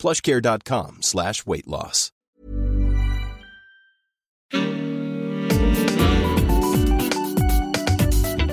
plushcare.com 0.00 0.98
slash 1.02 1.46
weight 1.46 1.66
loss. 1.66 2.10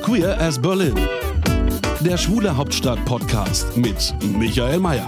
Queer 0.04 0.38
as 0.40 0.58
Berlin. 0.58 0.96
Der 2.02 2.18
Schwule 2.18 2.56
Hauptstadt 2.56 3.04
Podcast 3.06 3.76
mit 3.76 4.14
Michael 4.38 4.80
Mayer. 4.80 5.08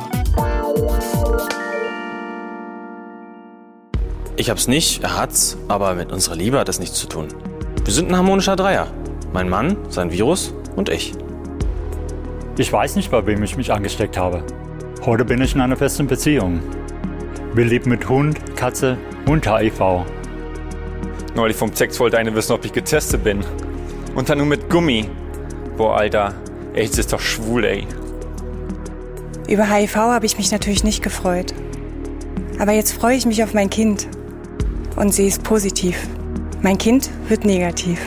Ich 4.35 4.49
hab's 4.49 4.67
nicht, 4.67 5.03
er 5.03 5.17
hat's, 5.17 5.57
aber 5.67 5.93
mit 5.95 6.11
unserer 6.11 6.35
Liebe 6.35 6.59
hat 6.59 6.67
das 6.67 6.79
nichts 6.79 6.97
zu 6.97 7.07
tun. 7.07 7.27
Wir 7.83 7.93
sind 7.93 8.09
ein 8.09 8.15
harmonischer 8.15 8.55
Dreier. 8.55 8.87
Mein 9.33 9.49
Mann, 9.49 9.77
sein 9.89 10.11
Virus 10.11 10.53
und 10.75 10.89
ich. 10.89 11.13
Ich 12.57 12.71
weiß 12.71 12.95
nicht, 12.95 13.11
bei 13.11 13.25
wem 13.25 13.43
ich 13.43 13.57
mich 13.57 13.71
angesteckt 13.71 14.17
habe. 14.17 14.43
Heute 15.05 15.23
bin 15.23 15.41
ich 15.41 15.55
in 15.55 15.61
einer 15.61 15.77
festen 15.77 16.07
Beziehung. 16.07 16.59
Wir 17.53 17.63
leben 17.63 17.89
mit 17.89 18.09
Hund, 18.09 18.37
Katze 18.57 18.97
und 19.25 19.49
HIV. 19.49 20.05
Neulich 21.35 21.55
vom 21.55 21.73
Sex 21.73 21.97
wollte 22.01 22.17
eine 22.17 22.35
wissen, 22.35 22.51
ob 22.51 22.65
ich 22.65 22.73
getestet 22.73 23.23
bin. 23.23 23.39
Und 24.13 24.27
dann 24.27 24.39
nur 24.39 24.47
mit 24.47 24.69
Gummi. 24.69 25.09
Boah, 25.77 25.95
Alter. 25.95 26.33
AIDS 26.73 26.97
ist 26.97 27.13
doch 27.13 27.21
schwul, 27.21 27.63
ey. 27.63 27.87
Über 29.47 29.63
HIV 29.63 29.95
habe 29.95 30.25
ich 30.25 30.37
mich 30.37 30.51
natürlich 30.51 30.83
nicht 30.83 31.01
gefreut. 31.01 31.53
Aber 32.59 32.73
jetzt 32.73 32.91
freue 32.91 33.15
ich 33.15 33.25
mich 33.25 33.41
auf 33.41 33.53
mein 33.53 33.69
Kind. 33.69 34.05
Und 34.97 35.13
sie 35.13 35.27
ist 35.27 35.43
positiv. 35.43 36.09
Mein 36.61 36.77
Kind 36.77 37.09
wird 37.29 37.45
negativ. 37.45 38.01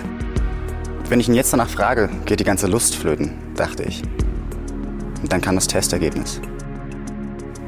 Wenn 1.08 1.20
ich 1.20 1.28
ihn 1.28 1.34
jetzt 1.34 1.54
danach 1.54 1.70
frage, 1.70 2.10
geht 2.26 2.40
die 2.40 2.44
ganze 2.44 2.66
Lust 2.66 2.96
flöten, 2.96 3.32
dachte 3.56 3.82
ich. 3.82 4.02
Und 5.22 5.32
dann 5.32 5.40
kam 5.40 5.54
das 5.54 5.66
Testergebnis. 5.66 6.42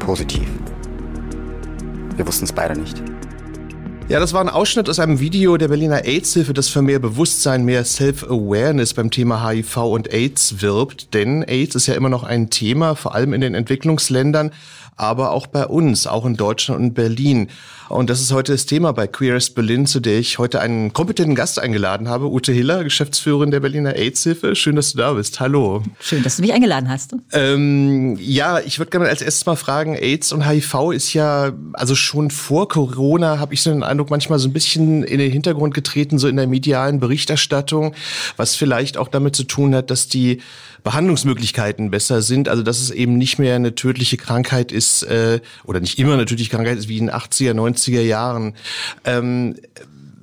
Positiv. 0.05 0.47
Wir 2.16 2.27
wussten 2.27 2.44
es 2.44 2.52
beide 2.52 2.78
nicht. 2.78 3.02
Ja, 4.06 4.20
das 4.20 4.34
war 4.34 4.42
ein 4.42 4.50
Ausschnitt 4.50 4.91
aus 4.91 4.98
einem 4.98 5.19
Video 5.19 5.56
der 5.56 5.69
Berliner 5.69 6.05
AIDS-Hilfe, 6.05 6.52
das 6.52 6.69
für 6.69 6.83
mehr 6.83 6.98
Bewusstsein, 6.98 7.64
mehr 7.64 7.86
Self-Awareness 7.86 8.92
beim 8.92 9.11
Thema 9.11 9.48
HIV 9.48 9.78
und 9.78 10.12
AIDS 10.12 10.61
wirbt. 10.61 11.14
Denn 11.14 11.42
AIDS 11.42 11.74
ist 11.74 11.86
ja 11.86 11.94
immer 11.94 12.11
noch 12.11 12.22
ein 12.22 12.50
Thema, 12.50 12.96
vor 12.96 13.14
allem 13.14 13.33
in 13.33 13.41
den 13.41 13.55
Entwicklungsländern 13.55 14.52
aber 14.97 15.33
auch 15.33 15.47
bei 15.47 15.67
uns, 15.67 16.06
auch 16.06 16.25
in 16.25 16.37
Deutschland 16.37 16.81
und 16.81 16.95
Berlin. 16.95 17.48
Und 17.89 18.11
das 18.11 18.20
ist 18.20 18.33
heute 18.33 18.53
das 18.53 18.67
Thema 18.67 18.92
bei 18.92 19.06
Queerest 19.06 19.55
Berlin, 19.55 19.86
zu 19.86 20.01
der 20.01 20.19
ich 20.19 20.39
heute 20.39 20.61
einen 20.61 20.92
kompetenten 20.92 21.34
Gast 21.34 21.59
eingeladen 21.59 22.09
habe, 22.09 22.31
Ute 22.31 22.53
Hiller, 22.53 22.83
Geschäftsführerin 22.83 23.51
der 23.51 23.61
Berliner 23.61 23.95
AIDS-Hilfe. 23.95 24.56
Schön, 24.56 24.77
dass 24.77 24.92
du 24.92 24.98
da 24.98 25.12
bist. 25.12 25.41
Hallo. 25.41 25.83
Schön, 26.01 26.23
dass 26.23 26.36
du 26.36 26.42
mich 26.42 26.53
eingeladen 26.53 26.89
hast. 26.89 27.14
Ähm, 27.33 28.17
ja, 28.20 28.61
ich 28.61 28.78
würde 28.78 28.91
gerne 28.91 29.09
als 29.09 29.20
erstes 29.20 29.47
mal 29.47 29.56
fragen, 29.56 29.95
AIDS 29.95 30.33
und 30.33 30.48
HIV 30.48 30.92
ist 30.92 31.12
ja, 31.12 31.53
also 31.75 31.95
schon 31.95 32.31
vor 32.31 32.69
Corona 32.69 33.39
habe 33.39 33.55
ich 33.55 33.62
so 33.62 33.70
den 33.70 33.83
Eindruck, 33.83 34.11
manchmal 34.11 34.39
so 34.39 34.48
ein 34.48 34.53
bisschen 34.53 35.03
in 35.03 35.19
den 35.19 35.31
Hintergrund 35.31 35.75
getreten, 35.75 36.19
so 36.19 36.29
in 36.29 36.36
der 36.36 36.47
medialen 36.47 37.01
Berichterstattung, 37.01 37.95
was 38.36 38.55
vielleicht 38.55 38.97
auch 38.97 39.08
damit 39.08 39.36
zu 39.36 39.45
tun 39.45 39.75
hat, 39.75 39.91
dass 39.91 40.08
die 40.08 40.41
Behandlungsmöglichkeiten 40.84 41.90
besser 41.90 42.22
sind, 42.22 42.48
also 42.48 42.62
dass 42.62 42.78
es 42.78 42.90
eben 42.90 43.17
nicht 43.17 43.39
mehr 43.39 43.56
eine 43.56 43.74
tödliche 43.74 44.18
Krankheit 44.18 44.70
ist 44.70 45.02
äh, 45.05 45.40
oder 45.64 45.80
nicht 45.80 45.98
immer 45.98 46.12
eine 46.12 46.27
tödliche 46.27 46.50
Krankheit 46.50 46.78
ist 46.78 46.89
wie 46.89 46.98
in 46.98 47.06
den 47.06 47.14
80er, 47.14 47.55
90er 47.55 48.02
Jahren. 48.02 48.55
Ähm, 49.05 49.56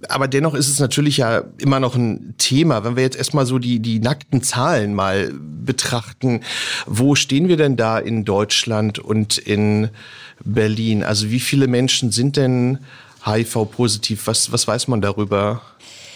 aber 0.07 0.27
dennoch 0.27 0.53
ist 0.53 0.69
es 0.69 0.79
natürlich 0.79 1.17
ja 1.17 1.44
immer 1.57 1.79
noch 1.79 1.95
ein 1.95 2.35
Thema. 2.38 2.83
Wenn 2.83 2.95
wir 2.95 3.03
jetzt 3.03 3.17
erstmal 3.17 3.45
so 3.45 3.59
die, 3.59 3.79
die 3.79 4.00
nackten 4.00 4.44
Zahlen 4.44 4.94
mal 4.94 5.31
betrachten, 5.33 6.41
wo 6.85 7.16
stehen 7.16 7.47
wir 7.47 7.57
denn 7.57 7.75
da 7.75 7.97
in 7.97 8.23
Deutschland 8.23 9.00
und 9.00 9.38
in 9.39 9.89
Berlin? 10.44 11.03
Also 11.03 11.31
wie 11.31 11.39
viele 11.39 11.67
Menschen 11.67 12.11
sind 12.11 12.38
denn 12.38 12.79
HIV-positiv? 13.25 14.27
Was, 14.27 14.51
was 14.51 14.67
weiß 14.67 14.88
man 14.88 15.01
darüber? 15.01 15.61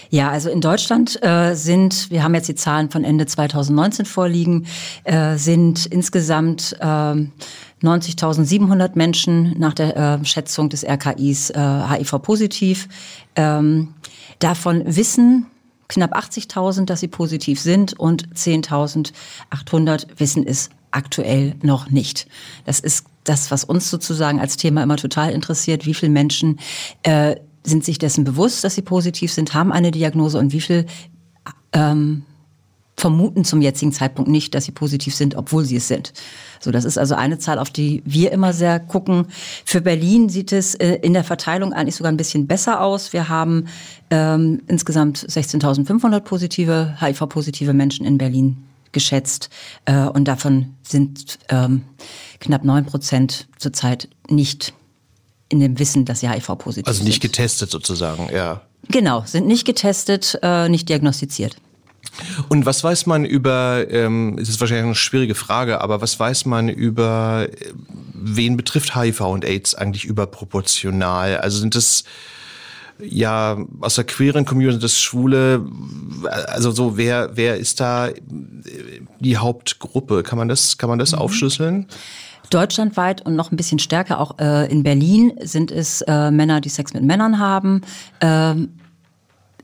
Ja, 0.09 0.29
also 0.29 0.49
in 0.49 0.61
Deutschland 0.61 1.21
äh, 1.23 1.55
sind, 1.55 2.11
wir 2.11 2.23
haben 2.23 2.35
jetzt 2.35 2.47
die 2.47 2.55
Zahlen 2.55 2.89
von 2.89 3.03
Ende 3.03 3.25
2019 3.25 4.05
vorliegen, 4.05 4.67
äh, 5.03 5.37
sind 5.37 5.85
insgesamt 5.85 6.75
äh, 6.79 6.83
90.700 6.83 8.91
Menschen 8.95 9.57
nach 9.59 9.73
der 9.73 9.97
äh, 9.97 10.25
Schätzung 10.25 10.69
des 10.69 10.83
RKIs 10.83 11.51
äh, 11.51 11.59
HIV-positiv. 11.59 12.87
Ähm, 13.35 13.93
davon 14.39 14.83
wissen 14.85 15.47
knapp 15.87 16.17
80.000, 16.17 16.85
dass 16.85 16.99
sie 16.99 17.07
positiv 17.07 17.59
sind 17.59 17.97
und 17.99 18.33
10.800 18.33 20.07
wissen 20.17 20.45
es 20.47 20.69
aktuell 20.91 21.55
noch 21.61 21.89
nicht. 21.89 22.27
Das 22.65 22.79
ist 22.79 23.05
das, 23.23 23.51
was 23.51 23.63
uns 23.63 23.89
sozusagen 23.89 24.39
als 24.39 24.57
Thema 24.57 24.83
immer 24.83 24.97
total 24.97 25.31
interessiert, 25.31 25.85
wie 25.85 25.93
viele 25.93 26.11
Menschen 26.11 26.59
äh, 27.03 27.35
sind 27.65 27.83
sich 27.83 27.97
dessen 27.97 28.23
bewusst, 28.23 28.63
dass 28.63 28.75
sie 28.75 28.81
positiv 28.81 29.31
sind, 29.31 29.53
haben 29.53 29.71
eine 29.71 29.91
Diagnose 29.91 30.37
und 30.37 30.53
wie 30.53 30.61
viel 30.61 30.85
ähm, 31.73 32.23
vermuten 32.97 33.43
zum 33.43 33.61
jetzigen 33.61 33.91
Zeitpunkt 33.91 34.31
nicht, 34.31 34.55
dass 34.55 34.65
sie 34.65 34.71
positiv 34.71 35.15
sind, 35.15 35.35
obwohl 35.35 35.65
sie 35.65 35.75
es 35.75 35.87
sind. 35.87 36.13
So, 36.59 36.71
das 36.71 36.85
ist 36.85 36.97
also 36.97 37.15
eine 37.15 37.37
Zahl, 37.37 37.59
auf 37.59 37.69
die 37.69 38.01
wir 38.05 38.31
immer 38.31 38.53
sehr 38.53 38.79
gucken. 38.79 39.27
Für 39.65 39.81
Berlin 39.81 40.29
sieht 40.29 40.53
es 40.53 40.75
äh, 40.75 40.95
in 41.01 41.13
der 41.13 41.23
Verteilung 41.23 41.73
eigentlich 41.73 41.95
sogar 41.95 42.11
ein 42.11 42.17
bisschen 42.17 42.47
besser 42.47 42.81
aus. 42.81 43.11
Wir 43.11 43.27
haben 43.27 43.67
ähm, 44.09 44.61
insgesamt 44.67 45.19
16.500 45.19 46.21
positive, 46.21 46.95
HIV-positive 46.99 47.73
Menschen 47.73 48.05
in 48.05 48.17
Berlin 48.17 48.57
geschätzt 48.93 49.49
äh, 49.83 50.05
und 50.05 50.25
davon 50.25 50.73
sind 50.83 51.37
ähm, 51.49 51.81
knapp 52.39 52.63
neun 52.63 52.85
Prozent 52.85 53.47
zurzeit 53.57 54.07
nicht 54.29 54.73
in 55.55 55.61
dem 55.61 55.79
Wissen, 55.79 56.05
dass 56.05 56.19
sie 56.19 56.29
HIV-positiv 56.29 56.75
sind. 56.75 56.87
Also 56.87 57.03
nicht 57.03 57.21
getestet 57.21 57.71
sozusagen, 57.71 58.29
ja. 58.33 58.61
Genau, 58.89 59.23
sind 59.25 59.47
nicht 59.47 59.65
getestet, 59.65 60.37
äh, 60.43 60.69
nicht 60.69 60.89
diagnostiziert. 60.89 61.55
Und 62.49 62.65
was 62.65 62.83
weiß 62.83 63.07
man 63.07 63.25
über, 63.25 63.85
ähm, 63.89 64.37
es 64.39 64.49
ist 64.49 64.59
wahrscheinlich 64.59 64.85
eine 64.85 64.95
schwierige 64.95 65.35
Frage, 65.35 65.81
aber 65.81 66.01
was 66.01 66.19
weiß 66.19 66.45
man 66.45 66.69
über, 66.69 67.47
äh, 67.49 67.73
wen 68.13 68.57
betrifft 68.57 68.95
HIV 68.95 69.21
und 69.21 69.45
AIDS 69.45 69.75
eigentlich 69.75 70.05
überproportional? 70.05 71.37
Also 71.37 71.59
sind 71.59 71.75
das 71.75 72.03
ja 72.99 73.57
aus 73.81 73.95
der 73.95 74.05
queeren 74.05 74.45
Community, 74.45 74.79
das 74.79 74.99
Schwule, 75.01 75.65
also 76.47 76.71
so 76.71 76.95
wer 76.97 77.35
wer 77.35 77.57
ist 77.57 77.81
da 77.81 78.09
die 79.19 79.37
Hauptgruppe? 79.37 80.23
Kann 80.23 80.37
man 80.37 80.47
das 80.47 80.77
kann 80.77 80.89
man 80.89 80.99
das 80.99 81.11
mhm. 81.11 81.19
aufschlüsseln? 81.19 81.87
Deutschlandweit 82.49 83.25
und 83.25 83.35
noch 83.35 83.51
ein 83.51 83.57
bisschen 83.57 83.79
stärker 83.79 84.19
auch 84.19 84.37
äh, 84.39 84.71
in 84.71 84.83
Berlin 84.83 85.33
sind 85.41 85.71
es 85.71 86.01
äh, 86.01 86.31
Männer, 86.31 86.61
die 86.61 86.69
Sex 86.69 86.93
mit 86.93 87.03
Männern 87.03 87.39
haben. 87.39 87.81
Ähm, 88.21 88.69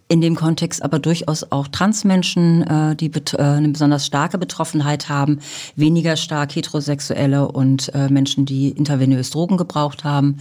in 0.08 0.20
dem 0.20 0.36
Kontext 0.36 0.84
aber 0.84 1.00
durchaus 1.00 1.54
auch 1.54 1.70
Transmenschen, 1.70 2.64
äh, 2.64 2.96
die 2.98 3.10
äh, 3.10 3.42
eine 3.42 3.70
besonders 3.70 4.06
starke 4.06 4.38
Betroffenheit 4.38 5.08
haben, 5.08 5.40
weniger 5.78 6.18
stark 6.18 6.54
Heterosexuelle 6.54 7.48
und 7.48 7.96
äh, 7.96 8.10
Menschen, 8.10 8.46
die 8.46 8.72
intravenös 8.72 9.30
Drogen 9.30 9.56
gebraucht 9.56 10.04
haben 10.04 10.40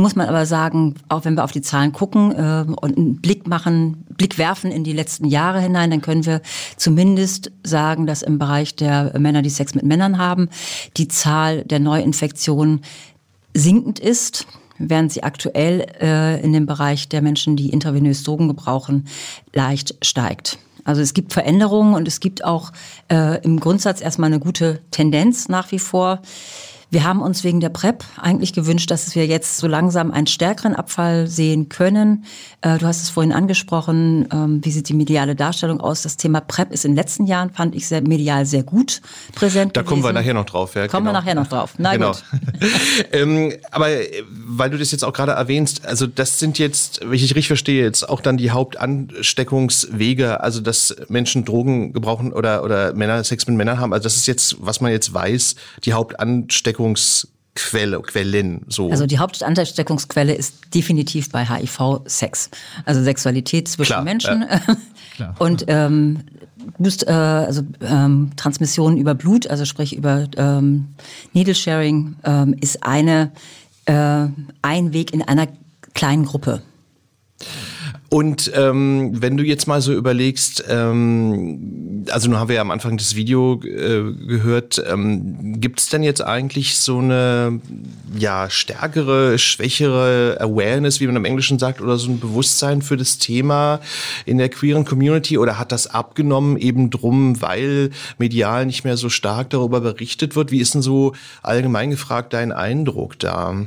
muss 0.00 0.16
man 0.16 0.28
aber 0.28 0.46
sagen, 0.46 0.94
auch 1.08 1.24
wenn 1.24 1.34
wir 1.34 1.44
auf 1.44 1.52
die 1.52 1.62
Zahlen 1.62 1.92
gucken 1.92 2.32
äh, 2.32 2.64
und 2.70 2.96
einen 2.96 3.20
Blick 3.20 3.46
machen, 3.46 4.04
Blick 4.16 4.38
werfen 4.38 4.70
in 4.70 4.84
die 4.84 4.92
letzten 4.92 5.26
Jahre 5.26 5.60
hinein, 5.60 5.90
dann 5.90 6.00
können 6.00 6.24
wir 6.26 6.40
zumindest 6.76 7.52
sagen, 7.62 8.06
dass 8.06 8.22
im 8.22 8.38
Bereich 8.38 8.76
der 8.76 9.18
Männer, 9.18 9.42
die 9.42 9.50
Sex 9.50 9.74
mit 9.74 9.84
Männern 9.84 10.18
haben, 10.18 10.48
die 10.96 11.08
Zahl 11.08 11.64
der 11.64 11.80
Neuinfektionen 11.80 12.82
sinkend 13.54 13.98
ist 13.98 14.46
während 14.78 15.12
sie 15.12 15.22
aktuell 15.22 15.86
äh, 16.00 16.42
in 16.42 16.52
dem 16.52 16.66
Bereich 16.66 17.08
der 17.08 17.22
Menschen, 17.22 17.56
die 17.56 17.70
intravenös 17.70 18.24
Drogen 18.24 18.48
gebrauchen, 18.48 19.06
leicht 19.52 19.94
steigt. 20.02 20.58
Also 20.84 21.00
es 21.00 21.14
gibt 21.14 21.32
Veränderungen 21.32 21.94
und 21.94 22.08
es 22.08 22.18
gibt 22.20 22.44
auch 22.44 22.72
äh, 23.08 23.40
im 23.42 23.60
Grundsatz 23.60 24.00
erstmal 24.00 24.28
eine 24.28 24.40
gute 24.40 24.80
Tendenz 24.90 25.48
nach 25.48 25.70
wie 25.70 25.78
vor. 25.78 26.20
Wir 26.92 27.04
haben 27.04 27.22
uns 27.22 27.42
wegen 27.42 27.60
der 27.60 27.70
PrEP 27.70 28.04
eigentlich 28.20 28.52
gewünscht, 28.52 28.90
dass 28.90 29.14
wir 29.14 29.24
jetzt 29.24 29.56
so 29.56 29.66
langsam 29.66 30.10
einen 30.10 30.26
stärkeren 30.26 30.76
Abfall 30.76 31.26
sehen 31.26 31.70
können. 31.70 32.26
Äh, 32.60 32.76
du 32.76 32.86
hast 32.86 33.00
es 33.00 33.08
vorhin 33.08 33.32
angesprochen, 33.32 34.28
ähm, 34.30 34.60
wie 34.62 34.70
sieht 34.70 34.90
die 34.90 34.92
mediale 34.92 35.34
Darstellung 35.34 35.80
aus? 35.80 36.02
Das 36.02 36.18
Thema 36.18 36.42
PrEP 36.42 36.70
ist 36.70 36.84
in 36.84 36.90
den 36.90 36.96
letzten 36.96 37.24
Jahren, 37.24 37.48
fand 37.48 37.74
ich, 37.74 37.88
sehr 37.88 38.02
medial 38.02 38.44
sehr 38.44 38.62
gut 38.62 39.00
präsent. 39.34 39.74
Da 39.74 39.80
gewesen. 39.80 39.88
kommen 39.88 40.04
wir 40.04 40.12
nachher 40.12 40.34
noch 40.34 40.44
drauf. 40.44 40.74
Ja, 40.74 40.86
kommen 40.86 41.06
genau. 41.06 41.14
wir 41.14 41.20
nachher 41.22 41.34
noch 41.34 41.46
drauf. 41.46 41.72
Na 41.78 41.94
genau. 41.94 42.12
gut. 42.12 42.22
ähm, 43.12 43.54
aber 43.70 43.88
äh, 43.88 44.22
weil 44.28 44.68
du 44.68 44.76
das 44.76 44.90
jetzt 44.90 45.02
auch 45.02 45.14
gerade 45.14 45.32
erwähnst, 45.32 45.86
also 45.86 46.06
das 46.06 46.38
sind 46.38 46.58
jetzt, 46.58 47.00
wenn 47.00 47.14
ich 47.14 47.22
richtig 47.22 47.46
verstehe, 47.46 47.84
jetzt 47.84 48.06
auch 48.06 48.20
dann 48.20 48.36
die 48.36 48.50
Hauptansteckungswege, 48.50 50.42
also 50.42 50.60
dass 50.60 50.94
Menschen 51.08 51.46
Drogen 51.46 51.94
gebrauchen 51.94 52.34
oder, 52.34 52.62
oder 52.62 52.92
Männer 52.92 53.24
Sex 53.24 53.46
mit 53.46 53.56
Männern 53.56 53.80
haben. 53.80 53.94
Also 53.94 54.04
das 54.04 54.16
ist 54.16 54.26
jetzt, 54.26 54.56
was 54.60 54.82
man 54.82 54.92
jetzt 54.92 55.14
weiß, 55.14 55.54
die 55.86 55.94
Hauptansteckung 55.94 56.81
Ansteckungsquelle, 56.82 58.00
Quellen, 58.02 58.62
so. 58.68 58.90
Also 58.90 59.06
die 59.06 59.18
Hauptansteckungsquelle 59.18 60.34
ist 60.34 60.74
definitiv 60.74 61.30
bei 61.30 61.44
HIV 61.44 62.02
Sex. 62.06 62.50
Also 62.84 63.02
Sexualität 63.02 63.68
zwischen 63.68 63.92
Klar, 63.92 64.04
Menschen. 64.04 64.44
Ja. 65.18 65.34
Und 65.38 65.64
ähm, 65.68 66.20
Boost, 66.78 67.06
äh, 67.06 67.10
also 67.10 67.62
ähm, 67.80 68.30
Transmission 68.36 68.96
über 68.96 69.14
Blut, 69.14 69.46
also 69.46 69.64
sprich 69.64 69.96
über 69.96 70.26
ähm, 70.36 70.88
Needle 71.32 71.54
Sharing, 71.54 72.16
ähm, 72.24 72.54
ist 72.60 72.82
eine 72.82 73.32
äh, 73.86 74.26
ein 74.62 74.92
Weg 74.92 75.12
in 75.12 75.22
einer 75.22 75.48
kleinen 75.94 76.24
Gruppe. 76.24 76.62
Und 78.12 78.52
ähm, 78.54 79.22
wenn 79.22 79.38
du 79.38 79.42
jetzt 79.42 79.66
mal 79.66 79.80
so 79.80 79.94
überlegst, 79.94 80.64
ähm, 80.68 82.04
also 82.10 82.28
nun 82.28 82.38
haben 82.38 82.48
wir 82.48 82.56
ja 82.56 82.60
am 82.60 82.70
Anfang 82.70 82.98
das 82.98 83.16
Video 83.16 83.58
äh, 83.64 84.12
gehört, 84.12 84.84
ähm, 84.86 85.58
gibt 85.62 85.80
es 85.80 85.86
denn 85.88 86.02
jetzt 86.02 86.20
eigentlich 86.20 86.76
so 86.76 86.98
eine 86.98 87.58
ja 88.14 88.50
stärkere, 88.50 89.38
schwächere 89.38 90.36
Awareness, 90.40 91.00
wie 91.00 91.06
man 91.06 91.16
im 91.16 91.24
Englischen 91.24 91.58
sagt, 91.58 91.80
oder 91.80 91.96
so 91.96 92.10
ein 92.10 92.20
Bewusstsein 92.20 92.82
für 92.82 92.98
das 92.98 93.16
Thema 93.16 93.80
in 94.26 94.36
der 94.36 94.50
queeren 94.50 94.84
Community 94.84 95.38
oder 95.38 95.58
hat 95.58 95.72
das 95.72 95.86
abgenommen 95.86 96.58
eben 96.58 96.90
drum, 96.90 97.40
weil 97.40 97.92
medial 98.18 98.66
nicht 98.66 98.84
mehr 98.84 98.98
so 98.98 99.08
stark 99.08 99.48
darüber 99.48 99.80
berichtet 99.80 100.36
wird? 100.36 100.50
Wie 100.50 100.60
ist 100.60 100.74
denn 100.74 100.82
so 100.82 101.14
allgemein 101.42 101.88
gefragt 101.88 102.34
dein 102.34 102.52
Eindruck 102.52 103.18
da? 103.18 103.66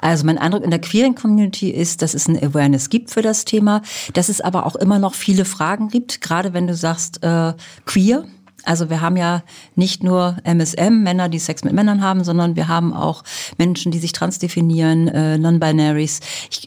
Also 0.00 0.24
mein 0.24 0.38
Eindruck 0.38 0.64
in 0.64 0.70
der 0.70 0.80
queeren 0.80 1.14
Community 1.14 1.70
ist, 1.70 2.02
dass 2.02 2.14
es 2.14 2.28
ein 2.28 2.36
Awareness 2.42 2.90
gibt 2.90 3.10
für 3.10 3.22
das 3.22 3.44
Thema, 3.44 3.82
dass 4.14 4.28
es 4.28 4.40
aber 4.40 4.66
auch 4.66 4.76
immer 4.76 4.98
noch 4.98 5.14
viele 5.14 5.44
Fragen 5.44 5.88
gibt, 5.88 6.20
gerade 6.20 6.52
wenn 6.52 6.66
du 6.66 6.74
sagst 6.74 7.22
äh, 7.22 7.54
queer. 7.84 8.24
Also 8.64 8.90
wir 8.90 9.00
haben 9.00 9.16
ja 9.16 9.42
nicht 9.76 10.02
nur 10.02 10.38
MSM, 10.42 11.02
Männer, 11.02 11.28
die 11.28 11.38
Sex 11.38 11.62
mit 11.62 11.72
Männern 11.72 12.02
haben, 12.02 12.24
sondern 12.24 12.56
wir 12.56 12.66
haben 12.66 12.92
auch 12.92 13.22
Menschen, 13.58 13.92
die 13.92 14.00
sich 14.00 14.12
transdefinieren, 14.12 15.06
äh, 15.08 15.38
Non-Binaries. 15.38 16.20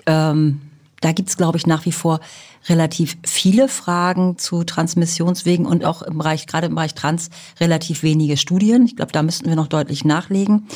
Ähm, 0.05 0.61
da 1.01 1.11
gibt's, 1.11 1.37
glaube 1.37 1.57
ich, 1.57 1.67
nach 1.67 1.85
wie 1.85 1.91
vor 1.91 2.19
relativ 2.67 3.17
viele 3.25 3.67
Fragen 3.67 4.37
zu 4.37 4.63
Transmissionswegen 4.63 5.65
und 5.65 5.85
auch 5.85 6.01
im 6.01 6.17
Bereich, 6.17 6.45
gerade 6.45 6.67
im 6.67 6.75
Bereich 6.75 6.93
Trans, 6.93 7.29
relativ 7.59 8.03
wenige 8.03 8.37
Studien. 8.37 8.85
Ich 8.85 8.95
glaube, 8.95 9.11
da 9.11 9.23
müssten 9.23 9.47
wir 9.47 9.55
noch 9.55 9.67
deutlich 9.67 10.03
nachlegen. 10.03 10.67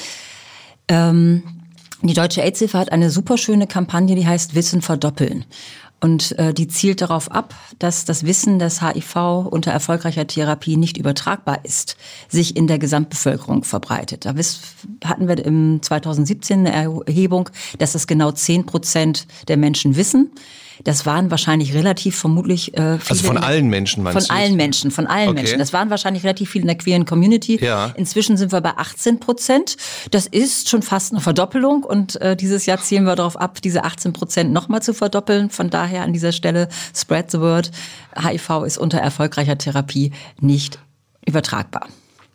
Ähm, 0.88 1.44
die 2.08 2.14
Deutsche 2.14 2.42
AIDS-Hilfe 2.42 2.78
hat 2.78 2.92
eine 2.92 3.10
super 3.10 3.38
schöne 3.38 3.68
Kampagne, 3.68 4.16
die 4.16 4.28
heißt 4.28 4.56
Wissen 4.56 4.82
verdoppeln. 4.82 5.46
Und 6.04 6.38
äh, 6.38 6.54
die 6.54 6.68
zielt 6.68 7.00
darauf 7.00 7.32
ab, 7.32 7.56
dass 7.80 8.04
das 8.04 8.26
Wissen, 8.26 8.60
dass 8.60 8.82
HIV 8.82 9.16
unter 9.50 9.72
erfolgreicher 9.72 10.28
Therapie 10.28 10.76
nicht 10.76 10.98
übertragbar 10.98 11.64
ist, 11.64 11.96
sich 12.28 12.58
in 12.58 12.68
der 12.68 12.78
Gesamtbevölkerung 12.78 13.64
verbreitet. 13.64 14.26
Da 14.26 14.34
hatten 15.06 15.30
wir 15.30 15.46
im 15.46 15.82
2017 15.82 16.68
eine 16.68 16.74
Erhebung, 17.08 17.50
dass 17.80 17.94
das 17.94 18.06
genau 18.06 18.34
10 18.34 18.66
Prozent 18.66 19.28
der 19.48 19.56
Menschen 19.56 19.96
wissen. 19.96 20.32
Das 20.84 21.06
waren 21.06 21.32
wahrscheinlich 21.32 21.74
relativ 21.74 22.18
vermutlich 22.18 22.74
äh, 22.74 22.98
viele. 22.98 23.10
Also 23.10 23.24
von 23.26 23.38
allen 23.38 23.68
Menschen 23.68 24.04
meinst 24.04 24.28
Von 24.28 24.36
du? 24.36 24.42
allen 24.42 24.56
Menschen, 24.56 24.92
von 24.92 25.08
allen 25.08 25.30
okay. 25.30 25.40
Menschen. 25.40 25.60
Das 25.60 25.74
waren 25.74 25.90
wahrscheinlich 25.90 26.24
relativ 26.24 26.52
viele 26.52 26.64
in 26.64 26.68
der 26.68 26.78
queeren 26.78 27.06
Community. 27.06 27.64
Ja. 27.64 27.94
Inzwischen 27.96 28.38
sind 28.38 28.52
wir 28.52 28.62
bei 28.62 28.72
18 28.76 29.20
Prozent. 29.20 29.78
Das 30.12 30.28
ist 30.28 30.70
schon 30.70 30.82
fast 30.82 31.12
eine 31.12 31.22
Verdoppelung 31.22 31.84
und 31.84 32.20
äh, 32.22 32.36
dieses 32.36 32.66
Jahr 32.66 32.80
zielen 32.80 33.06
wir 33.06 33.16
darauf 33.16 33.40
ab, 33.40 33.62
diese 33.62 33.84
18 33.84 34.14
Prozent 34.14 34.52
nochmal 34.52 34.82
zu 34.82 34.94
verdoppeln. 34.94 35.50
Von 35.50 35.70
daher 35.70 36.04
an 36.04 36.14
dieser 36.14 36.32
Stelle 36.32 36.70
spread 36.96 37.32
the 37.32 37.40
word. 37.40 37.72
HIV 38.16 38.64
ist 38.66 38.78
unter 38.78 39.00
erfolgreicher 39.00 39.58
Therapie 39.58 40.12
nicht 40.40 40.80
übertragbar. 41.26 41.88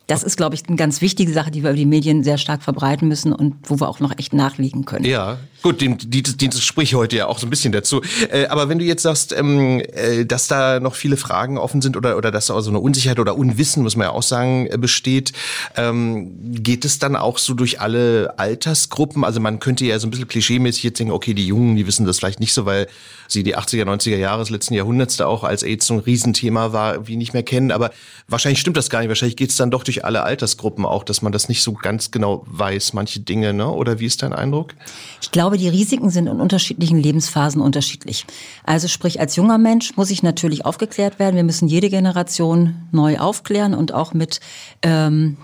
Das 0.09 0.23
ist, 0.23 0.37
glaube 0.37 0.55
ich, 0.55 0.67
eine 0.67 0.75
ganz 0.75 1.01
wichtige 1.01 1.31
Sache, 1.31 1.51
die 1.51 1.61
wir 1.61 1.69
über 1.69 1.77
die 1.77 1.85
Medien 1.85 2.23
sehr 2.23 2.39
stark 2.39 2.63
verbreiten 2.63 3.07
müssen 3.07 3.31
und 3.31 3.55
wo 3.69 3.79
wir 3.79 3.87
auch 3.87 3.99
noch 3.99 4.17
echt 4.17 4.33
nachlegen 4.33 4.83
können. 4.85 5.05
Ja, 5.05 5.37
gut, 5.61 5.81
die, 5.81 5.95
die, 5.95 6.23
die 6.23 6.51
sprich 6.51 6.95
heute 6.95 7.17
ja 7.17 7.27
auch 7.27 7.39
so 7.39 7.47
ein 7.47 7.49
bisschen 7.49 7.71
dazu. 7.71 8.01
Äh, 8.31 8.47
aber 8.47 8.69
wenn 8.69 8.79
du 8.79 8.85
jetzt 8.85 9.03
sagst, 9.03 9.33
ähm, 9.33 9.81
äh, 9.93 10.25
dass 10.25 10.47
da 10.47 10.79
noch 10.79 10.95
viele 10.95 11.17
Fragen 11.17 11.57
offen 11.57 11.81
sind 11.81 11.97
oder, 11.97 12.17
oder 12.17 12.31
dass 12.31 12.47
da 12.47 12.55
auch 12.55 12.61
so 12.61 12.69
eine 12.69 12.79
Unsicherheit 12.79 13.19
oder 13.19 13.37
Unwissen, 13.37 13.83
muss 13.83 13.95
man 13.95 14.05
ja 14.05 14.11
auch 14.11 14.23
sagen, 14.23 14.67
äh, 14.69 14.77
besteht, 14.77 15.33
ähm, 15.75 16.63
geht 16.63 16.85
es 16.85 16.99
dann 16.99 17.15
auch 17.15 17.37
so 17.37 17.53
durch 17.53 17.79
alle 17.79 18.37
Altersgruppen? 18.37 19.23
Also 19.23 19.39
man 19.39 19.59
könnte 19.59 19.85
ja 19.85 19.99
so 19.99 20.07
ein 20.07 20.11
bisschen 20.11 20.27
klischeemäßig 20.27 20.83
jetzt 20.83 20.99
denken, 20.99 21.13
okay, 21.13 21.33
die 21.33 21.47
Jungen, 21.47 21.75
die 21.75 21.87
wissen 21.87 22.05
das 22.05 22.19
vielleicht 22.19 22.39
nicht 22.39 22.53
so, 22.53 22.65
weil 22.65 22.87
sie 23.27 23.43
die 23.43 23.55
80er, 23.55 23.83
90er 23.83 24.17
Jahre 24.17 24.39
des 24.39 24.49
letzten 24.49 24.73
Jahrhunderts 24.73 25.17
da 25.17 25.27
auch 25.27 25.43
als 25.43 25.63
AIDS 25.63 25.85
so 25.87 25.93
ein 25.93 25.99
Riesenthema 25.99 26.73
war, 26.73 27.07
wie 27.07 27.15
nicht 27.15 27.33
mehr 27.33 27.43
kennen. 27.43 27.71
Aber 27.71 27.91
wahrscheinlich 28.27 28.59
stimmt 28.59 28.77
das 28.77 28.89
gar 28.89 28.99
nicht. 28.99 29.09
Wahrscheinlich 29.09 29.37
geht 29.37 29.51
es 29.51 29.57
dann 29.57 29.71
doch 29.71 29.83
durch 29.83 30.03
alle 30.03 30.23
Altersgruppen 30.23 30.85
auch, 30.85 31.03
dass 31.03 31.21
man 31.21 31.31
das 31.31 31.47
nicht 31.49 31.61
so 31.61 31.73
ganz 31.73 32.11
genau 32.11 32.43
weiß, 32.47 32.93
manche 32.93 33.19
Dinge, 33.19 33.53
ne? 33.53 33.69
Oder 33.69 33.99
wie 33.99 34.05
ist 34.05 34.23
dein 34.23 34.33
Eindruck? 34.33 34.73
Ich 35.21 35.31
glaube, 35.31 35.48
die 35.57 35.69
Risiken 35.69 36.09
sind 36.09 36.27
in 36.27 36.39
unterschiedlichen 36.39 36.99
Lebensphasen 36.99 37.61
unterschiedlich. 37.61 38.25
Also 38.63 38.87
sprich, 38.87 39.19
als 39.19 39.35
junger 39.35 39.57
Mensch 39.57 39.95
muss 39.97 40.11
ich 40.11 40.23
natürlich 40.23 40.65
aufgeklärt 40.65 41.19
werden. 41.19 41.35
Wir 41.35 41.43
müssen 41.43 41.67
jede 41.67 41.89
Generation 41.89 42.75
neu 42.91 43.17
aufklären 43.19 43.73
und 43.73 43.93
auch 43.93 44.13
mit 44.13 44.39
ähm, 44.81 45.37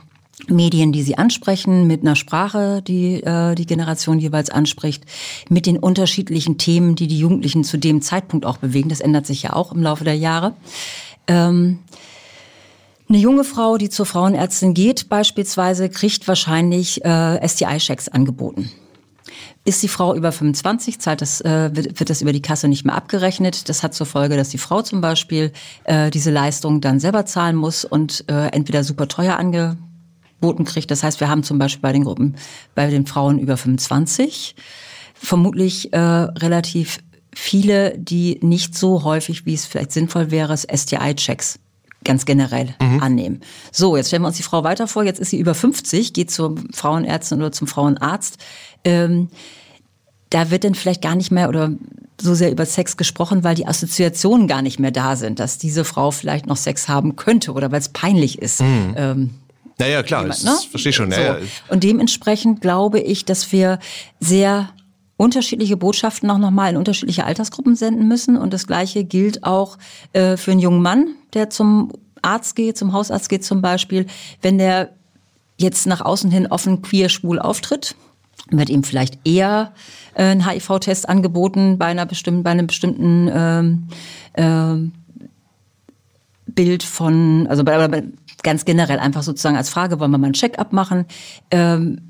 Medien, 0.47 0.91
die 0.91 1.01
sie 1.01 1.17
ansprechen, 1.17 1.87
mit 1.87 2.01
einer 2.01 2.15
Sprache, 2.15 2.81
die 2.81 3.23
äh, 3.23 3.55
die 3.55 3.65
Generation 3.65 4.19
jeweils 4.19 4.49
anspricht, 4.49 5.05
mit 5.49 5.65
den 5.65 5.77
unterschiedlichen 5.77 6.57
Themen, 6.57 6.95
die 6.95 7.07
die 7.07 7.19
Jugendlichen 7.19 7.63
zu 7.63 7.77
dem 7.77 8.01
Zeitpunkt 8.01 8.45
auch 8.45 8.57
bewegen. 8.57 8.89
Das 8.89 8.99
ändert 8.99 9.25
sich 9.25 9.43
ja 9.43 9.53
auch 9.53 9.71
im 9.71 9.81
Laufe 9.81 10.03
der 10.03 10.15
Jahre. 10.15 10.53
Ähm, 11.27 11.79
eine 13.07 13.17
junge 13.19 13.43
Frau, 13.43 13.77
die 13.77 13.89
zur 13.89 14.05
Frauenärztin 14.05 14.73
geht, 14.73 15.09
beispielsweise, 15.09 15.89
kriegt 15.89 16.27
wahrscheinlich 16.27 17.05
äh, 17.05 17.47
STI-Checks 17.47 18.09
angeboten. 18.09 18.71
Ist 19.63 19.81
die 19.83 19.87
Frau 19.87 20.15
über 20.15 20.31
25, 20.31 20.99
zahlt 20.99 21.21
das, 21.21 21.41
äh, 21.41 21.69
wird, 21.73 21.99
wird 21.99 22.09
das 22.09 22.21
über 22.21 22.33
die 22.33 22.41
Kasse 22.41 22.67
nicht 22.67 22.85
mehr 22.85 22.95
abgerechnet. 22.95 23.69
Das 23.69 23.83
hat 23.83 23.93
zur 23.93 24.05
Folge, 24.05 24.37
dass 24.37 24.49
die 24.49 24.57
Frau 24.57 24.81
zum 24.81 25.01
Beispiel 25.01 25.51
äh, 25.85 26.09
diese 26.11 26.31
Leistung 26.31 26.81
dann 26.81 26.99
selber 26.99 27.25
zahlen 27.25 27.55
muss 27.55 27.85
und 27.85 28.25
äh, 28.29 28.47
entweder 28.47 28.83
super 28.83 29.07
teuer 29.07 29.37
angeboten 29.37 30.65
kriegt. 30.65 30.91
Das 30.91 31.03
heißt, 31.03 31.19
wir 31.19 31.29
haben 31.29 31.43
zum 31.43 31.57
Beispiel 31.57 31.81
bei 31.81 31.93
den 31.93 32.03
Gruppen, 32.03 32.35
bei 32.75 32.89
den 32.89 33.05
Frauen 33.05 33.39
über 33.39 33.57
25 33.57 34.55
vermutlich 35.13 35.93
äh, 35.93 35.97
relativ 35.97 36.99
viele, 37.33 37.97
die 37.97 38.39
nicht 38.41 38.75
so 38.77 39.03
häufig, 39.03 39.45
wie 39.45 39.53
es 39.53 39.65
vielleicht 39.65 39.91
sinnvoll 39.91 40.31
wäre, 40.31 40.55
STI-Checks 40.57 41.59
ganz 42.05 42.25
generell 42.25 42.73
mhm. 42.79 43.03
annehmen. 43.03 43.41
So, 43.71 43.97
jetzt 43.97 44.07
stellen 44.07 44.21
wir 44.21 44.27
uns 44.27 44.37
die 44.37 44.43
Frau 44.43 44.63
weiter 44.63 44.87
vor. 44.87 45.03
Jetzt 45.03 45.19
ist 45.19 45.31
sie 45.31 45.39
über 45.39 45.53
50, 45.53 46.13
geht 46.13 46.31
zur 46.31 46.55
Frauenärztin 46.73 47.39
oder 47.39 47.51
zum 47.51 47.67
Frauenarzt. 47.67 48.37
Ähm, 48.83 49.29
da 50.29 50.51
wird 50.51 50.63
dann 50.63 50.75
vielleicht 50.75 51.01
gar 51.01 51.15
nicht 51.15 51.31
mehr 51.31 51.49
oder 51.49 51.71
so 52.19 52.33
sehr 52.33 52.51
über 52.51 52.65
Sex 52.65 52.97
gesprochen, 52.97 53.43
weil 53.43 53.55
die 53.55 53.67
Assoziationen 53.67 54.47
gar 54.47 54.61
nicht 54.61 54.79
mehr 54.79 54.91
da 54.91 55.15
sind, 55.15 55.39
dass 55.39 55.57
diese 55.57 55.83
Frau 55.83 56.11
vielleicht 56.11 56.47
noch 56.47 56.57
Sex 56.57 56.87
haben 56.87 57.15
könnte 57.15 57.51
oder 57.51 57.71
weil 57.71 57.79
es 57.79 57.89
peinlich 57.89 58.39
ist. 58.39 58.61
Mhm. 58.61 58.93
Ähm, 58.95 59.29
naja, 59.77 60.03
klar, 60.03 60.21
jemand, 60.21 60.43
ne? 60.43 60.51
das 60.51 60.65
verstehe 60.65 60.93
schon. 60.93 61.11
So. 61.11 61.19
Ja, 61.19 61.37
ja. 61.37 61.45
Und 61.67 61.83
dementsprechend 61.83 62.61
glaube 62.61 62.99
ich, 62.99 63.25
dass 63.25 63.51
wir 63.51 63.79
sehr 64.19 64.69
unterschiedliche 65.17 65.77
Botschaften 65.77 66.29
auch 66.29 66.37
nochmal 66.37 66.71
in 66.71 66.77
unterschiedliche 66.77 67.25
Altersgruppen 67.25 67.75
senden 67.75 68.07
müssen. 68.07 68.37
Und 68.37 68.53
das 68.53 68.67
Gleiche 68.67 69.03
gilt 69.03 69.43
auch 69.43 69.77
äh, 70.13 70.37
für 70.37 70.51
einen 70.51 70.59
jungen 70.59 70.81
Mann, 70.81 71.15
der 71.33 71.49
zum 71.49 71.91
Arzt 72.21 72.55
geht, 72.55 72.77
zum 72.77 72.91
Hausarzt 72.93 73.29
geht 73.29 73.45
zum 73.45 73.61
Beispiel. 73.61 74.07
Wenn 74.41 74.57
der 74.57 74.91
jetzt 75.57 75.87
nach 75.87 76.01
außen 76.01 76.31
hin 76.31 76.47
offen 76.47 76.81
queer 76.81 77.09
schwul 77.09 77.39
auftritt, 77.39 77.95
wird 78.49 78.69
ihm 78.69 78.83
vielleicht 78.83 79.19
eher 79.25 79.73
äh, 80.15 80.23
ein 80.23 80.47
HIV-Test 80.47 81.07
angeboten 81.07 81.77
bei 81.77 81.85
einer 81.85 82.05
bestimmten, 82.05 82.43
bei 82.43 82.51
einem 82.51 82.67
bestimmten 82.67 83.29
ähm, 83.33 83.87
äh, 84.33 84.91
Bild 86.51 86.83
von, 86.83 87.47
also 87.47 87.63
bei, 87.63 87.87
bei, 87.87 88.03
ganz 88.43 88.65
generell 88.65 88.99
einfach 88.99 89.23
sozusagen 89.23 89.57
als 89.57 89.69
Frage, 89.69 89.99
wollen 89.99 90.11
wir 90.11 90.17
mal 90.17 90.27
ein 90.27 90.33
Check-up 90.33 90.73
machen? 90.73 91.05
Ähm, 91.51 92.01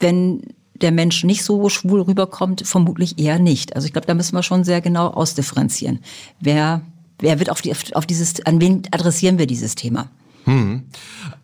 wenn 0.00 0.42
der 0.82 0.92
Mensch 0.92 1.24
nicht 1.24 1.44
so 1.44 1.68
schwul 1.68 2.02
rüberkommt, 2.02 2.66
vermutlich 2.66 3.18
eher 3.18 3.38
nicht. 3.38 3.74
Also 3.74 3.86
ich 3.86 3.92
glaube, 3.92 4.06
da 4.06 4.14
müssen 4.14 4.34
wir 4.34 4.42
schon 4.42 4.64
sehr 4.64 4.80
genau 4.80 5.08
ausdifferenzieren. 5.08 6.00
Wer, 6.40 6.82
wer 7.18 7.38
wird 7.38 7.50
auf, 7.50 7.62
die, 7.62 7.72
auf 7.94 8.06
dieses, 8.06 8.44
an 8.46 8.60
wen 8.60 8.82
adressieren 8.90 9.38
wir 9.38 9.46
dieses 9.46 9.74
Thema? 9.74 10.08
Hm. 10.44 10.82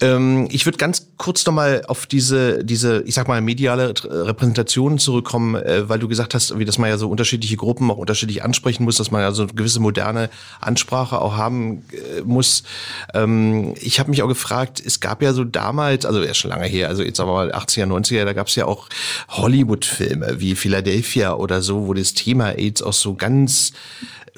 Ähm, 0.01 0.49
ich 0.51 0.67
würde 0.67 0.79
ganz 0.79 1.09
kurz 1.17 1.45
nochmal 1.47 1.83
auf 1.87 2.07
diese, 2.07 2.65
diese, 2.65 3.03
ich 3.03 3.15
sag 3.15 3.29
mal, 3.29 3.41
mediale 3.41 3.93
Repräsentation 4.05 4.99
zurückkommen, 4.99 5.55
äh, 5.55 5.89
weil 5.89 5.99
du 5.99 6.09
gesagt 6.09 6.35
hast, 6.35 6.59
wie 6.59 6.65
dass 6.65 6.79
man 6.79 6.91
ja 6.91 6.99
so 6.99 7.09
unterschiedliche 7.09 7.57
Gruppen 7.57 7.91
auch 7.91 7.97
unterschiedlich 7.97 8.43
ansprechen 8.43 8.85
muss, 8.85 8.97
dass 8.97 9.11
man 9.11 9.21
ja 9.21 9.33
so 9.33 9.43
eine 9.43 9.53
gewisse 9.53 9.81
moderne 9.81 10.31
Ansprache 10.61 11.21
auch 11.21 11.37
haben 11.37 11.83
äh, 11.93 12.23
muss. 12.23 12.65
Ähm, 13.15 13.75
ich 13.81 14.01
habe 14.01 14.11
mich 14.11 14.23
auch 14.23 14.29
gefragt, 14.29 14.83
es 14.85 15.01
gab 15.01 15.23
ja 15.23 15.33
so 15.33 15.45
damals, 15.45 16.05
also 16.07 16.23
ja 16.23 16.35
schon 16.35 16.51
lange 16.51 16.67
her, 16.67 16.89
also 16.89 17.03
jetzt 17.03 17.21
aber 17.21 17.33
mal 17.33 17.53
80er, 17.53 17.87
90er, 17.87 18.25
da 18.25 18.33
gab 18.33 18.49
es 18.49 18.55
ja 18.55 18.67
auch 18.67 18.89
Hollywood-Filme 19.29 20.41
wie 20.41 20.55
Philadelphia 20.55 21.35
oder 21.35 21.63
so, 21.63 21.87
wo 21.87 21.95
das 21.95 22.15
Thema 22.15 22.51
AIDS 22.51 22.83
auch 22.83 22.93
so 22.93 23.15
ganz 23.15 23.73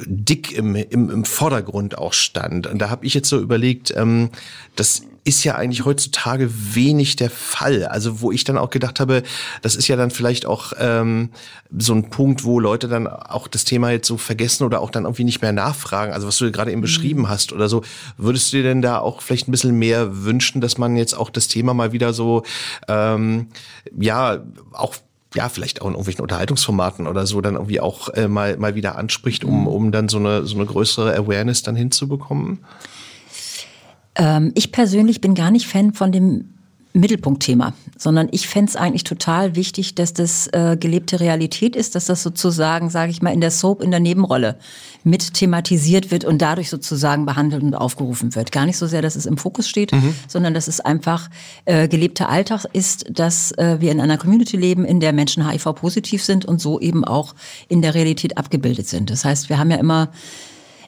dick 0.06 0.52
im, 0.52 0.74
im, 0.74 1.10
im 1.10 1.24
Vordergrund 1.24 1.98
auch 1.98 2.12
stand. 2.12 2.66
Und 2.66 2.78
da 2.78 2.90
habe 2.90 3.06
ich 3.06 3.14
jetzt 3.14 3.28
so 3.28 3.40
überlegt, 3.40 3.92
ähm, 3.96 4.30
das 4.76 5.02
ist 5.24 5.44
ja 5.44 5.54
eigentlich 5.54 5.84
heutzutage 5.84 6.50
wenig 6.74 7.16
der 7.16 7.30
Fall. 7.30 7.84
Also 7.84 8.20
wo 8.20 8.32
ich 8.32 8.44
dann 8.44 8.56
auch 8.56 8.70
gedacht 8.70 9.00
habe, 9.00 9.22
das 9.62 9.76
ist 9.76 9.86
ja 9.88 9.96
dann 9.96 10.10
vielleicht 10.10 10.46
auch 10.46 10.72
ähm, 10.78 11.30
so 11.76 11.92
ein 11.92 12.08
Punkt, 12.08 12.44
wo 12.44 12.58
Leute 12.58 12.88
dann 12.88 13.06
auch 13.06 13.46
das 13.46 13.64
Thema 13.64 13.90
jetzt 13.90 14.08
so 14.08 14.16
vergessen 14.16 14.64
oder 14.64 14.80
auch 14.80 14.90
dann 14.90 15.04
irgendwie 15.04 15.24
nicht 15.24 15.42
mehr 15.42 15.52
nachfragen. 15.52 16.12
Also 16.12 16.26
was 16.26 16.38
du 16.38 16.50
gerade 16.50 16.72
eben 16.72 16.80
beschrieben 16.80 17.22
mhm. 17.22 17.28
hast 17.28 17.52
oder 17.52 17.68
so. 17.68 17.82
Würdest 18.16 18.52
du 18.52 18.56
dir 18.56 18.62
denn 18.62 18.82
da 18.82 18.98
auch 18.98 19.20
vielleicht 19.20 19.48
ein 19.48 19.52
bisschen 19.52 19.78
mehr 19.78 20.24
wünschen, 20.24 20.60
dass 20.60 20.78
man 20.78 20.96
jetzt 20.96 21.14
auch 21.14 21.28
das 21.28 21.48
Thema 21.48 21.74
mal 21.74 21.92
wieder 21.92 22.12
so, 22.14 22.42
ähm, 22.88 23.48
ja, 23.98 24.42
auch 24.72 24.94
ja, 25.34 25.48
vielleicht 25.48 25.80
auch 25.80 25.86
in 25.86 25.92
irgendwelchen 25.92 26.22
Unterhaltungsformaten 26.22 27.06
oder 27.06 27.26
so 27.26 27.40
dann 27.40 27.54
irgendwie 27.54 27.80
auch 27.80 28.08
äh, 28.10 28.28
mal, 28.28 28.56
mal 28.56 28.74
wieder 28.74 28.96
anspricht, 28.96 29.44
um, 29.44 29.66
um 29.66 29.92
dann 29.92 30.08
so 30.08 30.18
eine, 30.18 30.44
so 30.44 30.56
eine 30.56 30.66
größere 30.66 31.14
Awareness 31.14 31.62
dann 31.62 31.76
hinzubekommen? 31.76 32.60
Ähm, 34.16 34.52
ich 34.54 34.72
persönlich 34.72 35.20
bin 35.20 35.34
gar 35.34 35.50
nicht 35.50 35.66
Fan 35.66 35.92
von 35.92 36.10
dem 36.10 36.54
Mittelpunktthema, 36.92 37.72
sondern 37.96 38.28
ich 38.32 38.48
fände 38.48 38.70
es 38.70 38.76
eigentlich 38.76 39.04
total 39.04 39.54
wichtig, 39.54 39.94
dass 39.94 40.12
das 40.12 40.48
äh, 40.48 40.76
gelebte 40.78 41.20
Realität 41.20 41.76
ist, 41.76 41.94
dass 41.94 42.06
das 42.06 42.22
sozusagen, 42.22 42.90
sage 42.90 43.12
ich 43.12 43.22
mal, 43.22 43.32
in 43.32 43.40
der 43.40 43.52
Soap, 43.52 43.80
in 43.80 43.92
der 43.92 44.00
Nebenrolle 44.00 44.56
mit 45.04 45.34
thematisiert 45.34 46.10
wird 46.10 46.24
und 46.24 46.42
dadurch 46.42 46.68
sozusagen 46.68 47.26
behandelt 47.26 47.62
und 47.62 47.74
aufgerufen 47.74 48.34
wird. 48.34 48.50
Gar 48.50 48.66
nicht 48.66 48.76
so 48.76 48.88
sehr, 48.88 49.02
dass 49.02 49.14
es 49.14 49.26
im 49.26 49.36
Fokus 49.36 49.68
steht, 49.68 49.92
mhm. 49.92 50.14
sondern 50.26 50.52
dass 50.52 50.66
es 50.66 50.80
einfach 50.80 51.30
äh, 51.64 51.86
gelebter 51.86 52.28
Alltag 52.28 52.66
ist, 52.72 53.06
dass 53.08 53.52
äh, 53.52 53.76
wir 53.80 53.92
in 53.92 54.00
einer 54.00 54.18
Community 54.18 54.56
leben, 54.56 54.84
in 54.84 54.98
der 54.98 55.12
Menschen 55.12 55.48
HIV-positiv 55.48 56.24
sind 56.24 56.44
und 56.44 56.60
so 56.60 56.80
eben 56.80 57.04
auch 57.04 57.36
in 57.68 57.82
der 57.82 57.94
Realität 57.94 58.36
abgebildet 58.36 58.88
sind. 58.88 59.10
Das 59.10 59.24
heißt, 59.24 59.48
wir 59.48 59.58
haben 59.58 59.70
ja 59.70 59.76
immer 59.76 60.10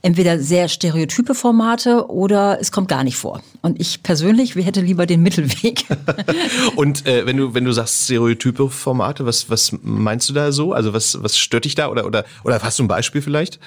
entweder 0.03 0.39
sehr 0.41 0.69
stereotype 0.69 1.35
Formate 1.35 2.11
oder 2.11 2.59
es 2.61 2.73
kommt 2.73 2.89
gar 2.89 3.05
nicht 3.05 3.17
vor. 3.17 3.41
Und 3.63 3.81
ich 3.81 4.03
persönlich, 4.03 4.57
wir 4.57 4.65
hätte 4.65 4.81
lieber 4.81 5.07
den 5.07 5.23
Mittelweg. 5.23 5.85
Und 6.77 7.07
äh, 7.07 7.25
wenn 7.25 7.37
du 7.37 7.55
wenn 7.55 7.65
du 7.65 7.73
sagst 7.73 8.05
stereotype 8.05 8.69
Formate, 8.69 9.25
was 9.25 9.49
was 9.49 9.73
meinst 9.83 10.29
du 10.29 10.33
da 10.33 10.51
so? 10.51 10.73
Also 10.73 10.93
was 10.93 11.23
was 11.23 11.39
stört 11.39 11.65
dich 11.65 11.77
da 11.77 11.89
oder 11.89 12.05
oder 12.05 12.25
oder 12.45 12.61
hast 12.61 12.79
du 12.81 12.85
ein 12.85 12.89
Beispiel 12.89 13.23
vielleicht? 13.23 13.61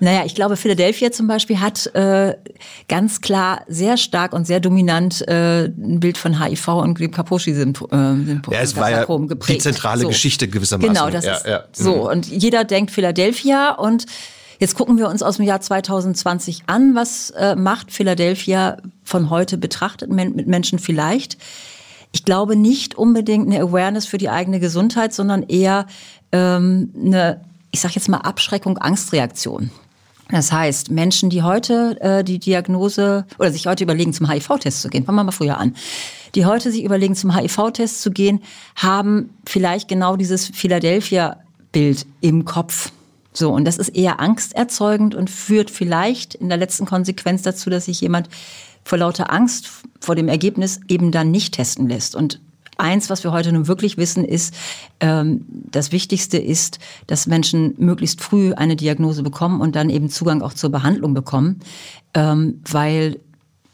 Naja, 0.00 0.24
ich 0.26 0.34
glaube, 0.34 0.56
Philadelphia 0.56 1.12
zum 1.12 1.28
Beispiel 1.28 1.60
hat 1.60 1.86
äh, 1.94 2.34
ganz 2.88 3.20
klar 3.20 3.62
sehr 3.68 3.96
stark 3.96 4.32
und 4.32 4.44
sehr 4.44 4.58
dominant 4.58 5.26
äh, 5.28 5.66
ein 5.66 6.00
Bild 6.00 6.18
von 6.18 6.42
HIV 6.42 6.68
und 6.68 6.98
Kaposi-Syndrom 7.12 8.40
äh, 8.48 8.52
ja, 8.52 8.60
es 8.60 8.76
war 8.76 8.90
ja 8.90 9.04
geprägt. 9.04 9.48
die 9.48 9.58
zentrale 9.58 10.02
so. 10.02 10.08
Geschichte 10.08 10.48
gewissermaßen. 10.48 10.92
Genau, 10.92 11.10
das 11.10 11.24
ja, 11.24 11.34
ist 11.36 11.46
ja. 11.46 11.64
so. 11.72 11.94
Mhm. 11.94 12.00
Und 12.00 12.26
jeder 12.26 12.64
denkt 12.64 12.90
Philadelphia 12.90 13.70
und 13.70 14.06
Jetzt 14.58 14.74
gucken 14.74 14.98
wir 14.98 15.08
uns 15.08 15.22
aus 15.22 15.36
dem 15.36 15.44
Jahr 15.44 15.60
2020 15.60 16.64
an, 16.66 16.94
was 16.94 17.30
äh, 17.30 17.56
macht 17.56 17.92
Philadelphia 17.92 18.76
von 19.02 19.30
heute 19.30 19.58
betrachtet 19.58 20.10
mit 20.10 20.46
Menschen 20.46 20.78
vielleicht. 20.78 21.38
Ich 22.12 22.24
glaube 22.24 22.54
nicht 22.54 22.94
unbedingt 22.94 23.46
eine 23.46 23.60
Awareness 23.60 24.06
für 24.06 24.18
die 24.18 24.30
eigene 24.30 24.60
Gesundheit, 24.60 25.12
sondern 25.12 25.42
eher 25.42 25.86
ähm, 26.30 26.92
eine, 26.96 27.40
ich 27.72 27.80
sage 27.80 27.94
jetzt 27.96 28.08
mal 28.08 28.18
Abschreckung, 28.18 28.78
Angstreaktion. 28.78 29.70
Das 30.30 30.52
heißt, 30.52 30.90
Menschen, 30.90 31.28
die 31.28 31.42
heute 31.42 32.00
äh, 32.00 32.24
die 32.24 32.38
Diagnose 32.38 33.26
oder 33.38 33.50
sich 33.50 33.66
heute 33.66 33.84
überlegen, 33.84 34.12
zum 34.12 34.30
HIV-Test 34.30 34.80
zu 34.80 34.88
gehen, 34.88 35.04
fangen 35.04 35.18
wir 35.18 35.24
mal 35.24 35.32
früher 35.32 35.58
an, 35.58 35.74
die 36.34 36.46
heute 36.46 36.70
sich 36.70 36.84
überlegen, 36.84 37.14
zum 37.14 37.36
HIV-Test 37.36 38.00
zu 38.00 38.10
gehen, 38.10 38.40
haben 38.76 39.30
vielleicht 39.44 39.88
genau 39.88 40.16
dieses 40.16 40.46
Philadelphia-Bild 40.46 42.06
im 42.20 42.44
Kopf. 42.44 42.90
So, 43.36 43.52
und 43.52 43.64
das 43.64 43.78
ist 43.78 43.90
eher 43.90 44.20
angsterzeugend 44.20 45.14
und 45.14 45.28
führt 45.28 45.70
vielleicht 45.70 46.34
in 46.34 46.48
der 46.48 46.58
letzten 46.58 46.86
Konsequenz 46.86 47.42
dazu, 47.42 47.68
dass 47.68 47.86
sich 47.86 48.00
jemand 48.00 48.28
vor 48.84 48.98
lauter 48.98 49.32
Angst 49.32 49.70
vor 50.00 50.14
dem 50.14 50.28
Ergebnis 50.28 50.80
eben 50.88 51.10
dann 51.10 51.30
nicht 51.30 51.54
testen 51.54 51.88
lässt. 51.88 52.14
Und 52.14 52.40
eins, 52.78 53.10
was 53.10 53.24
wir 53.24 53.32
heute 53.32 53.52
nun 53.52 53.66
wirklich 53.66 53.96
wissen, 53.96 54.24
ist, 54.24 54.54
ähm, 55.00 55.44
das 55.48 55.90
Wichtigste 55.90 56.38
ist, 56.38 56.78
dass 57.06 57.26
Menschen 57.26 57.74
möglichst 57.78 58.20
früh 58.20 58.52
eine 58.54 58.76
Diagnose 58.76 59.22
bekommen 59.22 59.60
und 59.60 59.74
dann 59.74 59.90
eben 59.90 60.10
Zugang 60.10 60.42
auch 60.42 60.54
zur 60.54 60.70
Behandlung 60.70 61.14
bekommen, 61.14 61.60
ähm, 62.14 62.60
weil 62.70 63.20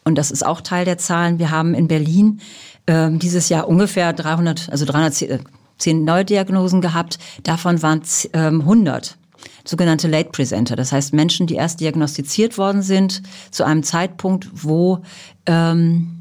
und 0.02 0.17
das 0.17 0.31
ist 0.31 0.45
auch 0.45 0.62
Teil 0.62 0.87
der 0.87 0.97
Zahlen. 0.97 1.38
Wir 1.38 1.50
haben 1.50 1.75
in 1.75 1.87
Berlin 1.87 2.40
ähm, 2.87 3.19
dieses 3.19 3.50
Jahr 3.50 3.69
ungefähr 3.69 4.14
300, 4.14 4.71
also 4.71 4.87
310 4.87 5.38
äh, 5.85 5.93
Neudiagnosen 5.93 6.81
gehabt. 6.81 7.19
Davon 7.43 7.83
waren 7.83 8.00
ähm, 8.33 8.62
100 8.62 9.19
sogenannte 9.64 10.09
Late 10.09 10.31
Presenter. 10.31 10.76
Das 10.76 10.93
heißt 10.93 11.12
Menschen, 11.12 11.47
die 11.47 11.55
erst 11.55 11.81
diagnostiziert 11.81 12.59
worden 12.59 12.83
sind 12.83 13.23
zu 13.50 13.64
einem 13.64 13.83
Zeitpunkt, 13.83 14.49
wo 14.52 15.00
ähm, 15.47 16.21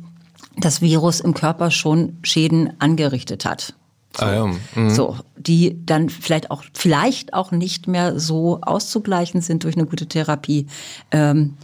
das 0.58 0.81
Virus 0.81 1.19
im 1.19 1.34
Körper 1.34 1.72
schon 1.72 2.17
Schäden 2.24 2.74
angerichtet 2.79 3.46
hat. 3.46 3.74
So, 4.17 4.25
ah 4.25 4.34
ja. 4.34 4.48
mhm. 4.75 4.89
so, 4.89 5.17
die 5.38 5.77
dann 5.86 6.10
vielleicht 6.10 6.51
auch, 6.51 6.63
vielleicht 6.74 7.34
auch 7.34 7.51
nicht 7.51 7.88
mehr 7.88 8.19
so 8.19 8.60
auszugleichen 8.62 9.41
sind 9.41 9.63
durch 9.63 9.75
eine 9.75 9.86
gute 9.86 10.08
Therapie. 10.08 10.65
Ähm, 11.12 11.58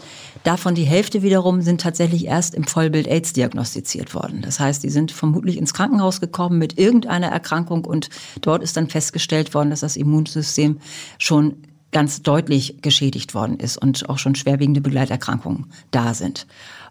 davon 0.45 0.75
die 0.75 0.83
Hälfte 0.83 1.23
wiederum 1.23 1.61
sind 1.61 1.81
tatsächlich 1.81 2.25
erst 2.25 2.55
im 2.55 2.63
Vollbild 2.63 3.07
AIDS 3.07 3.33
diagnostiziert 3.33 4.13
worden. 4.13 4.41
Das 4.41 4.59
heißt, 4.59 4.83
die 4.83 4.89
sind 4.89 5.11
vermutlich 5.11 5.57
ins 5.57 5.73
Krankenhaus 5.73 6.21
gekommen 6.21 6.57
mit 6.57 6.79
irgendeiner 6.79 7.27
Erkrankung 7.27 7.83
und 7.83 8.09
dort 8.41 8.63
ist 8.63 8.77
dann 8.77 8.87
festgestellt 8.87 9.53
worden, 9.53 9.71
dass 9.71 9.81
das 9.81 9.97
Immunsystem 9.97 10.79
schon 11.17 11.55
ganz 11.91 12.21
deutlich 12.21 12.81
geschädigt 12.81 13.33
worden 13.33 13.57
ist 13.57 13.77
und 13.77 14.09
auch 14.09 14.17
schon 14.17 14.35
schwerwiegende 14.35 14.81
Begleiterkrankungen 14.81 15.65
da 15.91 16.13
sind. 16.13 16.45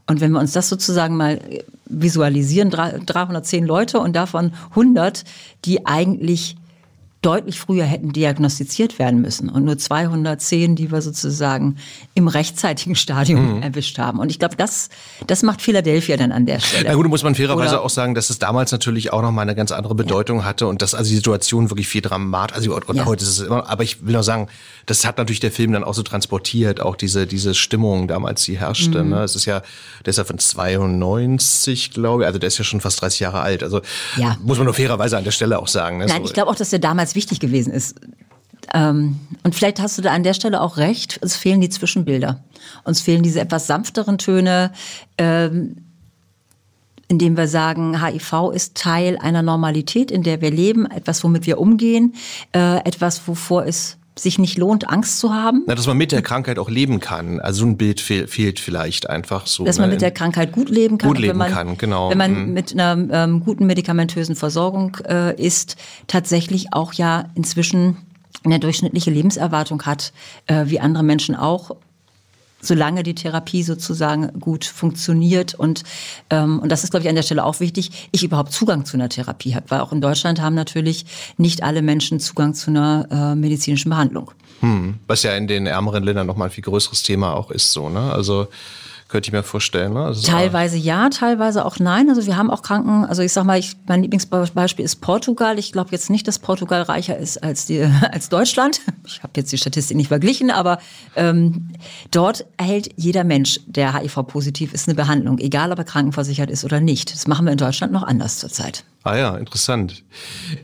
Und 0.07 0.21
wenn 0.21 0.33
wir 0.33 0.41
uns 0.41 0.53
das 0.53 0.69
sozusagen 0.69 1.17
mal 1.17 1.41
visualisieren, 1.87 2.71
310 2.71 3.65
Leute 3.65 4.01
und 4.01 4.15
davon 4.15 4.53
100, 4.71 5.25
die 5.65 5.87
eigentlich 5.87 6.57
deutlich 7.25 7.59
früher 7.59 7.85
hätten 7.85 8.13
diagnostiziert 8.13 8.99
werden 8.99 9.21
müssen 9.21 9.49
und 9.49 9.65
nur 9.65 9.79
210, 9.79 10.77
die 10.77 10.93
wir 10.93 11.01
sozusagen 11.01 11.77
im 12.15 12.29
rechtzeitigen 12.29 12.95
Stadium 12.95 13.57
mhm. 13.57 13.63
erwischt 13.63 13.99
haben. 13.99 14.19
Und 14.19 14.31
ich 14.31 14.39
glaube, 14.39 14.57
das, 14.57 14.91
das 15.27 15.43
macht 15.43 15.63
Philadelphia 15.63 16.17
dann 16.17 16.33
an 16.33 16.45
der 16.45 16.61
Stelle. 16.61 16.85
Na 16.87 16.95
gut, 16.95 17.09
muss 17.09 17.23
man 17.23 17.35
fairerweise 17.35 17.77
Oder 17.77 17.83
auch 17.83 17.91
sagen, 17.91 18.15
dass 18.15 18.29
es 18.29 18.39
damals 18.39 18.73
natürlich 18.73 19.13
auch 19.13 19.23
noch 19.23 19.31
mal 19.31 19.43
eine 19.43 19.55
ganz 19.55 19.73
andere 19.73 19.95
Bedeutung 19.95 20.41
ja. 20.41 20.45
hatte 20.45 20.67
und 20.67 20.83
dass 20.83 20.95
also 20.95 21.09
die 21.09 21.17
Situation 21.17 21.71
wirklich 21.71 21.89
viel 21.89 22.03
dramatisch, 22.03 22.57
also 22.57 22.79
ja. 22.93 23.05
heute 23.07 23.25
ist 23.25 23.31
es 23.31 23.41
immer, 23.41 23.69
aber 23.69 23.83
ich 23.83 24.05
will 24.05 24.13
noch 24.13 24.23
sagen, 24.23 24.49
das 24.87 25.07
hat 25.07 25.17
natürlich 25.17 25.41
der 25.41 25.53
Film 25.53 25.73
dann 25.73 25.85
auch 25.85 25.95
so 25.95 26.03
transportiert, 26.03 26.81
auch 26.81 26.97
diese, 26.97 27.27
diese 27.27 27.55
Stimmung 27.55 28.07
damals, 28.07 28.45
die 28.45 28.59
herrschte. 28.59 29.03
Mhm. 29.03 29.11
Ne? 29.11 29.23
Es 29.23 29.35
ist 29.35 29.47
ja, 29.47 29.63
der 30.05 30.11
ist 30.11 30.19
ja 30.19 30.25
von 30.25 30.39
92, 30.39 31.91
glaube 31.91 32.23
ich, 32.23 32.27
also 32.27 32.39
der 32.39 32.49
ist 32.49 32.59
ja 32.59 32.65
schon 32.65 32.81
fast 32.81 33.01
30 33.01 33.21
Jahre 33.21 33.41
alt. 33.41 33.63
Also 33.63 33.81
ja. 34.17 34.37
muss 34.43 34.59
man 34.59 34.67
nur 34.67 34.75
fairerweise 34.75 35.17
an 35.17 35.25
der 35.25 35.31
Stelle 35.31 35.59
auch 35.59 35.69
sagen. 35.69 35.99
Ne? 35.99 36.07
Nein, 36.07 36.19
so. 36.19 36.25
ich 36.27 36.35
glaube 36.35 36.51
auch, 36.51 36.57
dass 36.57 36.71
der 36.71 36.81
damals 36.81 37.14
wichtig 37.15 37.41
gewesen 37.41 37.73
ist. 37.73 37.97
Ähm, 38.73 39.21
und 39.43 39.55
vielleicht 39.55 39.81
hast 39.81 39.99
du 39.99 40.03
da 40.03 40.13
an 40.13 40.23
der 40.23 40.35
Stelle 40.35 40.61
auch 40.61 40.77
recht, 40.77 41.19
es 41.23 41.37
fehlen 41.37 41.61
die 41.61 41.69
Zwischenbilder. 41.69 42.43
Uns 42.85 43.01
fehlen 43.01 43.23
diese 43.23 43.41
etwas 43.41 43.67
sanfteren 43.67 44.19
Töne, 44.19 44.73
ähm, 45.19 45.77
indem 47.09 47.37
wir 47.37 47.49
sagen, 47.49 48.03
HIV 48.05 48.51
ist 48.55 48.75
Teil 48.75 49.19
einer 49.19 49.43
Normalität, 49.43 50.11
in 50.11 50.23
der 50.23 50.41
wir 50.41 50.51
leben, 50.51 50.91
etwas, 50.91 51.23
womit 51.23 51.47
wir 51.47 51.59
umgehen, 51.59 52.15
äh, 52.53 52.79
etwas, 52.85 53.29
wovor 53.29 53.67
es 53.67 53.99
sich 54.17 54.39
nicht 54.39 54.59
lohnt, 54.59 54.89
Angst 54.89 55.19
zu 55.19 55.35
haben. 55.35 55.65
Na, 55.67 55.75
dass 55.75 55.87
man 55.87 55.97
mit 55.97 56.13
der 56.13 56.23
Krankheit 56.23 56.59
auch 56.59 56.71
leben 56.71 57.01
kann. 57.01 57.41
Also 57.41 57.61
so 57.61 57.67
ein 57.67 57.77
Bild 57.77 58.01
fehl, 58.01 58.29
fehlt 58.29 58.61
vielleicht 58.61 59.11
einfach 59.11 59.47
so. 59.47 59.65
Dass 59.65 59.79
man 59.79 59.89
ne? 59.89 59.95
mit 59.95 60.03
der 60.03 60.13
Krankheit 60.13 60.53
gut 60.53 60.69
leben 60.69 60.99
kann. 60.99 61.09
Gut 61.09 61.19
leben 61.19 61.39
man, 61.39 61.51
kann, 61.51 61.77
genau. 61.79 62.11
Wenn 62.11 62.19
man 62.19 62.47
mhm. 62.47 62.53
mit 62.53 62.73
einer 62.73 62.97
ähm, 63.11 63.41
guten 63.45 63.67
medikamentösen 63.67 64.37
Versorgung 64.37 64.97
äh, 65.09 65.35
ist, 65.43 65.77
tatsächlich 66.07 66.73
auch 66.73 66.93
ja 66.93 67.31
inzwischen 67.35 67.97
eine 68.45 68.61
durchschnittliche 68.61 69.11
Lebenserwartung 69.11 69.83
hat, 69.83 70.13
äh, 70.47 70.67
wie 70.67 70.79
andere 70.79 71.03
Menschen 71.03 71.35
auch 71.35 71.77
solange 72.65 73.03
die 73.03 73.15
Therapie 73.15 73.63
sozusagen 73.63 74.39
gut 74.41 74.65
funktioniert. 74.65 75.55
Und, 75.55 75.83
ähm, 76.31 76.59
und 76.61 76.71
das 76.71 76.85
ist, 76.85 76.91
glaube 76.91 77.05
ich, 77.05 77.09
an 77.09 77.15
der 77.15 77.23
Stelle 77.23 77.45
auch 77.45 77.61
wichtig, 77.61 78.09
ich 78.13 78.25
überhaupt 78.25 78.53
Zugang 78.53 78.85
zu 78.85 78.97
einer 78.97 79.09
Therapie 79.09 79.55
habe. 79.55 79.71
Weil 79.71 79.81
auch 79.81 79.93
in 79.93 80.01
Deutschland 80.01 80.41
haben 80.41 80.55
natürlich 80.55 81.07
nicht 81.37 81.63
alle 81.63 81.83
Menschen 81.83 82.21
Zugang 82.21 82.55
zu 82.55 82.71
einer 82.71 83.07
äh, 83.11 83.35
medizinischen 83.35 83.91
Behandlung. 83.91 84.31
Hm, 84.61 84.95
was 85.07 85.23
ja 85.23 85.37
in 85.37 85.47
den 85.47 85.67
ärmeren 85.67 86.05
Ländern 86.05 86.27
nochmal 86.27 86.49
ein 86.49 86.53
viel 86.53 86.65
größeres 86.65 87.03
Thema 87.03 87.35
auch 87.35 87.51
ist, 87.51 87.73
so, 87.73 87.89
ne? 87.89 88.13
Also 88.13 88.49
könnte 89.09 89.29
ich 89.29 89.33
mir 89.33 89.43
vorstellen. 89.43 89.93
Ne? 89.93 90.05
Also 90.05 90.27
teilweise 90.27 90.77
ja, 90.77 91.09
teilweise 91.11 91.65
auch 91.65 91.79
nein. 91.79 92.09
Also 92.09 92.27
wir 92.27 92.37
haben 92.37 92.51
auch 92.51 92.63
Kranken, 92.63 93.05
also 93.05 93.23
ich 93.23 93.33
sag 93.33 93.45
mal, 93.45 93.59
ich, 93.59 93.77
mein 93.87 94.03
Lieblingsbeispiel 94.03 94.85
ist 94.85 94.97
Portugal. 94.97 95.59
Ich 95.59 95.73
glaube 95.73 95.91
jetzt 95.93 96.11
nicht, 96.11 96.27
dass 96.27 96.39
Portugal 96.39 96.83
reicher 96.83 97.17
ist 97.17 97.43
als, 97.43 97.67
die, 97.67 97.83
als 98.13 98.29
Deutschland. 98.29 98.81
Ich 99.07 99.23
habe 99.23 99.33
jetzt 99.37 99.53
die 99.53 99.59
Statistik 99.59 99.97
nicht 99.97 100.09
verglichen, 100.09 100.51
aber 100.51 100.79
ähm, 101.17 101.69
dort 102.11 102.47
erhält 102.57 102.91
jeder 102.97 103.25
Mensch, 103.25 103.61
der 103.67 103.95
HIV-positiv 103.95 104.73
ist, 104.73 104.89
eine 104.89 104.95
Behandlung, 104.95 105.39
egal 105.39 105.71
ob 105.71 105.79
er 105.79 105.85
krankenversichert 105.85 106.51
ist 106.51 106.65
oder 106.65 106.81
nicht. 106.81 107.13
Das 107.13 107.27
machen 107.27 107.45
wir 107.47 107.53
in 107.53 107.59
Deutschland 107.59 107.93
noch 107.93 108.03
anders 108.03 108.39
zurzeit. 108.39 108.85
Ah 109.07 109.17
ja, 109.17 109.37
interessant. 109.37 110.03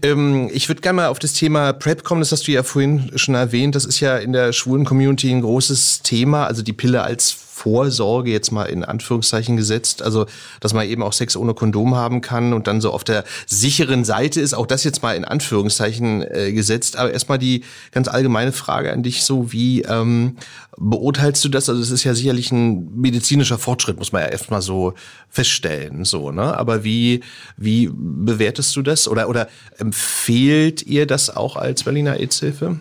Ähm, 0.02 0.48
ich 0.50 0.68
würde 0.68 0.80
gerne 0.80 0.96
mal 0.96 1.08
auf 1.08 1.18
das 1.18 1.34
Thema 1.34 1.74
PrEP 1.74 2.04
kommen. 2.04 2.22
Das 2.22 2.32
hast 2.32 2.48
du 2.48 2.52
ja 2.52 2.62
vorhin 2.62 3.12
schon 3.16 3.34
erwähnt. 3.34 3.74
Das 3.74 3.84
ist 3.84 4.00
ja 4.00 4.16
in 4.16 4.32
der 4.32 4.54
schwulen 4.54 4.86
Community 4.86 5.30
ein 5.30 5.42
großes 5.42 6.00
Thema. 6.00 6.46
Also 6.46 6.62
die 6.62 6.72
Pille 6.72 7.02
als 7.02 7.36
Vorsorge 7.60 8.30
jetzt 8.30 8.52
mal 8.52 8.64
in 8.64 8.84
Anführungszeichen 8.84 9.58
gesetzt. 9.58 10.00
Also, 10.00 10.24
dass 10.60 10.72
man 10.72 10.88
eben 10.88 11.02
auch 11.02 11.12
Sex 11.12 11.36
ohne 11.36 11.52
Kondom 11.52 11.94
haben 11.94 12.22
kann 12.22 12.54
und 12.54 12.66
dann 12.66 12.80
so 12.80 12.90
auf 12.90 13.04
der 13.04 13.24
sicheren 13.46 14.06
Seite 14.06 14.40
ist. 14.40 14.54
Auch 14.54 14.66
das 14.66 14.82
jetzt 14.82 15.02
mal 15.02 15.14
in 15.14 15.26
Anführungszeichen 15.26 16.22
äh, 16.22 16.52
gesetzt. 16.52 16.96
Aber 16.96 17.12
erstmal 17.12 17.38
die 17.38 17.64
ganz 17.92 18.08
allgemeine 18.08 18.52
Frage 18.52 18.90
an 18.90 19.02
dich 19.02 19.24
so, 19.24 19.52
wie 19.52 19.82
ähm, 19.82 20.36
beurteilst 20.78 21.44
du 21.44 21.50
das? 21.50 21.68
Also, 21.68 21.82
es 21.82 21.90
ist 21.90 22.04
ja 22.04 22.14
sicherlich 22.14 22.50
ein 22.50 22.98
medizinischer 22.98 23.58
Fortschritt, 23.58 23.98
muss 23.98 24.12
man 24.12 24.22
ja 24.22 24.28
erstmal 24.28 24.62
so 24.62 24.94
feststellen, 25.28 26.06
so, 26.06 26.32
ne? 26.32 26.56
Aber 26.56 26.82
wie, 26.82 27.20
wie 27.58 27.90
bewertest 28.30 28.74
du 28.76 28.82
das? 28.82 29.08
Oder, 29.08 29.28
oder 29.28 29.48
empfehlt 29.78 30.82
ihr 30.86 31.06
das 31.06 31.34
auch 31.34 31.56
als 31.56 31.82
Berliner 31.82 32.14
AIDS-Hilfe? 32.14 32.78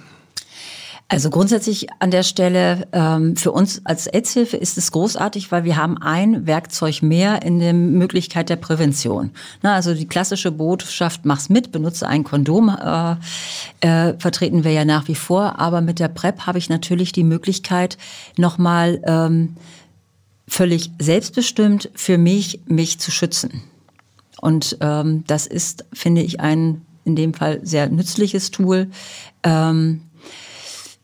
Also 1.11 1.31
grundsätzlich 1.31 1.87
an 1.97 2.11
der 2.11 2.21
Stelle 2.21 2.87
ähm, 2.91 3.35
für 3.35 3.51
uns 3.51 3.83
als 3.83 4.05
AIDS-Hilfe 4.05 4.57
ist 4.57 4.77
es 4.77 4.91
großartig, 4.91 5.51
weil 5.51 5.63
wir 5.63 5.75
haben 5.75 5.97
ein 5.97 6.45
Werkzeug 6.45 7.01
mehr 7.01 7.41
in 7.41 7.57
der 7.57 7.73
Möglichkeit 7.73 8.49
der 8.49 8.57
Prävention. 8.57 9.31
Na, 9.63 9.73
also 9.73 9.95
die 9.95 10.07
klassische 10.07 10.51
Botschaft, 10.51 11.25
mach's 11.25 11.49
mit, 11.49 11.71
benutze 11.71 12.07
ein 12.07 12.23
Kondom, 12.23 12.69
äh, 12.69 13.15
äh, 13.81 14.13
vertreten 14.19 14.63
wir 14.63 14.71
ja 14.71 14.85
nach 14.85 15.07
wie 15.07 15.15
vor. 15.15 15.57
Aber 15.57 15.81
mit 15.81 15.97
der 15.97 16.09
PrEP 16.09 16.41
habe 16.41 16.59
ich 16.59 16.69
natürlich 16.69 17.11
die 17.11 17.23
Möglichkeit, 17.23 17.97
nochmal 18.37 19.01
ähm, 19.07 19.55
völlig 20.47 20.91
selbstbestimmt 20.99 21.89
für 21.95 22.19
mich, 22.19 22.59
mich 22.67 22.99
zu 22.99 23.09
schützen. 23.09 23.63
Und 24.41 24.77
ähm, 24.81 25.23
das 25.27 25.47
ist, 25.47 25.85
finde 25.93 26.21
ich, 26.21 26.39
ein 26.39 26.81
in 27.05 27.15
dem 27.15 27.33
Fall 27.33 27.59
sehr 27.63 27.89
nützliches 27.89 28.51
Tool. 28.51 28.89
Ähm, 29.43 30.01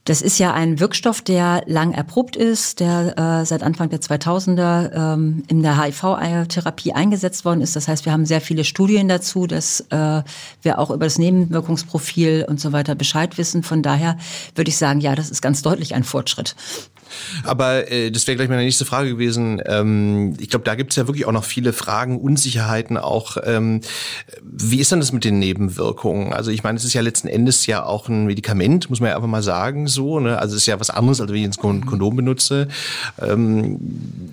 das 0.05 0.21
ist 0.21 0.37
ja 0.37 0.53
ein 0.53 0.79
Wirkstoff, 0.79 1.23
der 1.23 1.63
lang 1.65 1.91
erprobt 1.91 2.35
ist, 2.35 2.79
der 2.79 3.17
äh, 3.17 3.45
seit 3.45 3.63
Anfang 3.63 3.89
der 3.89 4.01
2000er 4.01 4.93
ähm, 4.93 5.43
in 5.47 5.63
der 5.63 5.81
HIV-Therapie 5.81 6.93
eingesetzt 6.93 7.43
worden 7.43 7.61
ist. 7.61 7.75
Das 7.75 7.87
heißt, 7.87 8.05
wir 8.05 8.11
haben 8.11 8.27
sehr 8.27 8.39
viele 8.39 8.65
Studien 8.65 9.07
dazu, 9.07 9.47
dass 9.47 9.79
äh, 9.89 10.21
wir 10.61 10.77
auch 10.77 10.91
über 10.91 11.05
das 11.07 11.17
Nebenwirkungsprofil 11.17 12.45
und 12.47 12.61
so 12.61 12.71
weiter 12.71 12.93
Bescheid 12.93 13.39
wissen. 13.39 13.63
Von 13.63 13.81
daher 13.81 14.17
würde 14.53 14.69
ich 14.69 14.77
sagen, 14.77 15.01
ja, 15.01 15.15
das 15.15 15.31
ist 15.31 15.41
ganz 15.41 15.63
deutlich 15.63 15.95
ein 15.95 16.03
Fortschritt. 16.03 16.55
Aber 17.43 17.91
äh, 17.91 18.11
das 18.11 18.27
wäre 18.27 18.35
gleich 18.35 18.49
meine 18.49 18.63
nächste 18.63 18.85
Frage 18.85 19.09
gewesen. 19.09 19.61
Ähm, 19.65 20.35
ich 20.39 20.49
glaube, 20.49 20.65
da 20.65 20.75
gibt 20.75 20.91
es 20.91 20.97
ja 20.97 21.07
wirklich 21.07 21.25
auch 21.25 21.31
noch 21.31 21.43
viele 21.43 21.73
Fragen, 21.73 22.19
Unsicherheiten 22.19 22.97
auch. 22.97 23.37
Ähm, 23.43 23.81
wie 24.43 24.79
ist 24.79 24.91
denn 24.91 24.99
das 24.99 25.11
mit 25.11 25.23
den 25.23 25.39
Nebenwirkungen? 25.39 26.33
Also 26.33 26.51
ich 26.51 26.63
meine, 26.63 26.77
es 26.77 26.85
ist 26.85 26.93
ja 26.93 27.01
letzten 27.01 27.27
Endes 27.27 27.65
ja 27.65 27.83
auch 27.83 28.09
ein 28.09 28.25
Medikament, 28.25 28.89
muss 28.89 28.99
man 28.99 29.09
ja 29.09 29.15
einfach 29.15 29.27
mal 29.27 29.43
sagen 29.43 29.87
so. 29.87 30.19
Ne? 30.19 30.37
Also 30.37 30.55
es 30.55 30.63
ist 30.63 30.67
ja 30.67 30.79
was 30.79 30.89
anderes, 30.89 31.21
als 31.21 31.31
wenn 31.31 31.49
ich 31.49 31.57
ein 31.57 31.85
Kondom 31.85 32.15
benutze. 32.15 32.67
Ähm, 33.21 33.79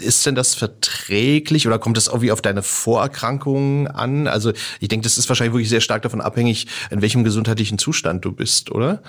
ist 0.01 0.25
denn 0.27 0.35
das 0.35 0.55
verträglich 0.55 1.67
oder 1.67 1.79
kommt 1.79 1.97
das 1.97 2.07
irgendwie 2.09 2.33
auf 2.33 2.43
deine 2.43 2.63
Vorerkrankungen 2.63 3.89
an? 3.89 4.27
Also 4.27 4.53
ich 4.81 4.89
denke, 4.89 5.05
das 5.05 5.19
ist 5.19 5.29
wahrscheinlich 5.29 5.55
wirklich 5.55 5.69
sehr 5.69 5.81
stark 5.81 6.03
davon 6.03 6.21
abhängig, 6.21 6.67
in 6.91 7.03
welchem 7.03 7.25
gesundheitlichen 7.25 7.79
Zustand 7.79 8.25
du 8.25 8.33
bist, 8.33 8.71
oder? 8.71 9.03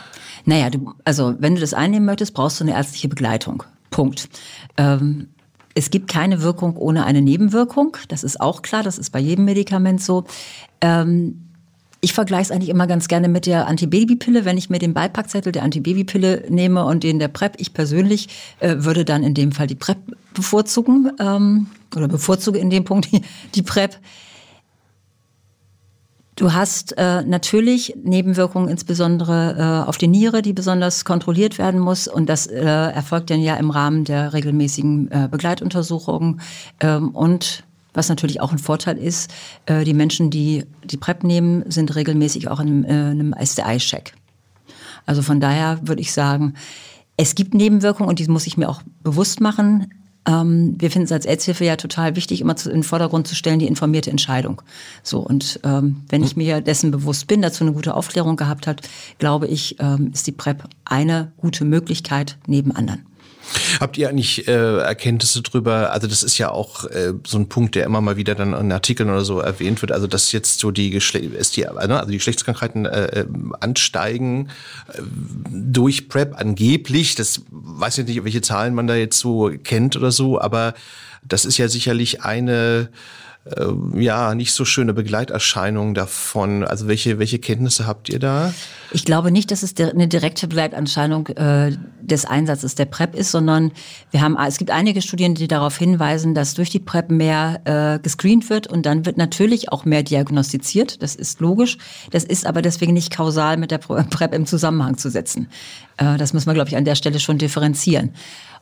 Naja, 0.45 0.69
du, 0.69 0.93
also 1.05 1.35
wenn 1.39 1.55
du 1.55 1.61
das 1.61 1.73
einnehmen 1.73 2.05
möchtest, 2.05 2.33
brauchst 2.33 2.59
du 2.59 2.63
eine 2.63 2.73
ärztliche 2.73 3.07
Begleitung. 3.07 3.62
Punkt. 3.93 4.27
Ähm, 4.75 5.29
es 5.75 5.89
gibt 5.89 6.09
keine 6.09 6.41
Wirkung 6.41 6.75
ohne 6.75 7.05
eine 7.05 7.21
Nebenwirkung. 7.21 7.95
Das 8.09 8.23
ist 8.23 8.41
auch 8.41 8.61
klar. 8.61 8.83
Das 8.83 8.97
ist 8.97 9.11
bei 9.11 9.19
jedem 9.19 9.45
Medikament 9.45 10.01
so. 10.01 10.25
Ähm, 10.81 11.49
ich 12.01 12.11
vergleiche 12.11 12.41
es 12.43 12.51
eigentlich 12.51 12.69
immer 12.69 12.85
ganz 12.85 13.07
gerne 13.07 13.29
mit 13.29 13.45
der 13.45 13.67
Antibabypille. 13.67 14.43
Wenn 14.43 14.57
ich 14.57 14.69
mir 14.69 14.79
den 14.79 14.93
Beipackzettel 14.93 15.53
der 15.53 15.63
Antibabypille 15.63 16.47
nehme 16.49 16.83
und 16.83 17.03
den 17.03 17.17
der 17.17 17.29
PrEP, 17.29 17.55
ich 17.59 17.73
persönlich 17.73 18.27
äh, 18.59 18.75
würde 18.79 19.05
dann 19.05 19.23
in 19.23 19.33
dem 19.33 19.53
Fall 19.53 19.67
die 19.67 19.75
PrEP 19.75 19.99
bevorzugen 20.33 21.11
ähm, 21.19 21.67
oder 21.95 22.09
bevorzuge 22.09 22.59
in 22.59 22.69
dem 22.69 22.83
Punkt 22.83 23.09
die, 23.11 23.21
die 23.55 23.61
PrEP. 23.61 23.97
Du 26.35 26.51
hast 26.53 26.97
äh, 26.97 27.21
natürlich 27.23 27.95
Nebenwirkungen, 28.03 28.67
insbesondere 28.67 29.83
äh, 29.85 29.87
auf 29.87 29.97
die 29.97 30.07
Niere, 30.07 30.41
die 30.41 30.53
besonders 30.53 31.05
kontrolliert 31.05 31.59
werden 31.59 31.79
muss. 31.79 32.07
Und 32.07 32.27
das 32.27 32.47
äh, 32.47 32.63
erfolgt 32.63 33.29
dann 33.29 33.39
ja 33.39 33.55
im 33.55 33.69
Rahmen 33.69 34.03
der 34.03 34.33
regelmäßigen 34.33 35.11
äh, 35.11 35.27
Begleituntersuchungen. 35.29 36.41
Ähm, 36.79 37.09
und 37.09 37.63
was 37.93 38.09
natürlich 38.09 38.41
auch 38.41 38.51
ein 38.51 38.57
Vorteil 38.57 38.97
ist, 38.97 39.31
äh, 39.67 39.83
die 39.83 39.93
Menschen, 39.93 40.31
die 40.31 40.65
die 40.83 40.97
PrEP 40.97 41.23
nehmen, 41.23 41.69
sind 41.69 41.95
regelmäßig 41.95 42.47
auch 42.47 42.59
in, 42.59 42.83
äh, 42.83 42.87
einem 42.87 43.35
STI-Check. 43.39 44.15
Also 45.05 45.21
von 45.21 45.39
daher 45.39 45.79
würde 45.83 46.01
ich 46.01 46.13
sagen, 46.13 46.55
es 47.15 47.35
gibt 47.35 47.53
Nebenwirkungen 47.53 48.09
und 48.09 48.17
die 48.17 48.27
muss 48.27 48.47
ich 48.47 48.57
mir 48.57 48.69
auch 48.69 48.81
bewusst 49.03 49.39
machen. 49.39 49.93
Ähm, 50.25 50.75
wir 50.77 50.89
finden 50.89 51.05
es 51.05 51.11
als 51.11 51.25
Ärzthilfe 51.25 51.65
ja 51.65 51.75
total 51.75 52.15
wichtig, 52.15 52.41
immer 52.41 52.55
zu, 52.55 52.69
in 52.69 52.77
den 52.77 52.83
Vordergrund 52.83 53.27
zu 53.27 53.35
stellen, 53.35 53.59
die 53.59 53.67
informierte 53.67 54.09
Entscheidung. 54.09 54.61
So, 55.01 55.19
und 55.19 55.59
ähm, 55.63 55.97
wenn 56.09 56.23
ich 56.23 56.35
mir 56.35 56.61
dessen 56.61 56.91
bewusst 56.91 57.27
bin, 57.27 57.41
dazu 57.41 57.63
eine 57.63 57.73
gute 57.73 57.93
Aufklärung 57.95 58.35
gehabt 58.35 58.67
hat, 58.67 58.81
glaube 59.19 59.47
ich, 59.47 59.77
ähm, 59.79 60.11
ist 60.13 60.27
die 60.27 60.31
PrEP 60.31 60.63
eine 60.85 61.31
gute 61.37 61.65
Möglichkeit 61.65 62.37
neben 62.47 62.71
anderen. 62.71 63.05
Habt 63.79 63.97
ihr 63.97 64.09
eigentlich 64.09 64.47
äh, 64.47 64.79
Erkenntnisse 64.79 65.41
drüber? 65.41 65.91
Also 65.91 66.07
das 66.07 66.23
ist 66.23 66.37
ja 66.37 66.49
auch 66.49 66.85
äh, 66.85 67.13
so 67.25 67.37
ein 67.37 67.49
Punkt, 67.49 67.75
der 67.75 67.85
immer 67.85 68.01
mal 68.01 68.17
wieder 68.17 68.35
dann 68.35 68.53
in 68.53 68.71
Artikeln 68.71 69.09
oder 69.09 69.25
so 69.25 69.39
erwähnt 69.39 69.81
wird. 69.81 69.91
Also 69.91 70.07
dass 70.07 70.31
jetzt 70.31 70.59
so 70.59 70.71
die, 70.71 70.89
Geschle 70.89 71.19
ist 71.19 71.57
die, 71.57 71.61
ne, 71.61 71.71
also 71.77 72.11
die 72.11 72.17
Geschlechtskrankheiten 72.17 72.85
äh, 72.85 73.21
äh, 73.21 73.25
ansteigen 73.59 74.49
äh, 74.93 75.01
durch 75.51 76.09
PrEP 76.09 76.39
angeblich. 76.39 77.15
Das 77.15 77.41
weiß 77.49 77.99
ich 77.99 78.07
nicht, 78.07 78.23
welche 78.23 78.41
Zahlen 78.41 78.73
man 78.73 78.87
da 78.87 78.95
jetzt 78.95 79.19
so 79.19 79.51
kennt 79.63 79.95
oder 79.95 80.11
so, 80.11 80.39
aber 80.39 80.73
das 81.27 81.45
ist 81.45 81.57
ja 81.57 81.67
sicherlich 81.67 82.21
eine 82.21 82.89
äh, 82.91 82.97
ja 83.93 84.35
nicht 84.35 84.53
so 84.53 84.63
schöne 84.63 84.93
Begleiterscheinungen 84.93 85.93
davon. 85.93 86.63
Also 86.63 86.87
welche, 86.87 87.19
welche 87.19 87.39
Kenntnisse 87.39 87.85
habt 87.85 88.07
ihr 88.07 88.19
da? 88.19 88.53
Ich 88.91 89.03
glaube 89.03 89.31
nicht, 89.31 89.51
dass 89.51 89.63
es 89.63 89.75
eine 89.77 90.07
direkte 90.07 90.47
Begleiterscheinung 90.47 91.27
äh, 91.27 91.75
des 91.99 92.23
Einsatzes 92.23 92.75
der 92.75 92.85
PrEP 92.85 93.15
ist, 93.15 93.31
sondern 93.31 93.73
wir 94.11 94.21
haben, 94.21 94.37
es 94.37 94.57
gibt 94.57 94.71
einige 94.71 95.01
Studien, 95.01 95.35
die 95.35 95.49
darauf 95.49 95.77
hinweisen, 95.77 96.33
dass 96.35 96.53
durch 96.53 96.69
die 96.69 96.79
PrEP 96.79 97.11
mehr 97.11 97.59
äh, 97.65 97.99
gescreent 97.99 98.49
wird 98.49 98.67
und 98.67 98.85
dann 98.85 99.05
wird 99.05 99.17
natürlich 99.17 99.73
auch 99.73 99.83
mehr 99.83 100.03
diagnostiziert. 100.03 101.03
Das 101.03 101.15
ist 101.15 101.41
logisch. 101.41 101.77
Das 102.11 102.23
ist 102.23 102.45
aber 102.45 102.61
deswegen 102.61 102.93
nicht 102.93 103.11
kausal 103.11 103.57
mit 103.57 103.71
der 103.71 103.79
PrEP 103.79 104.33
im 104.33 104.45
Zusammenhang 104.45 104.97
zu 104.97 105.09
setzen. 105.09 105.49
Äh, 105.97 106.17
das 106.17 106.31
muss 106.31 106.45
man, 106.45 106.55
glaube 106.55 106.69
ich, 106.69 106.77
an 106.77 106.85
der 106.85 106.95
Stelle 106.95 107.19
schon 107.19 107.39
differenzieren. 107.39 108.13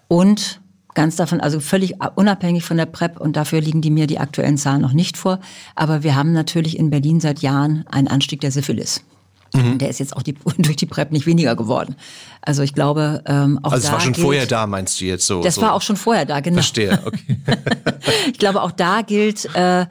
Und 0.07 0.59
ganz 0.93 1.15
davon, 1.15 1.39
also 1.39 1.59
völlig 1.59 1.95
unabhängig 2.15 2.63
von 2.63 2.77
der 2.77 2.85
PrEP 2.85 3.19
und 3.19 3.35
dafür 3.35 3.61
liegen 3.61 3.81
die 3.81 3.91
mir 3.91 4.07
die 4.07 4.19
aktuellen 4.19 4.57
Zahlen 4.57 4.81
noch 4.81 4.93
nicht 4.93 5.17
vor. 5.17 5.39
Aber 5.75 6.03
wir 6.03 6.15
haben 6.15 6.33
natürlich 6.33 6.77
in 6.77 6.89
Berlin 6.89 7.19
seit 7.19 7.39
Jahren 7.39 7.85
einen 7.89 8.07
Anstieg 8.07 8.41
der 8.41 8.51
Syphilis. 8.51 9.01
Mhm. 9.53 9.77
Der 9.79 9.89
ist 9.89 9.99
jetzt 9.99 10.15
auch 10.15 10.21
die, 10.21 10.35
durch 10.57 10.75
die 10.75 10.85
PrEP 10.85 11.11
nicht 11.11 11.25
weniger 11.25 11.55
geworden. 11.55 11.95
Also 12.41 12.63
ich 12.63 12.73
glaube, 12.73 13.23
ähm, 13.25 13.59
auch 13.63 13.71
also 13.71 13.83
da 13.83 13.87
es 13.87 13.93
war 13.93 13.99
schon 14.01 14.13
gilt, 14.13 14.25
vorher 14.25 14.45
da, 14.45 14.67
meinst 14.67 14.99
du 15.01 15.05
jetzt 15.05 15.27
so? 15.27 15.41
Das 15.41 15.55
so. 15.55 15.61
war 15.61 15.73
auch 15.73 15.81
schon 15.81 15.97
vorher 15.97 16.25
da, 16.25 16.39
genau. 16.39 16.55
Verstehe, 16.55 16.99
okay. 17.05 17.37
ich 18.31 18.39
glaube, 18.39 18.61
auch 18.61 18.71
da 18.71 19.01
gilt, 19.01 19.53
äh, 19.55 19.85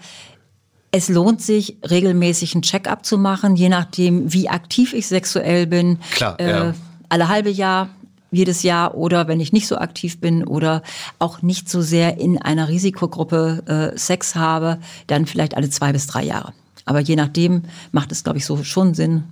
es 0.92 1.08
lohnt 1.08 1.40
sich, 1.40 1.76
regelmäßig 1.88 2.54
einen 2.54 2.62
Check-up 2.62 3.06
zu 3.06 3.16
machen, 3.16 3.54
je 3.54 3.68
nachdem, 3.68 4.32
wie 4.32 4.48
aktiv 4.48 4.92
ich 4.92 5.06
sexuell 5.06 5.66
bin. 5.66 5.98
Klar, 6.12 6.38
äh, 6.40 6.50
ja. 6.50 6.74
Alle 7.08 7.28
halbe 7.28 7.50
Jahr, 7.50 7.90
jedes 8.30 8.62
Jahr 8.62 8.94
oder 8.94 9.28
wenn 9.28 9.40
ich 9.40 9.52
nicht 9.52 9.66
so 9.66 9.76
aktiv 9.76 10.20
bin 10.20 10.44
oder 10.44 10.82
auch 11.18 11.42
nicht 11.42 11.68
so 11.68 11.82
sehr 11.82 12.18
in 12.18 12.38
einer 12.38 12.68
Risikogruppe 12.68 13.92
äh, 13.94 13.98
Sex 13.98 14.34
habe, 14.34 14.78
dann 15.06 15.26
vielleicht 15.26 15.56
alle 15.56 15.70
zwei 15.70 15.92
bis 15.92 16.06
drei 16.06 16.24
Jahre. 16.24 16.52
Aber 16.84 17.00
je 17.00 17.16
nachdem 17.16 17.62
macht 17.92 18.12
es, 18.12 18.24
glaube 18.24 18.38
ich, 18.38 18.46
so 18.46 18.62
schon 18.64 18.94
Sinn, 18.94 19.24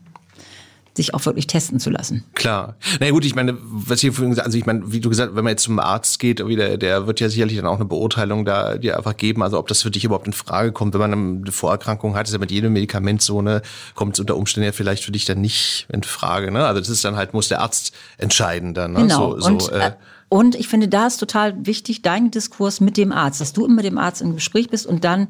sich 0.98 1.14
auch 1.14 1.24
wirklich 1.24 1.46
testen 1.46 1.80
zu 1.80 1.88
lassen. 1.90 2.24
Klar. 2.34 2.76
Na 3.00 3.11
gut, 3.11 3.24
ich 3.24 3.34
meine, 3.34 3.56
was 3.62 4.00
hier 4.00 4.12
vorhin 4.12 4.30
gesagt, 4.30 4.46
also 4.46 4.58
ich 4.58 4.66
meine, 4.66 4.92
wie 4.92 5.00
du 5.00 5.08
gesagt, 5.08 5.34
wenn 5.34 5.44
man 5.44 5.52
jetzt 5.52 5.62
zum 5.62 5.78
Arzt 5.78 6.18
geht, 6.18 6.40
der, 6.40 6.76
der 6.76 7.06
wird 7.06 7.20
ja 7.20 7.28
sicherlich 7.28 7.56
dann 7.56 7.66
auch 7.66 7.76
eine 7.76 7.84
Beurteilung 7.84 8.44
da 8.44 8.76
dir 8.76 8.98
einfach 8.98 9.16
geben, 9.16 9.42
also 9.42 9.58
ob 9.58 9.68
das 9.68 9.82
für 9.82 9.90
dich 9.90 10.04
überhaupt 10.04 10.26
in 10.26 10.32
Frage 10.32 10.72
kommt, 10.72 10.92
wenn 10.94 11.00
man 11.00 11.12
eine 11.12 11.52
Vorerkrankung 11.52 12.16
hat, 12.16 12.26
ist 12.26 12.32
ja 12.32 12.38
mit 12.38 12.50
jedem 12.50 12.72
Medikament 12.72 13.22
so 13.22 13.38
eine, 13.38 13.62
kommt 13.94 14.14
es 14.14 14.20
unter 14.20 14.37
Umständen 14.37 14.66
ja 14.66 14.72
vielleicht 14.72 15.04
für 15.04 15.12
dich 15.12 15.24
dann 15.24 15.40
nicht 15.40 15.87
in 15.90 16.02
Frage, 16.02 16.50
ne? 16.50 16.66
Also 16.66 16.80
das 16.80 16.88
ist 16.88 17.04
dann 17.04 17.16
halt, 17.16 17.32
muss 17.32 17.48
der 17.48 17.61
Arzt 17.61 17.94
entscheiden 18.18 18.74
dann, 18.74 18.92
ne? 18.92 19.02
Genau. 19.02 19.38
So, 19.38 19.58
so, 19.58 19.70
äh, 19.70 19.92
und 20.28 20.54
ich 20.56 20.68
finde, 20.68 20.88
da 20.88 21.06
ist 21.06 21.18
total 21.18 21.54
wichtig, 21.64 22.02
dein 22.02 22.30
Diskurs 22.30 22.80
mit 22.80 22.96
dem 22.96 23.12
Arzt, 23.12 23.40
dass 23.40 23.52
du 23.52 23.64
immer 23.64 23.76
mit 23.76 23.87
dem 23.87 23.96
Arzt 23.96 24.20
im 24.20 24.34
Gespräch 24.34 24.68
bist 24.68 24.87
und 24.87 25.04
dann 25.04 25.28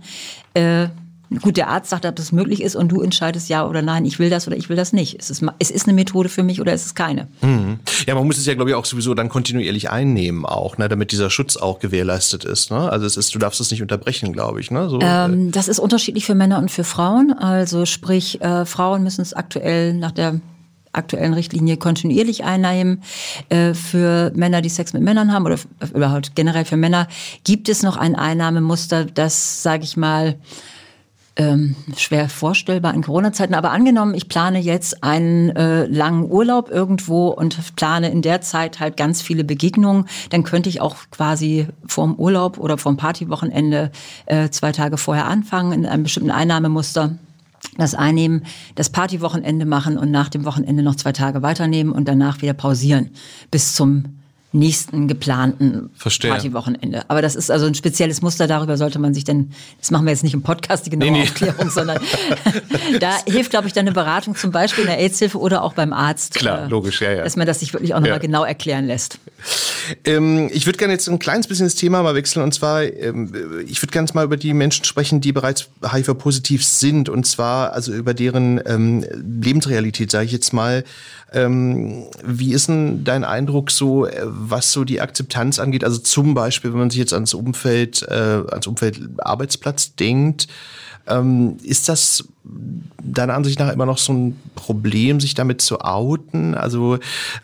äh, 0.55 0.89
Gut, 1.43 1.59
der 1.59 1.69
Arzt 1.69 1.91
sagt, 1.91 2.07
ob 2.07 2.17
das 2.17 2.33
möglich 2.33 2.63
ist 2.63 2.75
und 2.75 2.89
du 2.89 3.03
entscheidest 3.03 3.51
ja 3.51 3.67
oder 3.67 3.83
nein, 3.83 4.07
ich 4.07 4.19
will 4.19 4.31
das 4.31 4.47
oder 4.47 4.57
ich 4.57 4.71
will 4.71 4.77
das 4.77 4.95
nicht. 4.95 5.19
Es 5.21 5.29
ist, 5.29 5.45
es 5.59 5.71
ist 5.71 5.87
eine 5.87 5.95
Methode 5.95 6.31
für 6.31 6.43
mich 6.43 6.61
oder 6.61 6.73
ist 6.73 6.87
es 6.87 6.95
keine. 6.95 7.29
Mhm. 7.43 7.81
Ja, 8.07 8.15
man 8.15 8.27
muss 8.27 8.39
es 8.39 8.47
ja, 8.47 8.55
glaube 8.55 8.71
ich, 8.71 8.77
auch 8.77 8.87
sowieso 8.87 9.13
dann 9.13 9.29
kontinuierlich 9.29 9.91
einnehmen 9.91 10.47
auch, 10.47 10.79
ne, 10.79 10.89
damit 10.89 11.13
dieser 11.13 11.29
Schutz 11.29 11.57
auch 11.59 11.81
gewährleistet 11.81 12.45
ist. 12.45 12.71
Ne? 12.71 12.91
Also 12.91 13.05
es 13.05 13.19
ist, 13.19 13.35
du 13.35 13.39
darfst 13.39 13.61
es 13.61 13.71
nicht 13.71 13.83
unterbrechen, 13.83 14.33
glaube 14.33 14.61
ich. 14.61 14.71
Ne? 14.71 14.89
So, 14.89 15.01
ähm, 15.03 15.53
das 15.53 15.69
ist 15.69 15.79
unterschiedlich 15.79 16.25
für 16.25 16.35
Männer 16.35 16.59
und 16.59 16.71
für 16.71 16.85
Frauen. 16.85 17.33
Also 17.33 17.85
sprich, 17.85 18.41
äh, 18.41 18.65
Frauen 18.65 19.03
müssen 19.03 19.21
es 19.21 19.35
aktuell 19.35 19.93
nach 19.93 20.13
der 20.13 20.41
aktuellen 20.93 21.35
Richtlinie 21.35 21.77
kontinuierlich 21.77 22.45
einnehmen. 22.45 23.03
Äh, 23.51 23.75
für 23.75 24.33
Männer, 24.35 24.63
die 24.63 24.69
Sex 24.69 24.93
mit 24.95 25.03
Männern 25.03 25.33
haben 25.33 25.45
oder 25.45 25.59
überhaupt 25.95 26.35
generell 26.35 26.65
für 26.65 26.77
Männer, 26.77 27.07
gibt 27.45 27.69
es 27.69 27.83
noch 27.83 27.97
ein 27.97 28.15
Einnahmemuster, 28.15 29.05
das, 29.05 29.63
sage 29.63 29.85
ich 29.85 29.97
mal, 29.97 30.37
ähm, 31.39 31.77
schwer 31.97 32.29
vorstellbar 32.29 32.93
in 32.95 33.03
Corona-Zeiten. 33.03 33.55
Aber 33.55 33.71
angenommen, 33.71 34.15
ich 34.15 34.29
plane 34.29 34.59
jetzt 34.59 35.05
einen 35.05 35.51
äh, 35.51 35.87
langen 35.87 36.31
Urlaub 36.31 36.69
irgendwo 36.69 37.29
und 37.29 37.77
plane 37.77 38.11
in 38.11 38.23
der 38.23 38.41
Zeit 38.41 38.81
halt 38.81 38.97
ganz 38.97 39.23
viele 39.23 39.45
Begegnungen, 39.45 40.07
dann 40.31 40.43
könnte 40.43 40.69
ich 40.69 40.81
auch 40.81 40.97
quasi 41.11 41.69
vorm 41.87 42.17
Urlaub 42.17 42.59
oder 42.59 42.77
vorm 42.77 42.97
Partywochenende 42.97 43.93
äh, 44.27 44.51
zwei 44.51 44.73
Tage 44.73 44.99
vorher 44.99 45.27
anfangen 45.27 45.73
in 45.73 45.87
einem 45.87 46.03
bestimmten 46.03 46.33
Einnahmemuster 46.33 47.17
das 47.77 47.95
einnehmen, 47.95 48.45
das 48.75 48.91
Partywochenende 48.91 49.65
machen 49.65 49.97
und 49.97 50.11
nach 50.11 50.29
dem 50.29 50.45
Wochenende 50.45 50.83
noch 50.83 50.97
zwei 50.97 51.13
Tage 51.13 51.43
weiternehmen 51.43 51.93
und 51.93 52.09
danach 52.09 52.43
wieder 52.43 52.53
pausieren 52.53 53.11
bis 53.51 53.75
zum 53.75 54.18
nächsten 54.53 55.09
geplanten 55.09 55.91
Verstehe. 55.95 56.31
Partywochenende. 56.31 57.09
Aber 57.09 57.21
das 57.21 57.35
ist 57.35 57.51
also 57.51 57.67
ein 57.67 57.75
spezielles 57.75 58.23
Muster, 58.23 58.47
darüber 58.47 58.77
sollte 58.77 58.99
man 58.99 59.13
sich 59.13 59.25
denn, 59.25 59.53
das 59.79 59.91
machen 59.91 60.07
wir 60.07 60.13
jetzt 60.13 60.25
nicht 60.25 60.35
im 60.35 60.43
Podcast, 60.43 60.87
die 60.87 60.91
genaue 60.91 61.11
nee, 61.11 61.19
nee. 61.19 61.23
Aufklärung, 61.25 61.71
sondern 61.71 62.01
da 63.01 63.17
hilft, 63.27 63.51
glaube 63.51 63.67
ich, 63.67 63.75
dann 63.75 63.87
eine 63.87 63.93
Beratung, 63.93 64.37
zum 64.37 64.51
Beispiel 64.51 64.85
in 64.85 64.91
der 64.91 64.99
AIDS-Hilfe 64.99 65.39
oder 65.39 65.63
auch 65.63 65.75
beim 65.75 65.93
Arzt. 65.93 66.35
Klar, 66.35 66.65
äh, 66.65 66.69
logisch, 66.69 67.03
ja, 67.03 67.13
ja. 67.13 67.25
Dass 67.25 67.37
man 67.37 67.47
das 67.47 67.61
sich 67.61 67.75
wirklich 67.75 67.93
auch 67.93 68.01
nochmal 68.01 68.17
ja. 68.17 68.19
genau 68.19 68.45
erklären 68.45 68.87
lässt. 68.87 69.19
Ähm, 70.05 70.49
ich 70.53 70.67
würde 70.67 70.79
gerne 70.79 70.95
jetzt 70.95 71.09
ein 71.09 71.19
kleines 71.19 71.47
bisschen 71.47 71.67
das 71.67 71.75
Thema 71.75 72.03
mal 72.03 72.15
wechseln 72.15 72.43
und 72.43 72.55
zwar, 72.55 72.83
ähm, 72.85 73.33
ich 73.67 73.83
würde 73.83 73.93
gerne 73.93 74.09
mal 74.15 74.25
über 74.25 74.37
die 74.37 74.55
Menschen 74.55 74.85
sprechen, 74.85 75.21
die 75.21 75.33
bereits 75.33 75.69
HIV-positiv 75.85 76.65
sind 76.65 77.09
und 77.09 77.27
zwar 77.27 77.73
also 77.73 77.93
über 77.93 78.15
deren 78.15 78.61
ähm, 78.65 79.05
Lebensrealität, 79.13 80.11
sage 80.11 80.25
ich 80.25 80.33
jetzt 80.33 80.53
mal. 80.53 80.85
Ähm, 81.31 82.07
wie 82.25 82.55
ist 82.55 82.69
denn 82.69 83.05
dein 83.05 83.23
Eindruck 83.23 83.71
so, 83.71 84.07
äh, 84.07 84.23
was 84.39 84.73
so 84.73 84.85
die 84.85 85.01
Akzeptanz 85.01 85.59
angeht? 85.59 85.85
Also 85.85 85.99
zum 85.99 86.35
Beispiel, 86.35 86.73
wenn 86.73 86.79
man 86.79 86.91
sich 86.91 86.99
jetzt 86.99 87.13
ans 87.13 87.35
Umfeld, 87.35 88.03
äh, 88.03 88.43
ans 88.51 88.67
Umfeld 88.67 89.01
Arbeitsplatz 89.19 89.95
denkt, 89.95 90.49
ähm, 91.09 91.57
ist 91.63 91.89
das 91.89 92.25
deiner 93.03 93.35
Ansicht 93.35 93.59
nach 93.59 93.73
immer 93.73 93.87
noch 93.87 93.99
so 93.99 94.13
ein 94.13 94.41
Problem, 94.55 95.21
sich 95.21 95.35
damit 95.35 95.61
zu 95.61 95.81
outen? 95.81 96.55
Also 96.55 96.99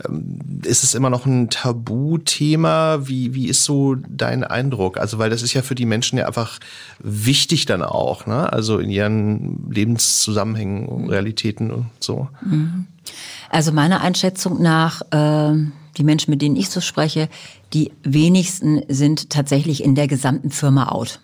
ähm, 0.06 0.38
ist 0.64 0.84
es 0.84 0.94
immer 0.94 1.10
noch 1.10 1.26
ein 1.26 1.50
Tabuthema? 1.50 3.06
Wie, 3.06 3.34
wie 3.34 3.48
ist 3.48 3.64
so 3.64 3.94
dein 3.94 4.44
Eindruck? 4.44 4.98
Also, 4.98 5.18
weil 5.18 5.30
das 5.30 5.42
ist 5.42 5.54
ja 5.54 5.62
für 5.62 5.74
die 5.74 5.86
Menschen 5.86 6.18
ja 6.18 6.26
einfach 6.26 6.58
wichtig 6.98 7.66
dann 7.66 7.82
auch, 7.82 8.26
ne? 8.26 8.52
Also 8.52 8.78
in 8.78 8.90
ihren 8.90 9.70
Lebenszusammenhängen, 9.70 11.08
Realitäten 11.08 11.70
und 11.70 11.86
so. 12.00 12.28
Mhm. 12.42 12.86
Also 13.50 13.72
meiner 13.72 14.00
Einschätzung 14.00 14.60
nach, 14.62 15.02
äh, 15.10 15.54
die 15.96 16.04
Menschen, 16.04 16.30
mit 16.30 16.42
denen 16.42 16.56
ich 16.56 16.70
so 16.70 16.80
spreche, 16.80 17.28
die 17.72 17.92
wenigsten 18.02 18.82
sind 18.88 19.30
tatsächlich 19.30 19.82
in 19.82 19.94
der 19.94 20.08
gesamten 20.08 20.50
Firma 20.50 20.88
out. 20.88 21.20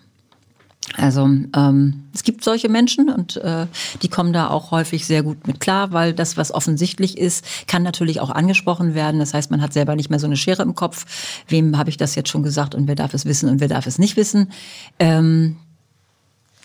Also 0.97 1.29
ähm, 1.55 2.03
es 2.13 2.23
gibt 2.23 2.43
solche 2.43 2.67
Menschen 2.67 3.09
und 3.09 3.37
äh, 3.37 3.67
die 4.01 4.09
kommen 4.09 4.33
da 4.33 4.49
auch 4.49 4.71
häufig 4.71 5.05
sehr 5.05 5.23
gut 5.23 5.47
mit 5.47 5.59
klar, 5.59 5.93
weil 5.93 6.13
das, 6.13 6.37
was 6.37 6.51
offensichtlich 6.51 7.17
ist, 7.17 7.45
kann 7.67 7.83
natürlich 7.83 8.19
auch 8.19 8.29
angesprochen 8.29 8.93
werden. 8.93 9.19
Das 9.19 9.33
heißt, 9.33 9.51
man 9.51 9.61
hat 9.61 9.73
selber 9.73 9.95
nicht 9.95 10.09
mehr 10.09 10.19
so 10.19 10.25
eine 10.25 10.37
Schere 10.37 10.63
im 10.63 10.75
Kopf. 10.75 11.05
Wem 11.47 11.77
habe 11.77 11.89
ich 11.89 11.97
das 11.97 12.15
jetzt 12.15 12.29
schon 12.29 12.43
gesagt 12.43 12.75
und 12.75 12.87
wer 12.87 12.95
darf 12.95 13.13
es 13.13 13.25
wissen 13.25 13.47
und 13.49 13.59
wer 13.59 13.67
darf 13.67 13.87
es 13.87 13.99
nicht 13.99 14.17
wissen? 14.17 14.51
Ähm, 14.99 15.57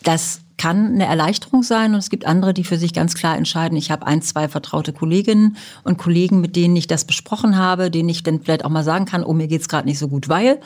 das 0.06 0.40
kann 0.58 0.94
eine 0.94 1.04
Erleichterung 1.04 1.62
sein 1.62 1.92
und 1.92 1.98
es 1.98 2.08
gibt 2.08 2.24
andere, 2.24 2.54
die 2.54 2.64
für 2.64 2.78
sich 2.78 2.94
ganz 2.94 3.14
klar 3.14 3.36
entscheiden, 3.36 3.76
ich 3.76 3.90
habe 3.90 4.06
ein, 4.06 4.22
zwei 4.22 4.48
vertraute 4.48 4.92
Kolleginnen 4.92 5.56
und 5.84 5.98
Kollegen, 5.98 6.40
mit 6.40 6.56
denen 6.56 6.76
ich 6.76 6.86
das 6.86 7.04
besprochen 7.04 7.56
habe, 7.58 7.90
denen 7.90 8.08
ich 8.08 8.22
dann 8.22 8.40
vielleicht 8.40 8.64
auch 8.64 8.70
mal 8.70 8.84
sagen 8.84 9.04
kann, 9.04 9.22
oh, 9.22 9.34
mir 9.34 9.48
geht's 9.48 9.68
gerade 9.68 9.86
nicht 9.86 9.98
so 9.98 10.08
gut, 10.08 10.28
weil 10.28 10.60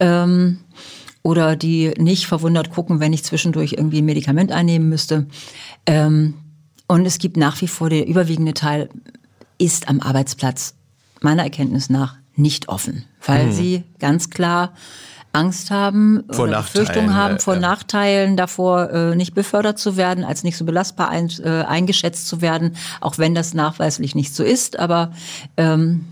ähm, 0.00 0.58
oder 1.22 1.56
die 1.56 1.92
nicht 1.98 2.26
verwundert 2.26 2.70
gucken, 2.70 2.98
wenn 2.98 3.12
ich 3.12 3.24
zwischendurch 3.24 3.74
irgendwie 3.74 3.98
ein 3.98 4.04
Medikament 4.04 4.52
einnehmen 4.52 4.88
müsste. 4.88 5.26
Ähm, 5.84 6.34
und 6.88 7.04
es 7.04 7.18
gibt 7.18 7.36
nach 7.36 7.60
wie 7.60 7.68
vor 7.68 7.90
der 7.90 8.06
überwiegende 8.06 8.54
Teil 8.54 8.88
ist 9.58 9.88
am 9.88 10.00
Arbeitsplatz 10.00 10.74
meiner 11.20 11.42
Erkenntnis 11.42 11.90
nach 11.90 12.16
nicht 12.36 12.68
offen, 12.68 13.04
weil 13.24 13.46
hm. 13.46 13.52
sie 13.52 13.82
ganz 13.98 14.30
klar 14.30 14.72
Angst 15.36 15.70
haben 15.70 16.24
vor 16.30 16.46
oder 16.46 16.62
Befürchtungen 16.62 17.14
haben 17.14 17.38
vor 17.38 17.54
ja. 17.54 17.60
Nachteilen, 17.60 18.36
davor 18.36 18.90
äh, 18.90 19.14
nicht 19.14 19.34
befördert 19.34 19.78
zu 19.78 19.96
werden, 19.96 20.24
als 20.24 20.42
nicht 20.42 20.56
so 20.56 20.64
belastbar 20.64 21.08
ein, 21.08 21.30
äh, 21.44 21.62
eingeschätzt 21.62 22.26
zu 22.26 22.40
werden, 22.40 22.76
auch 23.00 23.18
wenn 23.18 23.34
das 23.34 23.54
nachweislich 23.54 24.14
nicht 24.14 24.34
so 24.34 24.42
ist. 24.42 24.78
Aber 24.78 25.12
ähm, 25.56 26.06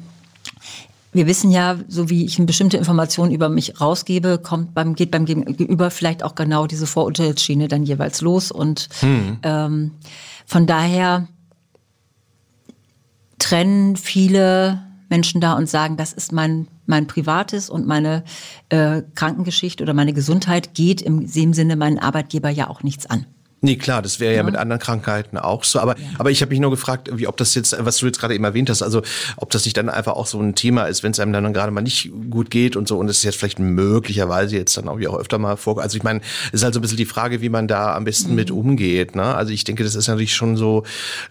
wir 1.12 1.26
wissen 1.26 1.50
ja, 1.50 1.78
so 1.88 2.10
wie 2.10 2.24
ich 2.24 2.38
eine 2.38 2.46
bestimmte 2.46 2.76
Information 2.76 3.30
über 3.30 3.48
mich 3.48 3.80
rausgebe, 3.80 4.38
kommt 4.38 4.74
beim, 4.74 4.94
geht 4.94 5.10
beim 5.10 5.24
Gegenüber 5.24 5.90
vielleicht 5.90 6.22
auch 6.22 6.34
genau 6.34 6.66
diese 6.66 6.86
Vorurteilsschiene 6.86 7.68
dann 7.68 7.84
jeweils 7.84 8.20
los. 8.20 8.50
Und 8.50 8.88
hm. 9.00 9.38
ähm, 9.42 9.90
von 10.44 10.66
daher 10.66 11.28
trennen 13.38 13.96
viele 13.96 14.82
Menschen 15.08 15.40
da 15.40 15.52
und 15.52 15.68
sagen, 15.68 15.96
das 15.96 16.12
ist 16.12 16.32
mein, 16.32 16.66
mein 16.86 17.06
Privates 17.06 17.70
und 17.70 17.86
meine 17.86 18.24
äh, 18.68 19.02
Krankengeschichte 19.14 19.82
oder 19.82 19.94
meine 19.94 20.12
Gesundheit 20.12 20.74
geht 20.74 21.02
im 21.02 21.30
dem 21.30 21.52
Sinne 21.52 21.76
meinen 21.76 21.98
Arbeitgeber 21.98 22.50
ja 22.50 22.68
auch 22.68 22.82
nichts 22.82 23.06
an. 23.06 23.26
Nee, 23.64 23.76
klar, 23.76 24.02
das 24.02 24.20
wäre 24.20 24.32
ja. 24.32 24.38
ja. 24.38 24.42
mit 24.42 24.56
anderen 24.56 24.78
Krankheiten 24.78 25.38
auch 25.38 25.64
so. 25.64 25.80
Aber, 25.80 25.98
ja. 25.98 26.04
aber 26.18 26.30
ich 26.30 26.42
habe 26.42 26.50
mich 26.50 26.60
nur 26.60 26.70
gefragt, 26.70 27.08
wie, 27.14 27.26
ob 27.26 27.38
das 27.38 27.54
jetzt, 27.54 27.74
was 27.78 27.96
du 27.96 28.04
jetzt 28.04 28.20
gerade 28.20 28.34
eben 28.34 28.44
erwähnt 28.44 28.68
hast, 28.68 28.82
also 28.82 29.00
ob 29.38 29.48
das 29.50 29.64
nicht 29.64 29.74
dann 29.78 29.88
einfach 29.88 30.12
auch 30.12 30.26
so 30.26 30.38
ein 30.38 30.54
Thema 30.54 30.84
ist, 30.84 31.02
wenn 31.02 31.12
es 31.12 31.18
einem 31.18 31.32
dann 31.32 31.50
gerade 31.54 31.72
mal 31.72 31.80
nicht 31.80 32.12
gut 32.28 32.50
geht 32.50 32.76
und 32.76 32.86
so 32.86 32.98
und 32.98 33.08
es 33.08 33.18
ist 33.18 33.24
jetzt 33.24 33.38
vielleicht 33.38 33.58
möglicherweise 33.58 34.56
jetzt 34.56 34.76
dann 34.76 34.86
auch, 34.86 34.98
wie 34.98 35.08
auch 35.08 35.18
öfter 35.18 35.38
mal 35.38 35.56
vor. 35.56 35.80
Also 35.80 35.96
ich 35.96 36.02
meine, 36.02 36.20
es 36.48 36.60
ist 36.60 36.64
halt 36.64 36.74
so 36.74 36.80
ein 36.80 36.82
bisschen 36.82 36.98
die 36.98 37.06
Frage, 37.06 37.40
wie 37.40 37.48
man 37.48 37.66
da 37.66 37.96
am 37.96 38.04
besten 38.04 38.30
mhm. 38.30 38.36
mit 38.36 38.50
umgeht. 38.50 39.16
Ne? 39.16 39.34
Also 39.34 39.50
ich 39.50 39.64
denke, 39.64 39.82
das 39.82 39.94
ist 39.94 40.08
natürlich 40.08 40.34
schon 40.34 40.58
so 40.58 40.82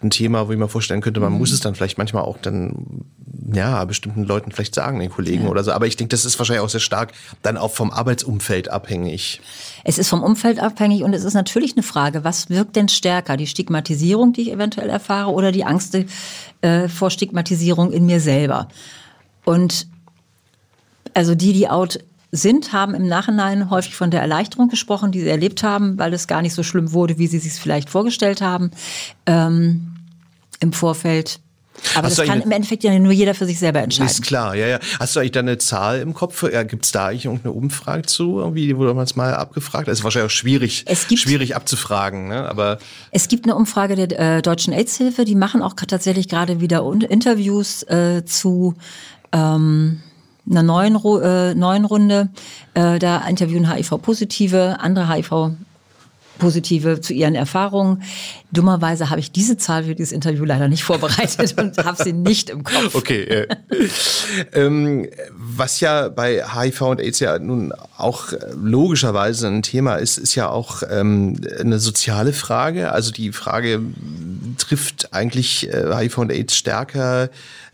ein 0.02 0.10
Thema, 0.10 0.48
wo 0.48 0.52
ich 0.52 0.58
mir 0.58 0.68
vorstellen 0.68 1.02
könnte, 1.02 1.20
man 1.20 1.32
mhm. 1.32 1.38
muss 1.38 1.52
es 1.52 1.60
dann 1.60 1.76
vielleicht 1.76 1.98
manchmal 1.98 2.24
auch 2.24 2.38
dann 2.38 3.04
ja, 3.52 3.84
bestimmten 3.84 4.24
Leuten 4.24 4.52
vielleicht 4.52 4.74
sagen, 4.74 4.98
den 4.98 5.10
Kollegen 5.10 5.44
ja. 5.44 5.50
oder 5.50 5.64
so. 5.64 5.72
Aber 5.72 5.86
ich 5.86 5.96
denke, 5.96 6.10
das 6.10 6.24
ist 6.24 6.38
wahrscheinlich 6.38 6.64
auch 6.64 6.68
sehr 6.68 6.80
stark 6.80 7.12
dann 7.42 7.56
auch 7.56 7.72
vom 7.72 7.90
Arbeitsumfeld 7.90 8.70
abhängig. 8.70 9.40
Es 9.84 9.98
ist 9.98 10.08
vom 10.08 10.22
Umfeld 10.22 10.60
abhängig 10.60 11.02
und 11.02 11.12
es 11.12 11.24
ist 11.24 11.34
natürlich 11.34 11.72
eine 11.74 11.82
Frage, 11.82 12.24
was 12.24 12.50
wirkt 12.50 12.76
denn 12.76 12.88
stärker? 12.88 13.36
Die 13.36 13.46
Stigmatisierung, 13.46 14.32
die 14.32 14.42
ich 14.42 14.52
eventuell 14.52 14.88
erfahre 14.88 15.32
oder 15.32 15.52
die 15.52 15.64
Angst 15.64 15.96
äh, 16.60 16.88
vor 16.88 17.10
Stigmatisierung 17.10 17.92
in 17.92 18.06
mir 18.06 18.20
selber? 18.20 18.68
Und 19.44 19.86
also 21.14 21.34
die, 21.34 21.52
die 21.52 21.68
out 21.68 21.98
sind, 22.32 22.72
haben 22.72 22.94
im 22.94 23.06
Nachhinein 23.06 23.70
häufig 23.70 23.94
von 23.94 24.10
der 24.10 24.20
Erleichterung 24.20 24.68
gesprochen, 24.68 25.12
die 25.12 25.20
sie 25.20 25.28
erlebt 25.28 25.62
haben, 25.62 25.98
weil 25.98 26.12
es 26.12 26.26
gar 26.26 26.42
nicht 26.42 26.54
so 26.54 26.64
schlimm 26.64 26.92
wurde, 26.92 27.16
wie 27.18 27.28
sie 27.28 27.38
sich 27.38 27.52
vielleicht 27.52 27.88
vorgestellt 27.88 28.40
haben 28.40 28.72
ähm, 29.26 29.94
im 30.58 30.72
Vorfeld. 30.72 31.40
Aber 31.94 32.06
Hast 32.06 32.18
das 32.18 32.26
kann 32.26 32.40
im 32.40 32.50
Endeffekt 32.50 32.84
ja 32.84 32.98
nur 32.98 33.12
jeder 33.12 33.34
für 33.34 33.46
sich 33.46 33.58
selber 33.58 33.80
entscheiden. 33.80 34.10
Ist 34.10 34.22
klar, 34.22 34.54
ja, 34.54 34.66
ja. 34.66 34.78
Hast 34.98 35.14
du 35.14 35.20
eigentlich 35.20 35.32
da 35.32 35.40
eine 35.40 35.58
Zahl 35.58 36.00
im 36.00 36.14
Kopf? 36.14 36.42
Ja, 36.50 36.62
Gibt 36.62 36.84
es 36.84 36.92
da 36.92 37.08
eigentlich 37.08 37.26
irgendeine 37.26 37.52
Umfrage 37.52 38.02
zu? 38.02 38.38
Irgendwie 38.38 38.76
wurde 38.76 38.94
man 38.94 39.04
es 39.04 39.16
mal 39.16 39.34
abgefragt? 39.34 39.88
Das 39.88 39.98
ist 39.98 40.04
wahrscheinlich 40.04 40.30
auch 40.30 40.34
schwierig, 40.34 40.84
gibt, 41.08 41.20
schwierig 41.20 41.56
abzufragen. 41.56 42.28
Ne? 42.28 42.48
Aber 42.48 42.78
es 43.10 43.28
gibt 43.28 43.44
eine 43.44 43.54
Umfrage 43.54 43.94
der 43.96 44.36
äh, 44.36 44.42
Deutschen 44.42 44.72
AIDS-Hilfe, 44.72 45.24
die 45.24 45.34
machen 45.34 45.62
auch 45.62 45.74
tatsächlich 45.74 46.28
gerade 46.28 46.60
wieder 46.60 46.84
Interviews 47.08 47.82
äh, 47.84 48.24
zu 48.24 48.74
ähm, 49.32 50.00
einer 50.48 50.62
neuen, 50.62 50.96
äh, 50.96 51.54
neuen 51.54 51.84
Runde. 51.84 52.30
Äh, 52.74 52.98
da 52.98 53.26
interviewen 53.26 53.72
HIV-Positive, 53.72 54.76
andere 54.80 55.12
HIV 55.12 55.52
positive 56.38 57.00
zu 57.00 57.12
ihren 57.12 57.34
Erfahrungen. 57.34 58.02
Dummerweise 58.52 59.10
habe 59.10 59.20
ich 59.20 59.32
diese 59.32 59.56
Zahl 59.56 59.84
für 59.84 59.94
dieses 59.94 60.12
Interview 60.12 60.44
leider 60.44 60.68
nicht 60.68 60.84
vorbereitet 60.84 61.54
und 61.58 61.76
habe 61.78 62.02
sie 62.02 62.12
nicht 62.12 62.50
im 62.50 62.64
Kopf. 62.64 62.94
Okay. 62.94 63.22
Äh, 63.22 63.48
ähm, 64.52 65.08
was 65.30 65.80
ja 65.80 66.08
bei 66.08 66.42
HIV 66.44 66.80
und 66.82 67.00
AIDS 67.00 67.20
ja 67.20 67.38
nun 67.38 67.72
auch 67.96 68.32
logischerweise 68.54 69.48
ein 69.48 69.62
Thema 69.62 69.96
ist, 69.96 70.18
ist 70.18 70.34
ja 70.34 70.48
auch 70.48 70.82
ähm, 70.88 71.40
eine 71.58 71.78
soziale 71.78 72.32
Frage. 72.32 72.92
Also 72.92 73.10
die 73.10 73.32
Frage 73.32 73.80
trifft 74.58 75.12
eigentlich 75.12 75.68
äh, 75.68 75.94
HIV 75.94 76.18
und 76.18 76.32
AIDS 76.32 76.56
stärker 76.56 77.30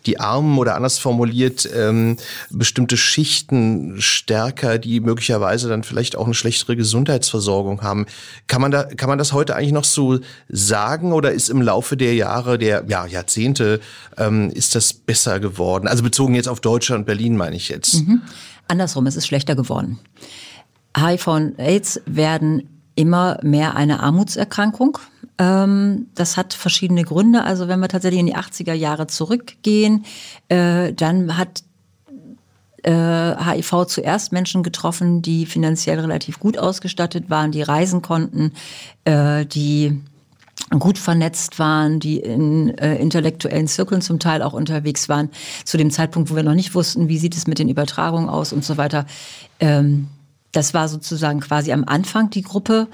die 0.06 0.20
Armen 0.20 0.58
oder 0.58 0.74
anders 0.74 0.98
formuliert 0.98 1.68
ähm, 1.74 2.16
bestimmte 2.50 2.96
Schichten 2.96 4.00
stärker, 4.00 4.78
die 4.78 5.00
möglicherweise 5.00 5.68
dann 5.68 5.82
vielleicht 5.82 6.16
auch 6.16 6.24
eine 6.24 6.34
schlechtere 6.34 6.76
Gesundheitsversorgung 6.76 7.82
haben. 7.82 8.06
Kann 8.46 8.60
man 8.60 8.70
da, 8.70 8.84
kann 8.84 9.08
man 9.08 9.18
das 9.18 9.32
heute 9.32 9.56
eigentlich 9.56 9.72
noch 9.72 9.84
so 9.84 10.18
sagen 10.48 11.12
oder 11.12 11.32
ist 11.32 11.48
im 11.48 11.62
Laufe 11.62 11.96
der 11.96 12.14
Jahre, 12.14 12.58
der 12.58 12.84
ja, 12.88 13.06
Jahrzehnte, 13.06 13.80
ähm, 14.16 14.50
ist 14.50 14.74
das 14.74 14.92
besser 14.92 15.40
geworden? 15.40 15.88
Also 15.88 16.02
bezogen 16.02 16.34
jetzt 16.34 16.48
auf 16.48 16.60
Deutschland 16.60 17.00
und 17.00 17.06
Berlin 17.06 17.36
meine 17.36 17.56
ich 17.56 17.68
jetzt. 17.68 18.06
Mhm. 18.06 18.22
Andersrum, 18.68 19.06
es 19.06 19.16
ist 19.16 19.26
schlechter 19.26 19.56
geworden. 19.56 19.98
HIV 20.96 21.26
und 21.28 21.58
AIDS 21.58 22.00
werden 22.06 22.68
immer 22.94 23.38
mehr 23.42 23.76
eine 23.76 24.00
Armutserkrankung. 24.00 24.98
Ähm, 25.40 26.08
das 26.14 26.36
hat 26.36 26.52
verschiedene 26.52 27.02
Gründe. 27.02 27.42
Also 27.42 27.66
wenn 27.66 27.80
wir 27.80 27.88
tatsächlich 27.88 28.20
in 28.20 28.26
die 28.26 28.36
80er 28.36 28.74
Jahre 28.74 29.06
zurückgehen, 29.06 30.04
äh, 30.48 30.92
dann 30.92 31.36
hat 31.36 31.64
HIV 32.82 33.72
äh, 33.72 33.86
zuerst 33.86 34.32
Menschen 34.32 34.62
getroffen, 34.62 35.20
die 35.20 35.44
finanziell 35.44 36.00
relativ 36.00 36.40
gut 36.40 36.56
ausgestattet 36.56 37.28
waren, 37.28 37.52
die 37.52 37.60
reisen 37.60 38.00
konnten, 38.00 38.52
äh, 39.04 39.44
die 39.44 40.00
gut 40.78 40.98
vernetzt 40.98 41.58
waren, 41.58 42.00
die 42.00 42.20
in 42.20 42.70
äh, 42.78 42.96
intellektuellen 42.96 43.66
Zirkeln 43.66 44.00
zum 44.00 44.18
Teil 44.18 44.42
auch 44.42 44.52
unterwegs 44.52 45.08
waren, 45.08 45.30
zu 45.64 45.76
dem 45.76 45.90
Zeitpunkt, 45.90 46.30
wo 46.30 46.36
wir 46.36 46.42
noch 46.42 46.54
nicht 46.54 46.74
wussten, 46.74 47.08
wie 47.08 47.18
sieht 47.18 47.36
es 47.36 47.46
mit 47.46 47.58
den 47.58 47.68
Übertragungen 47.68 48.28
aus 48.28 48.52
und 48.52 48.64
so 48.64 48.76
weiter. 48.76 49.04
Ähm, 49.58 50.08
das 50.52 50.74
war 50.74 50.88
sozusagen 50.88 51.40
quasi 51.40 51.72
am 51.72 51.84
Anfang 51.84 52.30
die 52.30 52.42
Gruppe. 52.42 52.88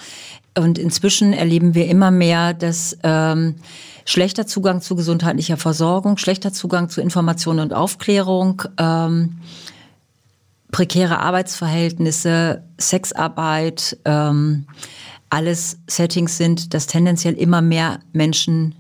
Und 0.59 0.79
inzwischen 0.79 1.33
erleben 1.33 1.75
wir 1.75 1.87
immer 1.87 2.11
mehr, 2.11 2.55
dass 2.55 2.97
ähm, 3.03 3.57
schlechter 4.05 4.47
Zugang 4.47 4.81
zu 4.81 4.97
gesundheitlicher 4.97 5.57
Versorgung, 5.57 6.17
schlechter 6.17 6.53
Zugang 6.53 6.89
zu 6.89 7.01
Information 7.01 7.59
und 7.59 7.75
Aufklärung, 7.75 8.63
ähm, 8.79 9.39
prekäre 10.73 11.19
Arbeitsverhältnisse, 11.19 12.63
Sexarbeit, 12.79 13.99
ähm, 14.05 14.67
alles 15.29 15.79
Settings 15.89 16.37
sind, 16.37 16.73
dass 16.73 16.87
tendenziell 16.87 17.35
immer 17.35 17.61
mehr 17.61 18.01
Menschen 18.13 18.75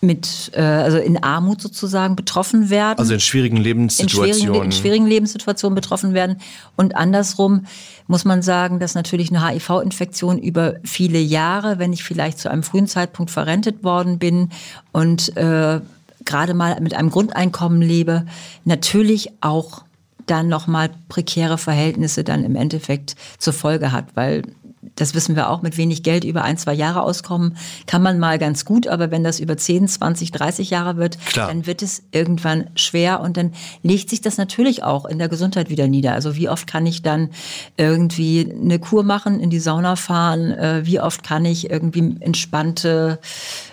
mit, 0.00 0.50
äh, 0.54 0.62
also 0.62 0.98
in 0.98 1.22
Armut 1.22 1.60
sozusagen 1.60 2.16
betroffen 2.16 2.70
werden. 2.70 2.98
Also 2.98 3.14
in 3.14 3.20
schwierigen 3.20 3.58
Lebenssituationen. 3.58 4.32
In 4.32 4.40
schwierigen, 4.40 4.64
in 4.64 4.72
schwierigen 4.72 5.06
Lebenssituationen 5.06 5.74
betroffen 5.74 6.14
werden. 6.14 6.38
Und 6.76 6.96
andersrum 6.96 7.66
muss 8.06 8.24
man 8.24 8.42
sagen, 8.42 8.78
dass 8.80 8.94
natürlich 8.94 9.30
eine 9.30 9.46
HIV-Infektion 9.46 10.38
über 10.38 10.74
viele 10.84 11.18
Jahre, 11.18 11.78
wenn 11.78 11.92
ich 11.92 12.02
vielleicht 12.02 12.38
zu 12.38 12.50
einem 12.50 12.62
frühen 12.62 12.86
Zeitpunkt 12.86 13.30
verrentet 13.30 13.84
worden 13.84 14.18
bin 14.18 14.50
und 14.92 15.36
äh, 15.36 15.80
gerade 16.24 16.54
mal 16.54 16.80
mit 16.80 16.94
einem 16.94 17.10
Grundeinkommen 17.10 17.82
lebe, 17.82 18.26
natürlich 18.64 19.30
auch 19.40 19.84
dann 20.26 20.48
nochmal 20.48 20.90
prekäre 21.08 21.58
Verhältnisse 21.58 22.24
dann 22.24 22.44
im 22.44 22.56
Endeffekt 22.56 23.16
zur 23.38 23.52
Folge 23.52 23.92
hat, 23.92 24.06
weil 24.14 24.42
das 24.96 25.14
wissen 25.14 25.36
wir 25.36 25.50
auch, 25.50 25.60
mit 25.60 25.76
wenig 25.76 26.02
Geld 26.02 26.24
über 26.24 26.42
ein, 26.42 26.56
zwei 26.56 26.72
Jahre 26.72 27.02
auskommen, 27.02 27.56
kann 27.86 28.02
man 28.02 28.18
mal 28.18 28.38
ganz 28.38 28.64
gut, 28.64 28.86
aber 28.86 29.10
wenn 29.10 29.22
das 29.22 29.38
über 29.38 29.56
10, 29.56 29.88
20, 29.88 30.32
30 30.32 30.70
Jahre 30.70 30.96
wird, 30.96 31.18
Klar. 31.26 31.48
dann 31.48 31.66
wird 31.66 31.82
es 31.82 32.02
irgendwann 32.12 32.70
schwer 32.76 33.20
und 33.20 33.36
dann 33.36 33.52
legt 33.82 34.08
sich 34.08 34.22
das 34.22 34.38
natürlich 34.38 34.82
auch 34.82 35.04
in 35.04 35.18
der 35.18 35.28
Gesundheit 35.28 35.68
wieder 35.68 35.86
nieder. 35.86 36.14
Also 36.14 36.34
wie 36.34 36.48
oft 36.48 36.66
kann 36.66 36.86
ich 36.86 37.02
dann 37.02 37.28
irgendwie 37.76 38.50
eine 38.50 38.78
Kur 38.78 39.02
machen, 39.02 39.40
in 39.40 39.50
die 39.50 39.60
Sauna 39.60 39.96
fahren, 39.96 40.52
äh, 40.52 40.86
wie 40.86 41.00
oft 41.00 41.22
kann 41.22 41.44
ich 41.44 41.70
irgendwie 41.70 42.16
entspannte, 42.20 43.18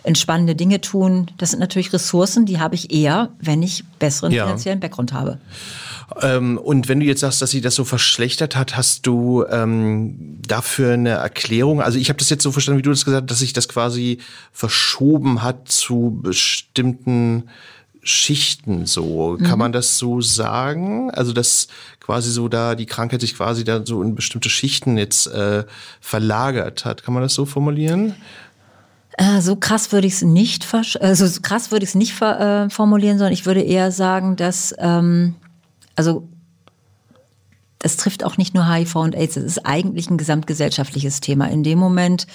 entspannende 0.03 0.55
Dinge 0.55 0.81
tun. 0.81 1.31
Das 1.37 1.51
sind 1.51 1.59
natürlich 1.59 1.93
Ressourcen, 1.93 2.45
die 2.45 2.59
habe 2.59 2.75
ich 2.75 2.93
eher, 2.93 3.29
wenn 3.39 3.63
ich 3.63 3.85
besseren 3.99 4.33
ja. 4.33 4.45
finanziellen 4.45 4.81
Background 4.81 5.13
habe. 5.13 5.39
Ähm, 6.21 6.57
und 6.57 6.87
wenn 6.87 6.99
du 6.99 7.05
jetzt 7.05 7.19
sagst, 7.19 7.41
dass 7.41 7.51
sie 7.51 7.61
das 7.61 7.75
so 7.75 7.83
verschlechtert 7.83 8.55
hat, 8.55 8.77
hast 8.77 9.05
du 9.05 9.45
ähm, 9.49 10.39
dafür 10.47 10.93
eine 10.93 11.09
Erklärung? 11.09 11.81
Also 11.81 11.99
ich 11.99 12.09
habe 12.09 12.19
das 12.19 12.29
jetzt 12.29 12.43
so 12.43 12.51
verstanden, 12.51 12.79
wie 12.79 12.83
du 12.83 12.91
das 12.91 13.05
gesagt 13.05 13.23
hast, 13.23 13.31
dass 13.31 13.39
sich 13.39 13.53
das 13.53 13.67
quasi 13.67 14.19
verschoben 14.53 15.43
hat 15.43 15.67
zu 15.69 16.19
bestimmten 16.21 17.49
Schichten 18.03 18.85
so. 18.85 19.35
Mhm. 19.37 19.43
Kann 19.43 19.59
man 19.59 19.73
das 19.73 19.97
so 19.97 20.21
sagen? 20.21 21.11
Also 21.11 21.33
dass 21.33 21.67
quasi 21.99 22.31
so 22.31 22.47
da 22.47 22.75
die 22.75 22.85
Krankheit 22.85 23.19
sich 23.19 23.35
quasi 23.35 23.65
da 23.65 23.85
so 23.85 24.01
in 24.01 24.15
bestimmte 24.15 24.49
Schichten 24.49 24.97
jetzt 24.97 25.27
äh, 25.27 25.65
verlagert 25.99 26.85
hat. 26.85 27.03
Kann 27.03 27.13
man 27.13 27.23
das 27.23 27.33
so 27.33 27.45
formulieren? 27.45 28.15
Äh, 29.17 29.41
so 29.41 29.57
krass 29.57 29.91
würde 29.91 30.07
ich 30.07 30.13
es 30.13 30.21
nicht, 30.21 30.73
also 30.73 31.27
so 31.27 31.41
krass 31.41 31.71
würde 31.71 31.83
ich 31.83 31.89
es 31.89 31.95
nicht 31.95 32.21
äh, 32.21 32.69
formulieren, 32.69 33.17
sondern 33.17 33.33
ich 33.33 33.45
würde 33.45 33.61
eher 33.61 33.91
sagen, 33.91 34.35
dass 34.37 34.73
ähm, 34.77 35.35
also 35.97 36.29
das 37.79 37.95
trifft 37.95 38.23
auch 38.23 38.37
nicht 38.37 38.55
nur 38.55 38.67
HIV 38.67 38.95
und 38.95 39.15
AIDS, 39.15 39.37
es 39.37 39.43
ist 39.43 39.65
eigentlich 39.65 40.09
ein 40.09 40.17
gesamtgesellschaftliches 40.17 41.21
Thema. 41.21 41.45
In 41.45 41.63
dem 41.63 41.77
Moment, 41.77 42.25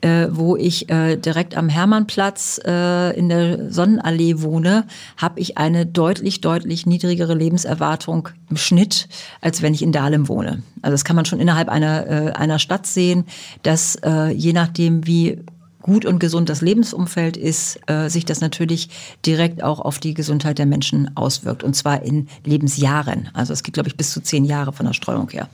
äh, 0.00 0.28
wo 0.30 0.56
ich 0.56 0.88
äh, 0.90 1.16
direkt 1.16 1.56
am 1.56 1.68
Hermannplatz 1.68 2.60
äh, 2.64 3.16
in 3.18 3.28
der 3.28 3.70
Sonnenallee 3.70 4.42
wohne, 4.42 4.86
habe 5.16 5.40
ich 5.40 5.58
eine 5.58 5.86
deutlich, 5.86 6.40
deutlich 6.40 6.86
niedrigere 6.86 7.34
Lebenserwartung 7.34 8.28
im 8.48 8.56
Schnitt, 8.56 9.08
als 9.40 9.60
wenn 9.60 9.74
ich 9.74 9.82
in 9.82 9.90
Dahlem 9.90 10.28
wohne. 10.28 10.62
Also 10.82 10.92
das 10.92 11.04
kann 11.04 11.16
man 11.16 11.24
schon 11.24 11.40
innerhalb 11.40 11.68
einer, 11.68 12.06
äh, 12.06 12.32
einer 12.32 12.60
Stadt 12.60 12.86
sehen, 12.86 13.24
dass 13.62 13.96
äh, 13.96 14.30
je 14.30 14.52
nachdem, 14.52 15.06
wie 15.06 15.40
gut 15.82 16.04
und 16.04 16.18
gesund 16.18 16.48
das 16.48 16.60
Lebensumfeld 16.60 17.36
ist, 17.36 17.78
äh, 17.86 18.08
sich 18.08 18.24
das 18.24 18.40
natürlich 18.40 18.88
direkt 19.26 19.62
auch 19.62 19.80
auf 19.80 19.98
die 19.98 20.14
Gesundheit 20.14 20.58
der 20.58 20.66
Menschen 20.66 21.16
auswirkt. 21.16 21.62
Und 21.62 21.74
zwar 21.74 22.02
in 22.02 22.28
Lebensjahren. 22.44 23.28
Also 23.34 23.52
es 23.52 23.62
geht, 23.62 23.74
glaube 23.74 23.88
ich, 23.88 23.96
bis 23.96 24.12
zu 24.12 24.20
zehn 24.22 24.44
Jahre 24.44 24.72
von 24.72 24.86
der 24.86 24.94
Streuung 24.94 25.28
her. 25.30 25.48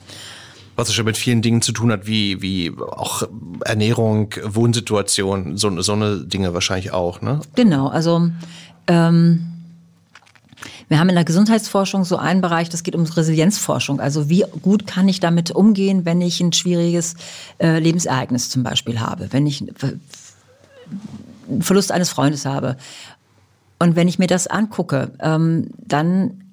Was 0.75 0.93
schon 0.93 1.05
mit 1.05 1.17
vielen 1.17 1.41
Dingen 1.41 1.61
zu 1.61 1.73
tun 1.73 1.91
hat, 1.91 2.07
wie, 2.07 2.41
wie 2.41 2.71
auch 2.79 3.23
Ernährung, 3.65 4.33
Wohnsituation, 4.45 5.57
so, 5.57 5.81
so 5.81 5.91
eine 5.91 6.21
Dinge 6.21 6.53
wahrscheinlich 6.53 6.93
auch, 6.93 7.21
ne? 7.21 7.41
Genau, 7.55 7.87
also 7.87 8.31
ähm, 8.87 9.48
wir 10.89 10.99
haben 10.99 11.09
in 11.09 11.15
der 11.15 11.23
Gesundheitsforschung 11.23 12.03
so 12.03 12.17
einen 12.17 12.41
Bereich, 12.41 12.67
das 12.69 12.83
geht 12.83 12.95
um 12.95 13.03
Resilienzforschung. 13.03 13.99
Also 13.99 14.29
wie 14.29 14.43
gut 14.61 14.87
kann 14.87 15.07
ich 15.07 15.19
damit 15.19 15.51
umgehen, 15.51 16.03
wenn 16.03 16.19
ich 16.19 16.41
ein 16.41 16.51
schwieriges 16.51 17.15
äh, 17.59 17.79
Lebensereignis 17.79 18.49
zum 18.49 18.63
Beispiel 18.63 18.99
habe, 18.99 19.31
wenn 19.31 19.45
ich 19.45 19.61
einen 19.61 20.01
Verlust 21.61 21.91
eines 21.91 22.09
Freundes 22.09 22.45
habe. 22.45 22.75
Und 23.77 23.95
wenn 23.95 24.07
ich 24.07 24.19
mir 24.19 24.27
das 24.27 24.47
angucke, 24.47 25.11
ähm, 25.21 25.69
dann 25.77 26.48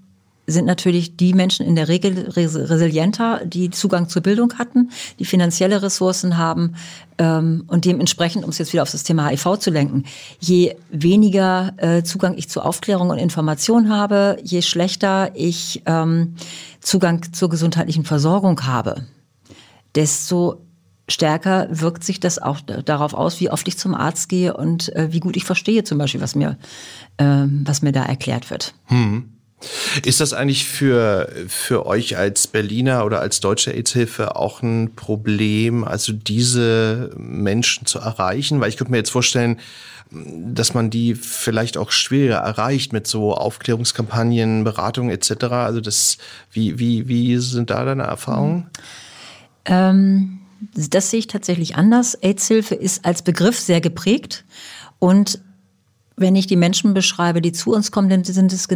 sind 0.46 0.64
natürlich 0.64 1.16
die 1.16 1.34
Menschen 1.34 1.66
in 1.66 1.74
der 1.74 1.88
Regel 1.88 2.28
resilienter, 2.30 3.42
die 3.44 3.70
Zugang 3.70 4.08
zur 4.08 4.22
Bildung 4.22 4.54
hatten, 4.58 4.90
die 5.18 5.24
finanzielle 5.24 5.82
Ressourcen 5.82 6.36
haben 6.36 6.76
ähm, 7.18 7.64
und 7.66 7.84
dementsprechend, 7.84 8.44
um 8.44 8.50
es 8.50 8.58
jetzt 8.58 8.72
wieder 8.72 8.82
auf 8.82 8.90
das 8.90 9.02
Thema 9.02 9.28
HIV 9.28 9.58
zu 9.58 9.70
lenken, 9.70 10.04
je 10.38 10.76
weniger 10.90 11.74
äh, 11.78 12.02
Zugang 12.02 12.36
ich 12.36 12.48
zu 12.48 12.60
Aufklärung 12.60 13.10
und 13.10 13.18
Information 13.18 13.90
habe, 13.90 14.38
je 14.42 14.62
schlechter 14.62 15.30
ich 15.34 15.82
ähm, 15.86 16.36
Zugang 16.80 17.32
zur 17.32 17.48
gesundheitlichen 17.48 18.04
Versorgung 18.04 18.66
habe, 18.66 19.06
desto 19.94 20.62
stärker 21.08 21.68
wirkt 21.70 22.04
sich 22.04 22.20
das 22.20 22.40
auch 22.40 22.60
darauf 22.60 23.14
aus, 23.14 23.40
wie 23.40 23.50
oft 23.50 23.66
ich 23.68 23.78
zum 23.78 23.94
Arzt 23.94 24.28
gehe 24.28 24.56
und 24.56 24.94
äh, 24.94 25.12
wie 25.12 25.20
gut 25.20 25.36
ich 25.36 25.44
verstehe 25.44 25.84
zum 25.84 25.98
Beispiel, 25.98 26.20
was 26.20 26.34
mir, 26.34 26.58
äh, 27.16 27.44
was 27.64 27.82
mir 27.82 27.92
da 27.92 28.04
erklärt 28.04 28.50
wird. 28.50 28.74
Hm. 28.86 29.35
Ist 30.04 30.20
das 30.20 30.34
eigentlich 30.34 30.66
für, 30.66 31.32
für 31.48 31.86
euch 31.86 32.18
als 32.18 32.46
Berliner 32.46 33.04
oder 33.06 33.20
als 33.20 33.40
deutsche 33.40 33.72
AIDS-Hilfe 33.72 34.36
auch 34.36 34.62
ein 34.62 34.94
Problem, 34.94 35.82
also 35.84 36.12
diese 36.12 37.10
Menschen 37.16 37.86
zu 37.86 37.98
erreichen? 37.98 38.60
Weil 38.60 38.68
ich 38.68 38.76
könnte 38.76 38.90
mir 38.90 38.98
jetzt 38.98 39.10
vorstellen, 39.10 39.58
dass 40.10 40.74
man 40.74 40.90
die 40.90 41.14
vielleicht 41.14 41.78
auch 41.78 41.90
schwerer 41.90 42.38
erreicht 42.38 42.92
mit 42.92 43.06
so 43.06 43.34
Aufklärungskampagnen, 43.34 44.62
Beratungen 44.62 45.10
etc. 45.10 45.44
Also 45.44 45.80
das, 45.80 46.18
wie, 46.52 46.78
wie, 46.78 47.08
wie 47.08 47.38
sind 47.38 47.70
da 47.70 47.84
deine 47.84 48.04
Erfahrungen? 48.04 48.70
Ähm, 49.64 50.40
das 50.74 51.10
sehe 51.10 51.18
ich 51.18 51.26
tatsächlich 51.26 51.76
anders. 51.76 52.14
AIDS-Hilfe 52.14 52.74
ist 52.74 53.04
als 53.04 53.22
Begriff 53.22 53.58
sehr 53.58 53.80
geprägt 53.80 54.44
und 54.98 55.40
wenn 56.16 56.34
ich 56.34 56.46
die 56.46 56.56
Menschen 56.56 56.94
beschreibe, 56.94 57.42
die 57.42 57.52
zu 57.52 57.72
uns 57.74 57.90
kommen, 57.90 58.08
dann 58.08 58.24
sind 58.24 58.52
es 58.52 58.68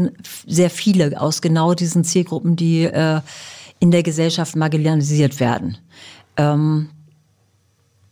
sehr 0.46 0.70
viele 0.70 1.20
aus 1.20 1.40
genau 1.40 1.74
diesen 1.74 2.04
Zielgruppen, 2.04 2.54
die 2.54 2.84
äh, 2.84 3.20
in 3.78 3.90
der 3.90 4.02
Gesellschaft 4.02 4.56
marginalisiert 4.56 5.40
werden. 5.40 5.78
Ähm, 6.36 6.90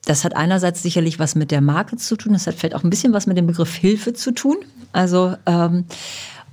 das 0.06 0.24
hat 0.24 0.34
einerseits 0.34 0.82
sicherlich 0.82 1.18
was 1.18 1.34
mit 1.34 1.50
der 1.50 1.60
Marke 1.60 1.96
zu 1.96 2.16
tun, 2.16 2.32
das 2.32 2.46
hat 2.46 2.54
vielleicht 2.54 2.74
auch 2.74 2.84
ein 2.84 2.90
bisschen 2.90 3.12
was 3.12 3.26
mit 3.26 3.36
dem 3.36 3.46
Begriff 3.46 3.74
Hilfe 3.74 4.14
zu 4.14 4.32
tun. 4.32 4.56
Also 4.92 5.36
ähm, 5.44 5.84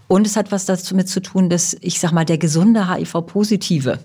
und 0.07 0.27
es 0.27 0.35
hat 0.35 0.51
was 0.51 0.65
damit 0.65 1.09
zu 1.09 1.19
tun, 1.19 1.49
dass 1.49 1.75
ich 1.81 1.99
sag 1.99 2.11
mal, 2.11 2.25
der 2.25 2.37
gesunde 2.37 2.93
HIV-Positive, 2.93 3.99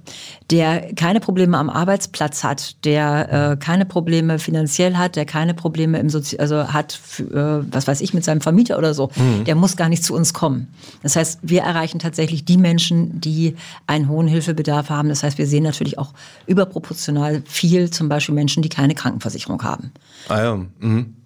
der 0.51 0.95
keine 0.95 1.21
Probleme 1.21 1.59
am 1.59 1.69
Arbeitsplatz 1.69 2.43
hat, 2.43 2.85
der 2.85 3.53
äh, 3.53 3.57
keine 3.57 3.85
Probleme 3.85 4.39
finanziell 4.39 4.97
hat, 4.97 5.17
der 5.17 5.27
keine 5.27 5.53
Probleme 5.53 5.99
im 5.99 6.09
Sozi 6.09 6.39
also 6.39 6.73
hat, 6.73 6.93
für, 6.93 7.65
äh, 7.69 7.73
was 7.73 7.87
weiß 7.87 8.01
ich, 8.01 8.15
mit 8.15 8.25
seinem 8.25 8.41
Vermieter 8.41 8.79
oder 8.79 8.95
so, 8.95 9.11
mhm. 9.15 9.45
der 9.45 9.55
muss 9.57 9.77
gar 9.77 9.91
nicht 9.91 10.03
zu 10.03 10.15
uns 10.15 10.33
kommen. 10.33 10.69
Das 11.03 11.17
heißt, 11.17 11.41
wir 11.43 11.63
erreichen 11.63 11.99
tatsächlich 11.99 12.47
die 12.47 12.57
Menschen, 12.57 13.21
die 13.21 13.57
einen 13.87 14.09
hohen 14.09 14.27
Hilfebedarf 14.27 14.89
haben. 14.89 15.11
Das 15.11 15.23
heißt, 15.23 15.37
wir 15.37 15.47
sehen 15.47 15.65
natürlich 15.65 15.99
auch 15.99 16.15
überproportional 16.47 17.43
viel, 17.47 17.91
zum 17.91 18.09
Beispiel 18.09 18.35
Menschen, 18.35 18.63
die 18.63 18.71
keine 18.71 18.95
Krankenversicherung 18.95 19.63
haben. 19.63 19.93
Ah 20.29 20.43
ja. 20.43 20.61
Mhm. 20.79 21.17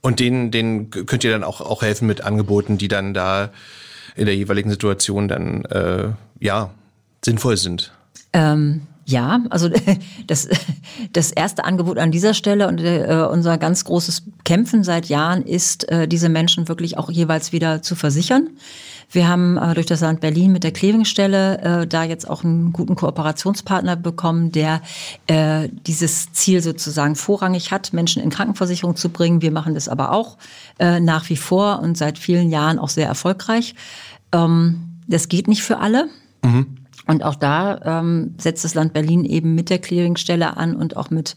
Und 0.00 0.20
denen, 0.20 0.50
denen 0.50 0.90
könnt 0.90 1.24
ihr 1.24 1.30
dann 1.30 1.44
auch, 1.44 1.60
auch 1.60 1.82
helfen 1.82 2.06
mit 2.06 2.22
Angeboten, 2.22 2.76
die 2.76 2.88
dann 2.88 3.14
da 3.14 3.50
in 4.14 4.26
der 4.26 4.36
jeweiligen 4.36 4.70
Situation 4.70 5.28
dann 5.28 5.64
äh, 5.66 6.10
ja 6.40 6.70
sinnvoll 7.24 7.56
sind. 7.56 7.92
Ähm, 8.32 8.82
ja, 9.04 9.42
also 9.50 9.68
das, 10.26 10.48
das 11.12 11.32
erste 11.32 11.64
Angebot 11.64 11.98
an 11.98 12.10
dieser 12.10 12.34
Stelle 12.34 12.68
und 12.68 12.80
äh, 12.80 13.26
unser 13.30 13.58
ganz 13.58 13.84
großes 13.84 14.22
Kämpfen 14.44 14.84
seit 14.84 15.06
Jahren 15.06 15.42
ist, 15.42 15.88
äh, 15.90 16.06
diese 16.06 16.28
Menschen 16.28 16.68
wirklich 16.68 16.98
auch 16.98 17.10
jeweils 17.10 17.52
wieder 17.52 17.82
zu 17.82 17.94
versichern. 17.94 18.50
Wir 19.12 19.28
haben 19.28 19.58
äh, 19.58 19.74
durch 19.74 19.86
das 19.86 20.00
Land 20.00 20.20
Berlin 20.20 20.52
mit 20.52 20.64
der 20.64 20.72
Klevingstelle 20.72 21.82
äh, 21.82 21.86
da 21.86 22.02
jetzt 22.02 22.28
auch 22.28 22.42
einen 22.44 22.72
guten 22.72 22.96
Kooperationspartner 22.96 23.94
bekommen, 23.94 24.52
der 24.52 24.80
äh, 25.26 25.68
dieses 25.86 26.32
Ziel 26.32 26.62
sozusagen 26.62 27.14
vorrangig 27.14 27.70
hat, 27.70 27.92
Menschen 27.92 28.22
in 28.22 28.30
Krankenversicherung 28.30 28.96
zu 28.96 29.10
bringen. 29.10 29.42
Wir 29.42 29.52
machen 29.52 29.74
das 29.74 29.88
aber 29.88 30.12
auch 30.12 30.38
äh, 30.78 30.98
nach 30.98 31.28
wie 31.28 31.36
vor 31.36 31.80
und 31.80 31.96
seit 31.96 32.18
vielen 32.18 32.50
Jahren 32.50 32.78
auch 32.78 32.88
sehr 32.88 33.06
erfolgreich. 33.06 33.74
Ähm, 34.32 35.00
das 35.06 35.28
geht 35.28 35.46
nicht 35.46 35.62
für 35.62 35.78
alle. 35.78 36.08
Mhm. 36.42 36.81
Und 37.06 37.24
auch 37.24 37.34
da 37.34 38.00
ähm, 38.00 38.34
setzt 38.38 38.64
das 38.64 38.74
Land 38.74 38.92
Berlin 38.92 39.24
eben 39.24 39.54
mit 39.54 39.70
der 39.70 39.78
Clearingstelle 39.78 40.56
an 40.56 40.76
und 40.76 40.96
auch 40.96 41.10
mit 41.10 41.34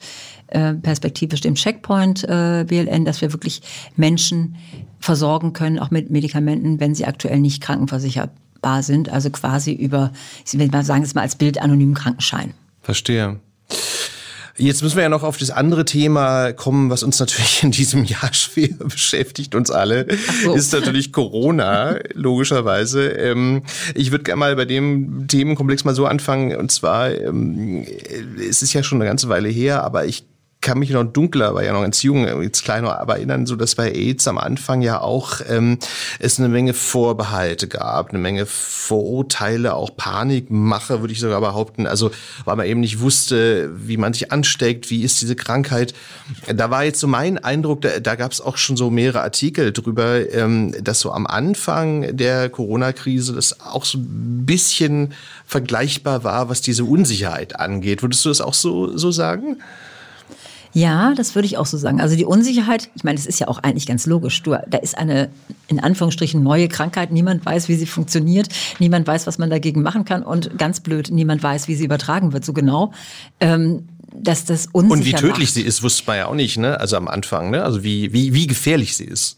äh, 0.48 0.74
perspektivisch 0.74 1.42
dem 1.42 1.56
Checkpoint 1.56 2.24
äh, 2.24 2.66
BLN, 2.68 3.06
dass 3.06 3.22
wir 3.22 3.34
wirklich 3.34 3.62
Menschen 3.96 4.58
versorgen 5.00 5.54
können, 5.54 5.80
auch 5.80 5.90
mit 5.90 6.12
Medikamenten, 6.12 6.80
wenn 6.80 6.94
sie 6.94 7.06
aktuell 7.06 7.40
nicht 7.40 7.64
krankenversicherbar 7.64 8.84
sind. 8.84 9.10
Also 9.10 9.32
quasi 9.32 9.74
über, 9.74 10.12
will 10.54 10.68
mal 10.68 10.86
sagen, 10.86 11.04
es 11.04 11.16
mal 11.16 11.22
als 11.22 11.36
Bild 11.36 11.60
anonymen 11.60 11.96
Krankenschein. 11.96 12.54
Verstehe. 12.82 13.40
Jetzt 14.58 14.84
müssen 14.84 14.96
wir 14.96 15.04
ja 15.04 15.10
noch 15.10 15.24
auf 15.24 15.38
das 15.38 15.52
andere 15.52 15.84
Thema 15.84 16.54
kommen, 16.54 16.90
was 16.90 17.04
uns 17.04 17.20
natürlich 17.20 17.62
in 17.64 17.72
diesem 17.72 18.06
Jahr 18.06 18.30
schwer 18.34 18.70
beschäftigt, 18.78 19.54
uns 19.54 19.70
alle, 19.70 20.08
so. 20.44 20.54
ist 20.54 20.72
natürlich 20.72 21.12
Corona, 21.12 22.00
logischerweise. 22.14 23.08
Ähm, 23.10 23.64
ich 23.96 24.12
würde 24.12 24.24
gerne 24.24 24.40
mal 24.40 24.56
bei 24.56 24.66
dem 24.66 25.28
Themenkomplex 25.28 25.84
mal 25.84 25.94
so 25.94 26.06
anfangen, 26.06 26.56
und 26.56 26.72
zwar, 26.72 27.14
ähm, 27.14 27.86
es 28.50 28.62
ist 28.62 28.72
ja 28.74 28.82
schon 28.82 29.02
eine 29.02 29.10
ganze 29.10 29.28
Weile 29.28 29.50
her, 29.50 29.84
aber 29.84 30.06
ich 30.06 30.24
kann 30.66 30.80
mich 30.80 30.90
noch 30.90 31.04
dunkler, 31.04 31.54
war 31.54 31.64
ja 31.64 31.74
noch 31.74 31.84
ganz 31.84 32.02
jung, 32.02 32.42
jetzt 32.42 32.64
kleiner, 32.64 33.00
aber 33.00 33.18
erinnern, 33.18 33.46
so 33.46 33.56
dass 33.56 33.76
bei 33.76 33.92
AIDS 33.92 34.28
am 34.28 34.40
Anfang 34.40 34.82
ja 34.82 35.00
auch 35.00 35.40
ähm, 35.48 35.78
es 36.18 36.40
eine 36.40 36.50
Menge 36.50 36.74
Vorbehalte 36.74 37.68
gab, 37.68 38.10
eine 38.10 38.18
Menge 38.18 38.48
Vorurteile, 38.48 39.76
auch 39.76 39.96
Panikmache, 39.96 41.02
würde 41.02 41.14
ich 41.14 41.20
sogar 41.20 41.40
behaupten. 41.40 41.86
Also 41.86 42.10
weil 42.46 42.56
man 42.56 42.66
eben 42.66 42.80
nicht 42.80 43.00
wusste, 43.00 43.70
wie 43.76 43.98
man 43.98 44.14
sich 44.14 44.32
ansteckt, 44.32 44.90
wie 44.90 45.04
ist 45.04 45.22
diese 45.22 45.36
Krankheit. 45.36 45.94
Da 46.48 46.72
war 46.72 46.84
jetzt 46.84 47.00
so 47.00 47.08
mein 47.08 47.38
Eindruck, 47.38 47.82
da, 47.82 48.00
da 48.00 48.16
gab 48.16 48.32
es 48.32 48.42
auch 48.42 48.58
schon 48.58 48.76
so 48.76 48.90
mehrere 48.90 49.22
Artikel 49.22 49.72
drüber, 49.72 50.34
ähm, 50.34 50.74
dass 50.84 51.00
so 51.00 51.12
am 51.12 51.28
Anfang 51.28 52.18
der 52.18 52.50
Corona-Krise 52.50 53.34
das 53.34 53.62
auch 53.62 53.86
so 53.86 54.00
ein 54.00 54.48
bisschen 54.48 55.14
vergleichbar 55.46 56.24
war, 56.24 56.50
was 56.50 56.62
diese 56.62 56.86
Unsicherheit 56.86 57.60
angeht. 57.60 58.02
Würdest 58.02 58.26
du 58.26 58.30
das 58.30 58.42
auch 58.42 58.56
so, 58.56 58.98
so 58.98 59.12
sagen? 59.12 59.58
Ja, 60.76 61.14
das 61.16 61.36
würde 61.36 61.46
ich 61.46 61.58
auch 61.58 61.66
so 61.66 61.78
sagen. 61.78 62.02
Also 62.02 62.18
die 62.18 62.26
Unsicherheit, 62.26 62.90
ich 62.96 63.06
meine, 63.06 63.16
das 63.16 63.26
ist 63.26 63.40
ja 63.40 63.48
auch 63.48 63.60
eigentlich 63.60 63.88
ganz 63.88 64.06
logisch. 64.08 64.44
Du, 64.44 64.58
da 64.68 64.78
ist 64.80 64.98
eine 64.98 65.30
in 65.70 65.80
Anführungsstrichen 65.80 66.44
neue 66.44 66.68
Krankheit. 66.68 67.14
Niemand 67.14 67.46
weiß, 67.46 67.70
wie 67.70 67.76
sie 67.76 67.86
funktioniert. 67.86 68.50
Niemand 68.80 69.08
weiß, 69.08 69.26
was 69.26 69.38
man 69.38 69.50
dagegen 69.50 69.82
machen 69.82 70.04
kann. 70.04 70.22
Und 70.22 70.58
ganz 70.58 70.82
blöd, 70.82 71.12
niemand 71.12 71.42
weiß, 71.42 71.70
wie 71.70 71.76
sie 71.76 71.86
übertragen 71.86 72.34
wird. 72.34 72.44
So 72.44 72.52
genau. 72.52 72.92
Ähm, 73.40 73.88
dass 74.14 74.44
das 74.44 74.68
unsicher 74.68 74.94
Und 74.94 75.06
wie 75.06 75.14
tödlich 75.14 75.48
macht. 75.48 75.54
sie 75.54 75.62
ist, 75.62 75.82
wusste 75.82 76.04
man 76.08 76.18
ja 76.18 76.26
auch 76.26 76.36
nicht, 76.36 76.58
ne? 76.58 76.78
Also 76.78 76.98
am 76.98 77.08
Anfang, 77.08 77.52
ne? 77.52 77.64
Also 77.64 77.86
wie, 77.86 78.12
wie, 78.12 78.34
wie 78.34 78.46
gefährlich 78.46 78.98
sie 78.98 79.06
ist. 79.06 79.38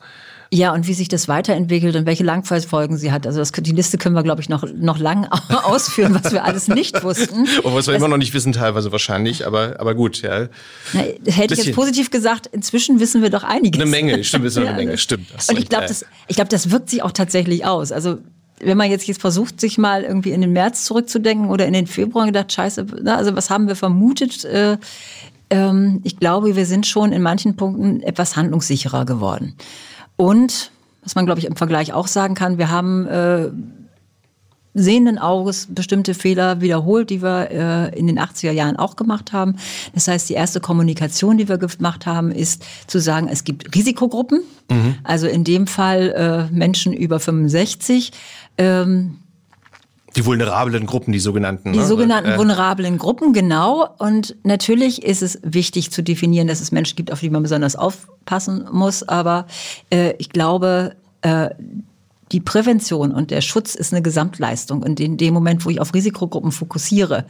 Ja, 0.52 0.74
und 0.74 0.88
wie 0.88 0.94
sich 0.94 1.08
das 1.08 1.28
weiterentwickelt 1.28 1.96
und 1.96 2.06
welche 2.06 2.24
Langzeitfolgen 2.24 2.98
sie 2.98 3.12
hat. 3.12 3.28
Also 3.28 3.40
das, 3.40 3.52
die 3.52 3.72
Liste 3.72 3.98
können 3.98 4.16
wir, 4.16 4.24
glaube 4.24 4.42
ich, 4.42 4.50
noch, 4.50 4.64
noch 4.74 4.98
lang 4.98 5.26
ausführen, 5.64 6.18
was 6.22 6.32
wir 6.32 6.44
alles 6.44 6.68
nicht 6.68 7.04
wussten. 7.04 7.48
Und 7.64 7.76
was 7.76 7.88
wir 7.88 7.96
immer 7.96 8.08
noch 8.08 8.18
nicht 8.18 8.34
wissen, 8.34 8.54
teilweise 8.54 8.92
wahrscheinlich, 8.92 9.46
aber, 9.46 9.80
aber 9.80 9.96
gut, 9.96 10.22
ja. 10.22 10.48
Na, 10.94 11.02
hätte 11.26 11.54
ich 11.54 11.66
jetzt 11.66 11.76
positiv 11.76 12.12
gesagt, 12.12 12.48
inzwischen 12.48 13.00
wissen 13.00 13.22
wir 13.22 13.30
doch 13.30 13.44
einiges. 13.44 13.82
Eine 13.82 13.90
Menge, 13.90 14.24
stimmt, 14.24 14.46
wissen 14.46 14.64
wir 14.64 14.70
eine 14.70 14.78
Menge, 14.86 14.98
stimmt. 14.98 15.28
Und 15.50 15.60
ich 15.60 15.68
glaube, 15.68 15.88
das, 15.88 16.06
ich 16.28 16.36
glaube, 16.36 16.50
das 16.50 16.72
wirkt 16.72 16.90
sich 16.90 17.04
auch 17.04 17.12
tatsächlich 17.12 17.66
aus. 17.66 17.92
Also 17.92 18.20
wenn 18.60 18.78
man 18.78 18.90
jetzt, 18.90 19.08
jetzt 19.08 19.22
versucht, 19.22 19.62
sich 19.62 19.78
mal 19.78 20.04
irgendwie 20.04 20.32
in 20.32 20.42
den 20.42 20.52
März 20.52 20.86
zurückzudenken 20.86 21.50
oder 21.50 21.66
in 21.68 21.74
den 21.74 21.88
Februar 21.88 22.24
und 22.24 22.34
gedacht, 22.34 22.52
scheiße, 22.52 22.86
na, 23.04 23.16
also 23.16 23.36
was 23.36 23.50
haben 23.50 23.68
wir 23.68 23.76
vermutet? 23.76 24.46
Äh, 24.46 24.78
ähm, 25.50 26.02
ich 26.04 26.18
glaube, 26.18 26.56
wir 26.56 26.66
sind 26.66 26.86
schon 26.86 27.12
in 27.12 27.22
manchen 27.22 27.56
Punkten 27.56 28.02
etwas 28.02 28.36
handlungssicherer 28.36 29.06
geworden. 29.06 29.56
Und, 30.18 30.72
was 31.04 31.16
man, 31.16 31.26
glaube 31.26 31.40
ich, 31.40 31.46
im 31.46 31.56
Vergleich 31.56 31.94
auch 31.94 32.08
sagen 32.08 32.36
kann, 32.36 32.58
wir 32.58 32.70
haben 32.70 33.08
äh, 33.08 33.50
sehenden 34.74 35.18
Auges 35.18 35.68
bestimmte 35.70 36.14
Fehler 36.14 36.62
wiederholt, 36.62 37.10
die 37.10 37.22
wir 37.22 37.50
äh, 37.52 37.98
in 37.98 38.08
den 38.08 38.20
80er 38.20 38.52
Jahren 38.52 38.76
auch 38.76 38.96
gemacht 38.96 39.34
haben. 39.34 39.56
Das 39.94 40.08
heißt, 40.08 40.30
die 40.30 40.34
erste 40.34 40.60
Kommunikation, 40.60 41.38
die 41.38 41.50
wir 41.50 41.58
gemacht 41.58 42.06
haben, 42.06 42.32
ist 42.32 42.64
zu 42.86 43.00
sagen, 43.00 43.28
es 43.28 43.44
gibt 43.44 43.76
Risikogruppen. 43.76 44.42
Mhm. 44.70 44.96
Also 45.04 45.28
in 45.28 45.44
dem 45.44 45.66
Fall 45.68 46.50
äh, 46.52 46.56
Menschen 46.56 46.94
über 46.94 47.20
65. 47.20 48.12
Ähm, 48.58 49.18
die 50.18 50.26
vulnerablen 50.26 50.86
Gruppen, 50.86 51.12
die 51.12 51.20
sogenannten. 51.20 51.74
Die 51.74 51.80
ne? 51.80 51.86
sogenannten 51.86 52.32
äh. 52.32 52.38
vulnerablen 52.38 52.98
Gruppen, 52.98 53.34
genau. 53.34 53.88
Und 53.98 54.36
natürlich 54.44 55.04
ist 55.04 55.22
es 55.22 55.40
wichtig 55.44 55.92
zu 55.92 56.02
definieren, 56.02 56.48
dass 56.48 56.60
es 56.60 56.72
Menschen 56.72 56.96
gibt, 56.96 57.12
auf 57.12 57.20
die 57.20 57.30
man 57.30 57.44
besonders 57.44 57.76
aufpassen 57.76 58.68
muss. 58.72 59.04
Aber 59.04 59.46
äh, 59.92 60.14
ich 60.18 60.30
glaube, 60.30 60.96
äh, 61.22 61.50
die 62.32 62.42
Prävention 62.42 63.12
und 63.12 63.32
der 63.32 63.42
Schutz 63.42 63.74
ist 63.74 63.94
eine 63.94 64.02
Gesamtleistung. 64.02 64.84
Und 64.84 65.00
in 65.00 65.18
dem 65.18 65.34
Moment, 65.34 65.64
wo 65.66 65.70
ich 65.70 65.80
auf 65.80 65.94
Risikogruppen 65.94 66.52
fokussiere, 66.52 67.26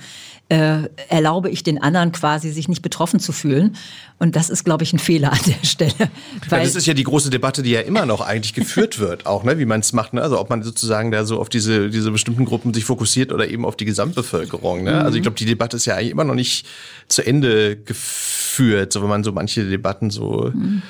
äh, 0.49 0.89
erlaube 1.10 1.49
ich 1.49 1.62
den 1.62 1.79
anderen 1.81 2.12
quasi, 2.12 2.51
sich 2.51 2.67
nicht 2.67 2.81
betroffen 2.81 3.19
zu 3.19 3.31
fühlen. 3.31 3.75
Und 4.17 4.36
das 4.36 4.49
ist, 4.49 4.63
glaube 4.63 4.83
ich, 4.83 4.93
ein 4.93 4.99
Fehler 4.99 5.33
an 5.33 5.39
der 5.45 5.67
Stelle. 5.67 6.10
Weil 6.49 6.60
ja, 6.60 6.65
das 6.65 6.75
ist 6.75 6.88
ja 6.88 6.95
die 6.95 7.03
große 7.03 7.29
Debatte, 7.29 7.62
die 7.62 7.71
ja 7.71 7.81
immer 7.81 8.07
noch 8.07 8.21
eigentlich 8.21 8.53
geführt 8.53 8.97
wird, 8.99 9.27
auch, 9.27 9.43
ne, 9.43 9.60
wie 9.60 9.65
man 9.65 9.81
es 9.81 9.93
macht. 9.93 10.13
Ne? 10.13 10.21
Also 10.21 10.39
ob 10.39 10.49
man 10.49 10.63
sozusagen 10.63 11.12
da 11.12 11.25
so 11.25 11.39
auf 11.39 11.49
diese, 11.49 11.89
diese 11.89 12.10
bestimmten 12.10 12.45
Gruppen 12.45 12.73
sich 12.73 12.86
fokussiert 12.86 13.31
oder 13.31 13.47
eben 13.47 13.65
auf 13.65 13.75
die 13.75 13.86
Gesamtbevölkerung. 13.86 14.83
Ne? 14.83 14.93
Mhm. 14.93 14.99
Also 14.99 15.17
ich 15.17 15.21
glaube, 15.21 15.38
die 15.38 15.45
Debatte 15.45 15.77
ist 15.77 15.86
ja 15.86 15.95
eigentlich 15.95 16.12
immer 16.12 16.23
noch 16.23 16.36
nicht 16.36 16.65
zu 17.07 17.25
Ende 17.25 17.77
geführt, 17.77 18.93
so 18.93 19.01
wenn 19.03 19.10
man 19.10 19.23
so 19.23 19.31
manche 19.31 19.69
Debatten 19.69 20.10
so 20.10 20.51
mhm. 20.53 20.81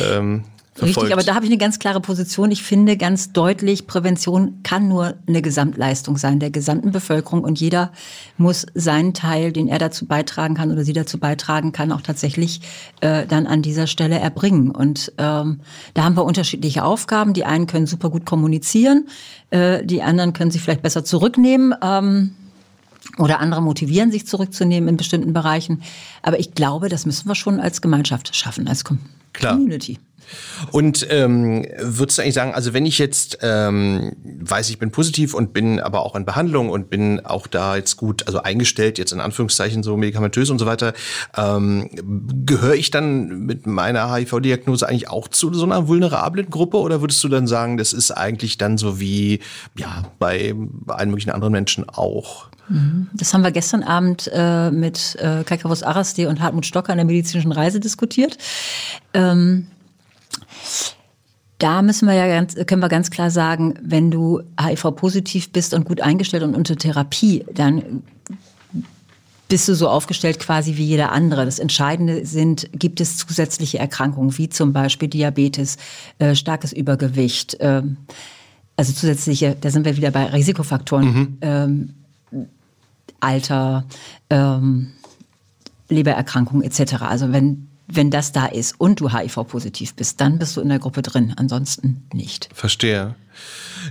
ähm, 0.00 0.44
verfolgt. 0.74 0.96
Richtig, 0.96 1.12
aber 1.12 1.22
da 1.22 1.34
habe 1.34 1.44
ich 1.44 1.50
eine 1.50 1.58
ganz 1.58 1.78
klare 1.78 2.00
Position. 2.00 2.50
Ich 2.50 2.62
finde 2.62 2.96
ganz 2.96 3.32
deutlich, 3.32 3.86
Prävention 3.86 4.60
kann 4.62 4.88
nur 4.88 5.14
eine 5.26 5.42
Gesamtleistung 5.42 6.16
sein 6.16 6.38
der 6.40 6.50
gesamten 6.50 6.92
Bevölkerung 6.92 7.44
und 7.44 7.60
jeder 7.60 7.92
muss 8.38 8.66
seinen 8.74 9.12
Teil, 9.12 9.52
den 9.52 9.68
er 9.68 9.78
dazu 9.78 10.06
beitragen 10.06 10.54
kann 10.54 10.72
oder 10.72 10.84
sie 10.84 10.94
dazu 10.94 11.18
beitragen 11.18 11.72
kann, 11.72 11.92
auch 11.92 12.00
tatsächlich 12.00 12.62
äh, 13.00 13.26
dann 13.26 13.46
an 13.46 13.60
dieser 13.60 13.86
Stelle 13.86 14.18
erbringen. 14.18 14.70
Und 14.70 15.12
ähm, 15.18 15.60
da 15.94 16.04
haben 16.04 16.16
wir 16.16 16.24
unterschiedliche 16.24 16.84
Aufgaben. 16.84 17.34
Die 17.34 17.44
einen 17.44 17.66
können 17.66 17.86
super 17.86 18.08
gut 18.08 18.24
kommunizieren, 18.24 19.08
äh, 19.50 19.84
die 19.84 20.02
anderen 20.02 20.32
können 20.32 20.50
sich 20.50 20.62
vielleicht 20.62 20.82
besser 20.82 21.04
zurücknehmen. 21.04 21.74
Ähm, 21.82 22.34
oder 23.18 23.40
andere 23.40 23.60
motivieren, 23.60 24.12
sich 24.12 24.26
zurückzunehmen 24.26 24.88
in 24.88 24.96
bestimmten 24.96 25.32
Bereichen. 25.32 25.82
Aber 26.22 26.38
ich 26.38 26.54
glaube, 26.54 26.88
das 26.88 27.04
müssen 27.04 27.28
wir 27.28 27.34
schon 27.34 27.60
als 27.60 27.82
Gemeinschaft 27.82 28.34
schaffen, 28.34 28.68
als 28.68 28.84
Com 28.84 29.00
Klar. 29.32 29.54
Community. 29.54 29.98
Und 30.70 31.06
ähm, 31.10 31.66
würdest 31.78 32.18
du 32.18 32.22
eigentlich 32.22 32.34
sagen, 32.34 32.54
also 32.54 32.72
wenn 32.72 32.86
ich 32.86 32.98
jetzt 32.98 33.38
ähm, 33.42 34.12
weiß, 34.22 34.70
ich 34.70 34.78
bin 34.78 34.90
positiv 34.90 35.34
und 35.34 35.52
bin 35.52 35.80
aber 35.80 36.04
auch 36.04 36.14
in 36.14 36.24
Behandlung 36.24 36.70
und 36.70 36.90
bin 36.90 37.24
auch 37.24 37.46
da 37.46 37.76
jetzt 37.76 37.96
gut, 37.96 38.26
also 38.26 38.42
eingestellt, 38.42 38.98
jetzt 38.98 39.12
in 39.12 39.20
Anführungszeichen 39.20 39.82
so 39.82 39.96
medikamentös 39.96 40.50
und 40.50 40.58
so 40.58 40.66
weiter, 40.66 40.92
ähm, 41.36 41.90
gehöre 42.46 42.74
ich 42.74 42.90
dann 42.90 43.46
mit 43.46 43.66
meiner 43.66 44.12
HIV-Diagnose 44.14 44.88
eigentlich 44.88 45.08
auch 45.08 45.28
zu 45.28 45.52
so 45.52 45.64
einer 45.64 45.88
vulnerablen 45.88 46.50
Gruppe 46.50 46.78
oder 46.78 47.00
würdest 47.00 47.22
du 47.24 47.28
dann 47.28 47.46
sagen, 47.46 47.76
das 47.76 47.92
ist 47.92 48.10
eigentlich 48.10 48.58
dann 48.58 48.78
so 48.78 49.00
wie 49.00 49.40
ja 49.76 50.04
bei 50.18 50.54
allen 50.86 51.10
möglichen 51.10 51.30
anderen 51.30 51.52
Menschen 51.52 51.88
auch? 51.88 52.48
Mhm. 52.68 53.08
Das 53.12 53.34
haben 53.34 53.42
wir 53.42 53.50
gestern 53.50 53.82
Abend 53.82 54.30
äh, 54.32 54.70
mit 54.70 55.16
äh, 55.16 55.44
Kaikavos 55.44 55.82
Arasti 55.82 56.26
und 56.26 56.40
Hartmut 56.40 56.66
Stocker 56.66 56.92
an 56.92 56.98
der 56.98 57.06
medizinischen 57.06 57.52
Reise 57.52 57.80
diskutiert. 57.80 58.38
Ähm, 59.14 59.66
da 61.58 61.80
müssen 61.80 62.08
wir 62.08 62.14
ja 62.14 62.26
ganz, 62.26 62.56
können 62.66 62.82
wir 62.82 62.88
ganz 62.88 63.10
klar 63.10 63.30
sagen, 63.30 63.74
wenn 63.82 64.10
du 64.10 64.42
HIV-positiv 64.60 65.52
bist 65.52 65.74
und 65.74 65.84
gut 65.84 66.00
eingestellt 66.00 66.42
und 66.42 66.56
unter 66.56 66.76
Therapie, 66.76 67.44
dann 67.54 68.02
bist 69.48 69.68
du 69.68 69.74
so 69.74 69.88
aufgestellt 69.88 70.40
quasi 70.40 70.76
wie 70.76 70.84
jeder 70.84 71.12
andere. 71.12 71.44
Das 71.44 71.58
Entscheidende 71.58 72.26
sind, 72.26 72.68
gibt 72.72 73.00
es 73.00 73.18
zusätzliche 73.18 73.78
Erkrankungen, 73.78 74.36
wie 74.38 74.48
zum 74.48 74.72
Beispiel 74.72 75.08
Diabetes, 75.08 75.76
äh, 76.18 76.34
starkes 76.34 76.72
Übergewicht, 76.72 77.60
äh, 77.60 77.82
also 78.76 78.92
zusätzliche, 78.92 79.56
da 79.60 79.70
sind 79.70 79.84
wir 79.84 79.96
wieder 79.96 80.10
bei 80.10 80.24
Risikofaktoren, 80.24 81.04
mhm. 81.04 81.38
ähm, 81.42 81.94
Alter, 83.20 83.84
ähm, 84.30 84.94
Lebererkrankungen 85.88 86.64
etc. 86.64 87.02
Also 87.02 87.32
wenn 87.32 87.68
wenn 87.94 88.10
das 88.10 88.32
da 88.32 88.46
ist 88.46 88.80
und 88.80 89.00
du 89.00 89.12
HIV-positiv 89.12 89.94
bist, 89.94 90.20
dann 90.20 90.38
bist 90.38 90.56
du 90.56 90.60
in 90.60 90.68
der 90.68 90.78
Gruppe 90.78 91.02
drin. 91.02 91.34
Ansonsten 91.36 92.08
nicht. 92.12 92.48
Verstehe. 92.52 93.14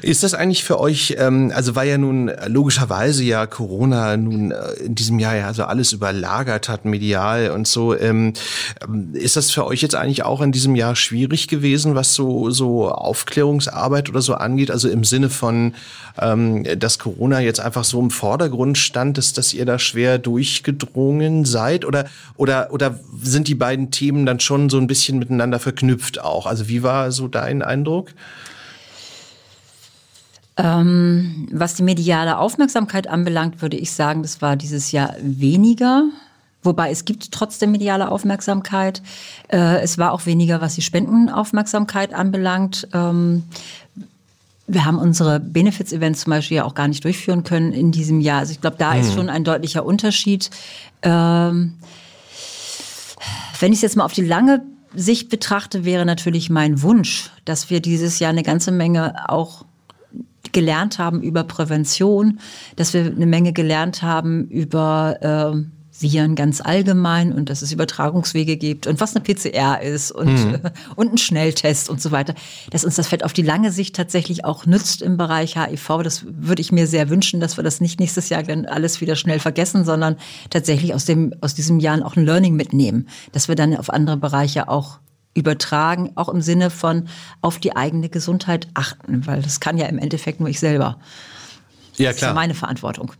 Ist 0.01 0.23
das 0.23 0.33
eigentlich 0.33 0.63
für 0.63 0.79
euch, 0.79 1.15
ähm, 1.17 1.51
also 1.53 1.75
weil 1.75 1.89
ja 1.89 1.97
nun 1.97 2.31
logischerweise 2.47 3.23
ja 3.23 3.45
Corona 3.45 4.15
nun 4.15 4.51
äh, 4.51 4.73
in 4.85 4.95
diesem 4.95 5.19
Jahr 5.19 5.35
ja 5.35 5.53
so 5.53 5.63
alles 5.63 5.91
überlagert 5.91 6.69
hat, 6.69 6.85
medial 6.85 7.51
und 7.51 7.67
so, 7.67 7.97
ähm, 7.97 8.33
ähm, 8.81 9.09
ist 9.13 9.35
das 9.35 9.51
für 9.51 9.65
euch 9.65 9.81
jetzt 9.81 9.95
eigentlich 9.95 10.23
auch 10.23 10.41
in 10.41 10.51
diesem 10.51 10.75
Jahr 10.75 10.95
schwierig 10.95 11.47
gewesen, 11.47 11.95
was 11.95 12.13
so, 12.13 12.49
so 12.51 12.89
Aufklärungsarbeit 12.89 14.09
oder 14.09 14.21
so 14.21 14.33
angeht? 14.33 14.71
Also 14.71 14.89
im 14.89 15.03
Sinne 15.03 15.29
von, 15.29 15.73
ähm, 16.19 16.63
dass 16.79 16.99
Corona 16.99 17.39
jetzt 17.39 17.59
einfach 17.59 17.83
so 17.83 17.99
im 17.99 18.11
Vordergrund 18.11 18.77
stand, 18.77 19.17
ist, 19.17 19.37
dass 19.37 19.53
ihr 19.53 19.65
da 19.65 19.77
schwer 19.77 20.17
durchgedrungen 20.19 21.45
seid? 21.45 21.85
Oder, 21.85 22.05
oder, 22.37 22.69
oder 22.71 22.99
sind 23.21 23.47
die 23.47 23.55
beiden 23.55 23.91
Themen 23.91 24.25
dann 24.25 24.39
schon 24.39 24.69
so 24.69 24.77
ein 24.77 24.87
bisschen 24.87 25.19
miteinander 25.19 25.59
verknüpft 25.59 26.21
auch? 26.21 26.45
Also 26.45 26.67
wie 26.67 26.83
war 26.83 27.11
so 27.11 27.27
dein 27.27 27.61
Eindruck? 27.61 28.13
Ähm, 30.61 31.47
was 31.51 31.73
die 31.73 31.83
mediale 31.83 32.37
Aufmerksamkeit 32.37 33.07
anbelangt, 33.07 33.63
würde 33.63 33.77
ich 33.77 33.91
sagen, 33.91 34.21
das 34.21 34.41
war 34.43 34.55
dieses 34.55 34.91
Jahr 34.91 35.15
weniger. 35.19 36.03
Wobei 36.61 36.91
es 36.91 37.05
gibt 37.05 37.31
trotzdem 37.31 37.71
mediale 37.71 38.11
Aufmerksamkeit. 38.11 39.01
Äh, 39.47 39.81
es 39.81 39.97
war 39.97 40.11
auch 40.11 40.27
weniger, 40.27 40.61
was 40.61 40.75
die 40.75 40.83
Spendenaufmerksamkeit 40.83 42.13
anbelangt. 42.13 42.87
Ähm, 42.93 43.43
wir 44.67 44.85
haben 44.85 44.99
unsere 44.99 45.39
Benefits-Events 45.39 46.21
zum 46.21 46.29
Beispiel 46.29 46.57
ja 46.57 46.65
auch 46.65 46.75
gar 46.75 46.87
nicht 46.87 47.03
durchführen 47.03 47.43
können 47.43 47.73
in 47.73 47.91
diesem 47.91 48.21
Jahr. 48.21 48.39
Also 48.39 48.51
ich 48.51 48.61
glaube, 48.61 48.77
da 48.77 48.93
hm. 48.93 49.01
ist 49.01 49.13
schon 49.13 49.29
ein 49.29 49.43
deutlicher 49.43 49.83
Unterschied. 49.83 50.51
Ähm, 51.01 51.73
wenn 53.59 53.73
ich 53.73 53.77
es 53.77 53.81
jetzt 53.81 53.95
mal 53.95 54.05
auf 54.05 54.13
die 54.13 54.25
lange 54.25 54.61
Sicht 54.93 55.29
betrachte, 55.29 55.85
wäre 55.85 56.05
natürlich 56.05 56.51
mein 56.51 56.83
Wunsch, 56.83 57.31
dass 57.45 57.71
wir 57.71 57.79
dieses 57.79 58.19
Jahr 58.19 58.29
eine 58.29 58.43
ganze 58.43 58.71
Menge 58.71 59.27
auch 59.29 59.65
gelernt 60.51 60.99
haben 60.99 61.21
über 61.21 61.43
Prävention, 61.43 62.39
dass 62.75 62.93
wir 62.93 63.05
eine 63.05 63.25
Menge 63.25 63.53
gelernt 63.53 64.01
haben 64.01 64.47
über 64.47 65.17
äh, 65.55 65.81
Viren 66.01 66.35
ganz 66.35 66.61
allgemein 66.61 67.33
und 67.33 67.49
dass 67.49 67.61
es 67.61 67.71
Übertragungswege 67.71 68.57
gibt 68.57 68.87
und 68.87 68.99
was 68.99 69.15
eine 69.15 69.23
PCR 69.23 69.81
ist 69.81 70.11
und, 70.11 70.33
mhm. 70.33 70.59
und 70.95 71.13
ein 71.13 71.17
Schnelltest 71.17 71.89
und 71.89 72.01
so 72.01 72.11
weiter. 72.11 72.33
Dass 72.71 72.85
uns 72.85 72.95
das 72.95 73.07
Fett 73.07 73.23
auf 73.23 73.33
die 73.33 73.41
lange 73.41 73.71
Sicht 73.71 73.95
tatsächlich 73.95 74.45
auch 74.45 74.65
nützt 74.65 75.01
im 75.01 75.17
Bereich 75.17 75.57
HIV. 75.57 75.99
Das 76.03 76.25
würde 76.27 76.61
ich 76.61 76.71
mir 76.71 76.87
sehr 76.87 77.09
wünschen, 77.09 77.39
dass 77.39 77.57
wir 77.57 77.63
das 77.63 77.81
nicht 77.81 77.99
nächstes 77.99 78.29
Jahr 78.29 78.43
dann 78.43 78.65
alles 78.65 79.01
wieder 79.01 79.15
schnell 79.15 79.39
vergessen, 79.39 79.85
sondern 79.85 80.15
tatsächlich 80.49 80.93
aus, 80.93 81.05
dem, 81.05 81.33
aus 81.41 81.53
diesem 81.53 81.79
Jahr 81.79 82.03
auch 82.05 82.15
ein 82.15 82.25
Learning 82.25 82.55
mitnehmen. 82.55 83.07
Dass 83.31 83.47
wir 83.47 83.55
dann 83.55 83.75
auf 83.75 83.89
andere 83.89 84.17
Bereiche 84.17 84.69
auch 84.69 84.99
übertragen, 85.33 86.11
auch 86.15 86.29
im 86.29 86.41
Sinne 86.41 86.69
von 86.69 87.07
auf 87.41 87.59
die 87.59 87.75
eigene 87.75 88.09
Gesundheit 88.09 88.67
achten, 88.73 89.25
weil 89.25 89.41
das 89.41 89.59
kann 89.59 89.77
ja 89.77 89.85
im 89.87 89.97
Endeffekt 89.97 90.39
nur 90.39 90.49
ich 90.49 90.59
selber. 90.59 90.99
Ja, 91.95 92.11
klar. 92.11 92.11
Das 92.11 92.15
ist 92.15 92.21
ja 92.21 92.33
meine 92.33 92.53
Verantwortung. 92.53 93.13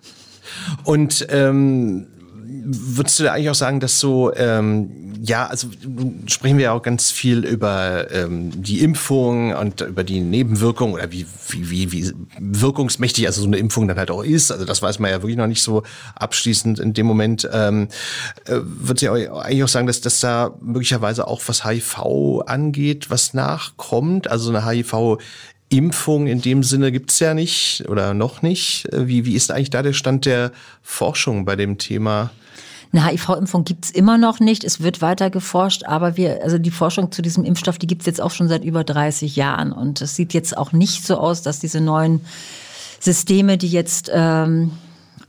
Und 0.83 1.25
ähm, 1.29 2.07
würdest 2.51 3.19
du 3.19 3.31
eigentlich 3.31 3.49
auch 3.49 3.55
sagen, 3.55 3.79
dass 3.79 3.99
so, 3.99 4.33
ähm, 4.35 4.91
ja, 5.23 5.45
also 5.45 5.67
sprechen 6.25 6.57
wir 6.57 6.65
ja 6.65 6.71
auch 6.73 6.81
ganz 6.81 7.11
viel 7.11 7.45
über 7.45 8.11
ähm, 8.11 8.51
die 8.61 8.81
Impfung 8.81 9.53
und 9.55 9.81
über 9.81 10.03
die 10.03 10.19
Nebenwirkungen 10.19 10.93
oder 10.93 11.11
wie, 11.11 11.25
wie, 11.49 11.69
wie, 11.69 11.91
wie 11.91 12.11
wirkungsmächtig 12.39 13.27
also 13.27 13.41
so 13.41 13.47
eine 13.47 13.57
Impfung 13.57 13.87
dann 13.87 13.97
halt 13.97 14.11
auch 14.11 14.23
ist. 14.23 14.51
Also 14.51 14.65
das 14.65 14.81
weiß 14.81 14.99
man 14.99 15.11
ja 15.11 15.21
wirklich 15.21 15.37
noch 15.37 15.47
nicht 15.47 15.61
so 15.61 15.83
abschließend 16.15 16.79
in 16.79 16.93
dem 16.93 17.05
Moment. 17.05 17.47
Ähm, 17.53 17.87
äh, 18.45 18.59
würdest 18.63 19.03
du 19.03 19.05
ja 19.05 19.33
eigentlich 19.33 19.63
auch 19.63 19.67
sagen, 19.67 19.87
dass 19.87 20.01
das 20.01 20.19
da 20.19 20.55
möglicherweise 20.61 21.27
auch 21.27 21.41
was 21.45 21.63
HIV 21.63 22.41
angeht, 22.47 23.09
was 23.09 23.33
nachkommt? 23.33 24.29
Also 24.29 24.49
eine 24.49 24.65
HIV 24.65 25.19
Impfung 25.71 26.27
in 26.27 26.41
dem 26.41 26.63
Sinne 26.63 26.91
gibt's 26.91 27.19
ja 27.19 27.33
nicht 27.33 27.85
oder 27.87 28.13
noch 28.13 28.41
nicht. 28.41 28.87
Wie, 28.91 29.25
wie 29.25 29.35
ist 29.35 29.51
eigentlich 29.51 29.69
da 29.69 29.81
der 29.81 29.93
Stand 29.93 30.25
der 30.25 30.51
Forschung 30.83 31.45
bei 31.45 31.55
dem 31.55 31.77
Thema? 31.77 32.29
Eine 32.93 33.07
HIV-Impfung 33.07 33.63
gibt's 33.63 33.89
immer 33.89 34.17
noch 34.17 34.41
nicht. 34.41 34.65
Es 34.65 34.81
wird 34.81 35.01
weiter 35.01 35.29
geforscht, 35.29 35.85
aber 35.85 36.17
wir, 36.17 36.43
also 36.43 36.57
die 36.57 36.71
Forschung 36.71 37.11
zu 37.13 37.21
diesem 37.21 37.45
Impfstoff, 37.45 37.77
die 37.77 37.87
gibt's 37.87 38.05
jetzt 38.05 38.19
auch 38.19 38.31
schon 38.31 38.49
seit 38.49 38.65
über 38.65 38.83
30 38.83 39.37
Jahren. 39.37 39.71
Und 39.71 40.01
es 40.01 40.17
sieht 40.17 40.33
jetzt 40.33 40.57
auch 40.57 40.73
nicht 40.73 41.05
so 41.05 41.17
aus, 41.17 41.41
dass 41.41 41.59
diese 41.59 41.79
neuen 41.79 42.19
Systeme, 42.99 43.57
die 43.57 43.69
jetzt 43.69 44.11
ähm, 44.13 44.71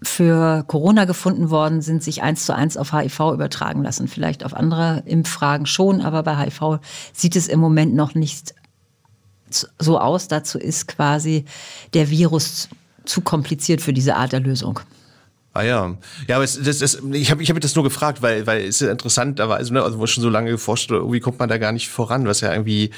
für 0.02 0.64
Corona 0.66 1.04
gefunden 1.04 1.50
worden 1.50 1.82
sind, 1.82 2.02
sich 2.02 2.22
eins 2.22 2.44
zu 2.44 2.54
eins 2.54 2.76
auf 2.76 2.92
HIV 2.92 3.20
übertragen 3.32 3.84
lassen. 3.84 4.08
Vielleicht 4.08 4.44
auf 4.44 4.54
andere 4.54 5.04
Impffragen 5.06 5.66
schon, 5.66 6.00
aber 6.00 6.24
bei 6.24 6.36
HIV 6.36 6.80
sieht 7.12 7.36
es 7.36 7.46
im 7.46 7.60
Moment 7.60 7.94
noch 7.94 8.16
nicht 8.16 8.54
so 9.78 9.98
aus. 9.98 10.28
Dazu 10.28 10.58
ist 10.58 10.88
quasi 10.88 11.44
der 11.94 12.10
Virus 12.10 12.68
zu 13.04 13.20
kompliziert 13.20 13.80
für 13.80 13.92
diese 13.92 14.16
Art 14.16 14.32
der 14.32 14.40
Lösung. 14.40 14.80
Ah 15.54 15.62
ja, 15.62 15.94
ja, 16.28 16.36
aber 16.36 16.44
es, 16.44 16.58
das, 16.62 16.78
das, 16.78 17.02
ich 17.12 17.30
habe 17.30 17.42
ich 17.42 17.50
hab 17.50 17.60
das 17.60 17.74
nur 17.74 17.84
gefragt, 17.84 18.22
weil 18.22 18.46
weil 18.46 18.62
es 18.62 18.80
ist 18.80 18.88
interessanterweise, 18.88 19.74
ne, 19.74 19.82
also 19.82 19.98
wo 19.98 20.06
schon 20.06 20.22
so 20.22 20.30
lange 20.30 20.50
geforscht 20.50 20.88
wird, 20.88 21.00
irgendwie 21.00 21.20
kommt 21.20 21.38
man 21.38 21.50
da 21.50 21.58
gar 21.58 21.72
nicht 21.72 21.90
voran, 21.90 22.26
was 22.26 22.40
ja 22.40 22.52
irgendwie. 22.52 22.90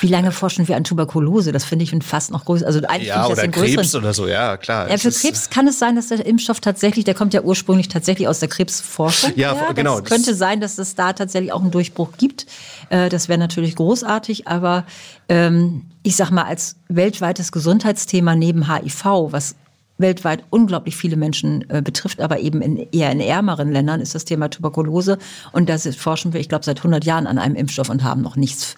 Wie 0.00 0.08
lange 0.08 0.32
forschen 0.32 0.66
wir 0.66 0.74
an 0.74 0.82
Tuberkulose? 0.82 1.52
Das 1.52 1.64
finde 1.64 1.84
ich 1.84 1.94
fast 2.02 2.32
noch 2.32 2.46
größer. 2.46 2.66
Also 2.66 2.80
eigentlich 2.80 3.08
ja, 3.08 3.28
oder 3.28 3.42
den 3.42 3.52
Krebs 3.52 3.76
größeren. 3.76 4.04
oder 4.04 4.12
so, 4.12 4.26
ja 4.26 4.56
klar. 4.56 4.90
Ja, 4.90 4.98
für 4.98 5.12
Krebs 5.12 5.50
kann 5.50 5.68
es 5.68 5.78
sein, 5.78 5.94
dass 5.94 6.08
der 6.08 6.26
Impfstoff 6.26 6.58
tatsächlich, 6.58 7.04
der 7.04 7.14
kommt 7.14 7.32
ja 7.32 7.42
ursprünglich 7.42 7.86
tatsächlich 7.86 8.26
aus 8.26 8.40
der 8.40 8.48
Krebsforschung. 8.48 9.32
Ja, 9.36 9.54
ja 9.54 9.70
genau. 9.70 10.00
Es 10.00 10.04
könnte 10.04 10.34
sein, 10.34 10.60
dass 10.60 10.78
es 10.78 10.96
da 10.96 11.12
tatsächlich 11.12 11.52
auch 11.52 11.62
einen 11.62 11.70
Durchbruch 11.70 12.10
gibt. 12.18 12.46
Äh, 12.88 13.08
das 13.08 13.28
wäre 13.28 13.38
natürlich 13.38 13.76
großartig, 13.76 14.48
aber 14.48 14.84
ähm, 15.28 15.82
ich 16.02 16.16
sag 16.16 16.32
mal 16.32 16.44
als 16.44 16.74
weltweites 16.88 17.52
Gesundheitsthema 17.52 18.34
neben 18.34 18.68
HIV, 18.68 19.04
was 19.30 19.54
weltweit 20.00 20.44
unglaublich 20.50 20.96
viele 20.96 21.16
Menschen 21.16 21.68
äh, 21.70 21.82
betrifft, 21.82 22.20
aber 22.20 22.40
eben 22.40 22.62
in, 22.62 22.76
eher 22.92 23.10
in 23.12 23.20
ärmeren 23.20 23.70
Ländern 23.72 24.00
ist 24.00 24.14
das 24.14 24.24
Thema 24.24 24.48
Tuberkulose. 24.48 25.18
Und 25.52 25.68
da 25.68 25.78
forschen 25.78 26.32
wir, 26.32 26.40
ich 26.40 26.48
glaube, 26.48 26.64
seit 26.64 26.78
100 26.78 27.04
Jahren 27.04 27.26
an 27.26 27.38
einem 27.38 27.54
Impfstoff 27.54 27.90
und 27.90 28.02
haben 28.02 28.22
noch 28.22 28.36
nichts 28.36 28.76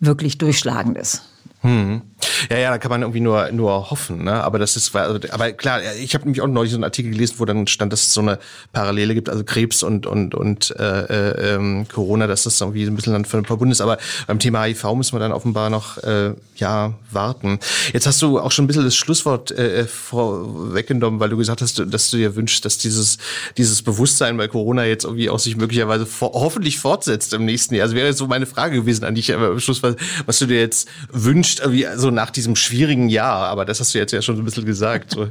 wirklich 0.00 0.38
Durchschlagendes. 0.38 1.22
Hm. 1.62 2.02
Ja, 2.50 2.58
ja, 2.58 2.70
da 2.70 2.78
kann 2.78 2.90
man 2.90 3.02
irgendwie 3.02 3.20
nur 3.20 3.50
nur 3.52 3.90
hoffen, 3.90 4.24
ne? 4.24 4.42
Aber 4.42 4.58
das 4.58 4.76
ist, 4.76 4.94
also, 4.94 5.20
aber 5.30 5.52
klar, 5.52 5.80
ich 6.00 6.14
habe 6.14 6.24
nämlich 6.24 6.40
auch 6.40 6.46
neulich 6.46 6.72
so 6.72 6.76
einen 6.76 6.84
Artikel 6.84 7.12
gelesen, 7.12 7.36
wo 7.38 7.44
dann 7.44 7.66
stand, 7.66 7.92
dass 7.92 8.02
es 8.02 8.14
so 8.14 8.20
eine 8.20 8.38
Parallele 8.72 9.14
gibt, 9.14 9.28
also 9.28 9.44
Krebs 9.44 9.82
und 9.82 10.06
und 10.06 10.34
und 10.34 10.74
äh, 10.78 11.02
äh, 11.04 11.54
ähm, 11.54 11.86
Corona, 11.92 12.26
dass 12.26 12.42
das 12.44 12.60
irgendwie 12.60 12.84
ein 12.84 12.96
bisschen 12.96 13.12
dann 13.12 13.24
verbunden 13.24 13.70
ist. 13.70 13.80
Aber 13.80 13.98
beim 14.26 14.38
Thema 14.38 14.64
HIV 14.64 14.94
müssen 14.94 15.14
wir 15.14 15.20
dann 15.20 15.32
offenbar 15.32 15.70
noch 15.70 15.98
äh, 15.98 16.34
ja 16.56 16.94
warten. 17.10 17.58
Jetzt 17.92 18.06
hast 18.06 18.20
du 18.22 18.38
auch 18.40 18.50
schon 18.50 18.64
ein 18.64 18.68
bisschen 18.68 18.84
das 18.84 18.96
Schlusswort 18.96 19.50
äh, 19.52 19.86
vorweggenommen, 19.86 21.20
weil 21.20 21.28
du 21.28 21.36
gesagt 21.36 21.60
hast, 21.60 21.82
dass 21.86 22.10
du 22.10 22.16
dir 22.16 22.34
wünschst, 22.36 22.64
dass 22.64 22.78
dieses 22.78 23.18
dieses 23.56 23.82
Bewusstsein 23.82 24.36
bei 24.36 24.48
Corona 24.48 24.84
jetzt 24.84 25.04
irgendwie 25.04 25.30
auch 25.30 25.38
sich 25.38 25.56
möglicherweise 25.56 26.06
vor, 26.06 26.32
hoffentlich 26.32 26.78
fortsetzt 26.78 27.32
im 27.34 27.44
nächsten 27.44 27.74
Jahr. 27.74 27.84
Also 27.84 27.94
wäre 27.94 28.08
jetzt 28.08 28.18
so 28.18 28.26
meine 28.26 28.46
Frage 28.46 28.76
gewesen 28.76 29.04
an 29.04 29.14
dich 29.14 29.32
am 29.32 29.60
Schluss, 29.60 29.82
was, 29.82 29.96
was 30.26 30.38
du 30.38 30.46
dir 30.46 30.60
jetzt 30.60 30.88
wünschst, 31.12 31.51
irgendwie 31.60 31.86
so 31.96 32.10
nach 32.10 32.30
diesem 32.30 32.56
schwierigen 32.56 33.08
Jahr, 33.08 33.48
aber 33.48 33.64
das 33.64 33.80
hast 33.80 33.94
du 33.94 33.98
jetzt 33.98 34.12
ja 34.12 34.22
schon 34.22 34.36
so 34.36 34.42
ein 34.42 34.44
bisschen 34.44 34.64
gesagt. 34.64 35.10
So. 35.10 35.28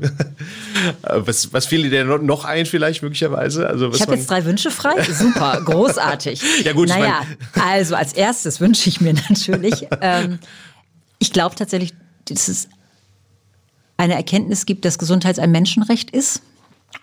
was, 1.01 1.53
was 1.53 1.65
fiel 1.65 1.83
dir 1.83 1.89
denn 1.89 2.25
noch 2.25 2.45
ein 2.45 2.65
vielleicht 2.65 3.03
möglicherweise? 3.03 3.67
Also, 3.67 3.91
ich 3.91 4.01
habe 4.01 4.15
jetzt 4.15 4.29
drei 4.29 4.45
Wünsche 4.45 4.71
frei. 4.71 5.01
Super, 5.03 5.61
großartig. 5.65 6.41
ja 6.63 6.73
gut. 6.73 6.89
Naja, 6.89 7.21
ich 7.23 7.55
mein 7.55 7.65
also 7.69 7.95
als 7.95 8.13
erstes 8.13 8.59
wünsche 8.59 8.89
ich 8.89 9.01
mir 9.01 9.13
natürlich, 9.13 9.87
ähm, 10.01 10.39
ich 11.19 11.31
glaube 11.31 11.55
tatsächlich, 11.55 11.93
dass 12.25 12.47
es 12.47 12.67
eine 13.97 14.15
Erkenntnis 14.15 14.65
gibt, 14.65 14.85
dass 14.85 14.97
Gesundheit 14.97 15.39
ein 15.39 15.51
Menschenrecht 15.51 16.11
ist 16.11 16.41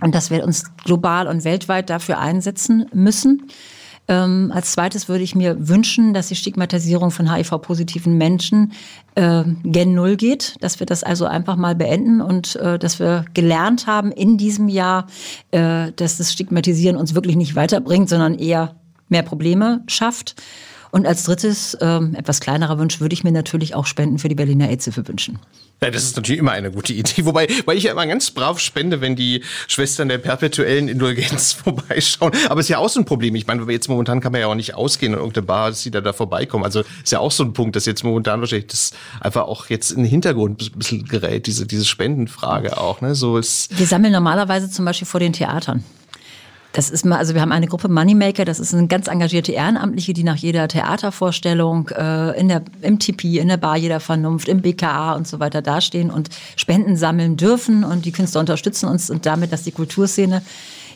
und 0.01 0.15
dass 0.15 0.31
wir 0.31 0.45
uns 0.45 0.65
global 0.85 1.29
und 1.29 1.45
weltweit 1.45 1.91
dafür 1.91 2.19
einsetzen 2.19 2.87
müssen. 2.93 3.49
Ähm, 4.09 4.51
als 4.55 4.73
zweites 4.73 5.09
würde 5.09 5.23
ich 5.23 5.35
mir 5.35 5.69
wünschen, 5.69 6.15
dass 6.15 6.29
die 6.29 6.37
Stigmatisierung 6.37 7.11
von 7.11 7.33
HIV-positiven 7.33 8.17
Menschen 8.17 8.73
äh, 9.15 9.45
gen 9.65 9.95
Null 9.95 10.17
geht, 10.17 10.57
dass 10.61 10.81
wir 10.81 10.87
das 10.87 11.05
also 11.05 11.27
einfach 11.27 11.57
mal 11.57 11.75
beenden 11.75 12.23
und 12.23 12.57
äh, 12.57 12.79
dass 12.79 12.99
wir 12.99 13.27
gelernt 13.35 13.87
haben 13.87 14.11
in 14.11 14.39
diesem 14.39 14.69
Jahr, 14.69 15.07
äh, 15.51 15.93
dass 15.95 16.17
das 16.17 16.33
Stigmatisieren 16.33 16.97
uns 16.97 17.15
wirklich 17.15 17.37
nicht 17.37 17.55
weiterbringt, 17.55 18.09
sondern 18.09 18.35
eher 18.35 18.77
mehr 19.09 19.23
Probleme 19.23 19.83
schafft. 19.87 20.37
Und 20.91 21.07
als 21.07 21.25
drittes, 21.25 21.77
ähm, 21.81 22.15
etwas 22.15 22.41
kleinerer 22.41 22.79
Wunsch, 22.79 23.01
würde 23.01 23.13
ich 23.13 23.25
mir 23.25 23.33
natürlich 23.33 23.75
auch 23.75 23.87
Spenden 23.87 24.19
für 24.19 24.29
die 24.29 24.35
Berliner 24.35 24.69
AIDS-Hilfe 24.69 25.07
wünschen. 25.07 25.39
Ja, 25.81 25.91
das 25.91 26.03
ist 26.03 26.17
natürlich 26.17 26.41
immer 26.41 26.53
eine 26.53 26.73
gute 26.73 26.93
Idee. 26.93 27.25
Wobei, 27.25 27.47
weil 27.65 27.77
ich 27.77 27.85
ja 27.85 27.93
immer 27.93 28.07
ganz 28.07 28.33
brav 28.33 28.59
spende, 28.59 29.01
wenn 29.01 29.15
die 29.15 29.45
Schwestern 29.69 30.09
der 30.09 30.19
perpetuellen 30.19 30.89
Indulgenz 30.89 31.53
vorbeischauen. 31.65 32.33
Aber 32.49 32.61
ist 32.61 32.69
ja 32.69 32.79
auch 32.79 32.89
so 32.89 33.01
ein 33.01 33.05
Problem. 33.05 33.35
Ich 33.37 33.47
meine, 33.47 33.71
jetzt 33.71 33.89
momentan 33.89 34.21
kann 34.21 34.33
man 34.33 34.41
ja 34.41 34.49
auch 34.49 34.57
nicht 34.57 34.75
ausgehen 34.75 35.13
in 35.13 35.19
irgendeine 35.19 35.47
Bar, 35.47 35.71
dass 35.71 35.83
sie 35.83 35.91
da, 35.93 36.01
da 36.01 36.13
vorbeikommen. 36.13 36.65
Also 36.65 36.81
ist 36.81 37.13
ja 37.13 37.21
auch 37.21 37.31
so 37.31 37.45
ein 37.45 37.53
Punkt, 37.53 37.77
dass 37.77 37.87
jetzt 37.87 38.03
momentan 38.03 38.41
wahrscheinlich 38.41 38.67
das 38.67 38.91
einfach 39.21 39.43
auch 39.43 39.67
jetzt 39.67 39.93
in 39.93 39.99
den 39.99 40.11
Hintergrund 40.11 40.63
ein 40.63 40.79
bisschen 40.79 41.05
gerät, 41.05 41.47
diese, 41.47 41.65
diese 41.65 41.85
Spendenfrage 41.85 42.77
auch. 42.77 43.01
Ne? 43.01 43.15
So 43.15 43.39
ist 43.39 43.79
Wir 43.79 43.87
sammeln 43.87 44.13
normalerweise 44.13 44.69
zum 44.71 44.85
Beispiel 44.85 45.07
vor 45.07 45.21
den 45.21 45.33
Theatern. 45.33 45.85
Das 46.73 46.91
ist 46.91 47.05
mal, 47.05 47.17
also 47.17 47.35
wir 47.35 47.41
haben 47.41 47.51
eine 47.51 47.67
Gruppe 47.67 47.89
Moneymaker, 47.89 48.45
das 48.45 48.61
ist 48.61 48.75
eine 48.75 48.87
ganz 48.89 49.09
engagierte 49.09 49.53
Ehrenamtliche, 49.53 50.13
die 50.13 50.23
nach 50.23 50.37
jeder 50.37 50.69
Theatervorstellung 50.69 51.89
äh, 51.89 52.39
in 52.39 52.49
der, 52.49 52.63
im 52.83 52.99
Tipi, 52.99 53.39
in 53.39 53.49
der 53.49 53.57
Bar 53.57 53.77
jeder 53.77 54.01
Vernunft, 54.01 54.49
im 54.49 54.61
BKA 54.61 55.15
und 55.15 55.27
so 55.27 55.41
weiter 55.41 55.63
dastehen 55.63 56.11
und 56.11 56.29
Spenden 56.57 56.97
sammeln 56.97 57.37
dürfen 57.37 57.85
und 57.85 58.05
die 58.05 58.13
Künstler 58.13 58.41
unterstützen 58.41 58.87
uns 58.87 59.09
und 59.09 59.25
damit, 59.25 59.51
dass 59.51 59.63
die 59.63 59.73
Kulturszene 59.73 60.43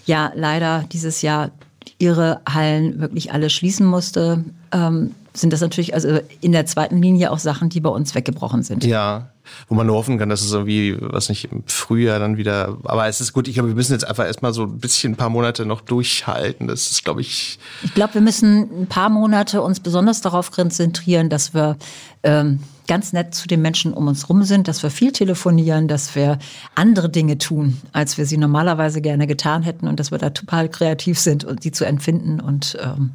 ja 0.05 0.31
leider 0.35 0.85
dieses 0.93 1.23
Jahr 1.23 1.51
ihre 1.99 2.41
Hallen 2.49 3.01
wirklich 3.01 3.33
alle 3.33 3.49
schließen 3.49 3.87
musste, 3.87 4.45
ähm, 4.73 5.14
sind 5.35 5.53
das 5.53 5.61
natürlich 5.61 5.95
also 5.95 6.20
in 6.41 6.53
der 6.53 6.66
zweiten 6.66 7.01
Linie 7.01 7.30
auch 7.30 7.39
Sachen, 7.39 7.68
die 7.68 7.80
bei 7.80 7.91
uns 7.91 8.14
weggebrochen 8.14 8.62
sind. 8.62 8.85
Ja, 8.85 9.30
wo 9.68 9.74
man 9.74 9.87
nur 9.87 9.97
hoffen 9.97 10.18
kann, 10.18 10.28
dass 10.28 10.43
es 10.43 10.53
irgendwie, 10.53 10.97
was 11.01 11.28
nicht, 11.28 11.51
im 11.51 11.64
Frühjahr 11.66 12.18
dann 12.18 12.37
wieder, 12.37 12.78
aber 12.85 13.07
es 13.09 13.20
ist 13.20 13.33
gut, 13.33 13.49
ich 13.49 13.55
glaube, 13.55 13.68
wir 13.68 13.74
müssen 13.74 13.93
jetzt 13.93 14.07
einfach 14.07 14.26
erstmal 14.26 14.53
so 14.53 14.64
ein 14.64 14.78
bisschen 14.78 15.12
ein 15.12 15.16
paar 15.16 15.30
Monate 15.30 15.66
noch 15.66 15.80
durchhalten. 15.80 16.68
Das 16.68 16.91
ist, 16.91 17.05
glaube 17.05 17.20
ich. 17.20 17.59
Ich 17.83 17.95
glaube, 17.95 18.14
wir 18.14 18.20
müssen 18.20 18.83
ein 18.83 18.87
paar 18.87 19.09
Monate 19.09 19.62
uns 19.62 19.80
besonders 19.80 20.20
darauf 20.20 20.51
konzentrieren, 20.51 21.28
dass 21.28 21.55
wir 21.55 21.76
ähm, 22.22 22.61
ganz 22.87 23.12
nett 23.12 23.35
zu 23.35 23.49
den 23.49 23.62
Menschen 23.62 23.95
um 23.95 24.07
uns 24.09 24.28
rum 24.28 24.43
sind, 24.43 24.68
dass 24.68 24.83
wir 24.83 24.91
viel 24.91 25.12
telefonieren, 25.12 25.89
dass 25.89 26.14
wir 26.14 26.39
andere 26.74 27.09
Dinge 27.09 27.39
tun, 27.39 27.80
als 27.93 28.18
wir 28.18 28.26
sie 28.26 28.37
normalerweise 28.37 29.01
gerne 29.01 29.26
getan 29.26 29.62
hätten 29.62 29.89
und 29.89 29.99
dass 29.99 30.11
wir 30.11 30.18
da 30.18 30.30
total 30.30 30.68
kreativ 30.68 31.18
sind 31.18 31.45
und 31.45 31.64
die 31.64 31.72
zu 31.72 31.85
empfinden 31.85 32.41
und 32.41 32.76
ähm, 32.83 33.12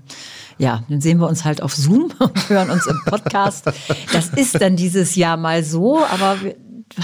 ja, 0.58 0.84
dann 0.89 1.01
sehen 1.01 1.20
wir 1.20 1.28
uns 1.28 1.45
halt 1.45 1.62
auf 1.62 1.76
Zoom 1.76 2.12
und 2.20 2.49
hören 2.49 2.70
uns 2.70 2.88
im 2.88 2.99
Podcast. 3.05 3.66
Das 4.12 4.30
ist 4.30 4.60
dann 4.62 4.76
dieses 4.76 5.16
Jahr 5.16 5.38
mal 5.38 5.64
so, 5.64 5.99
aber 6.05 6.38
wir 6.41 6.55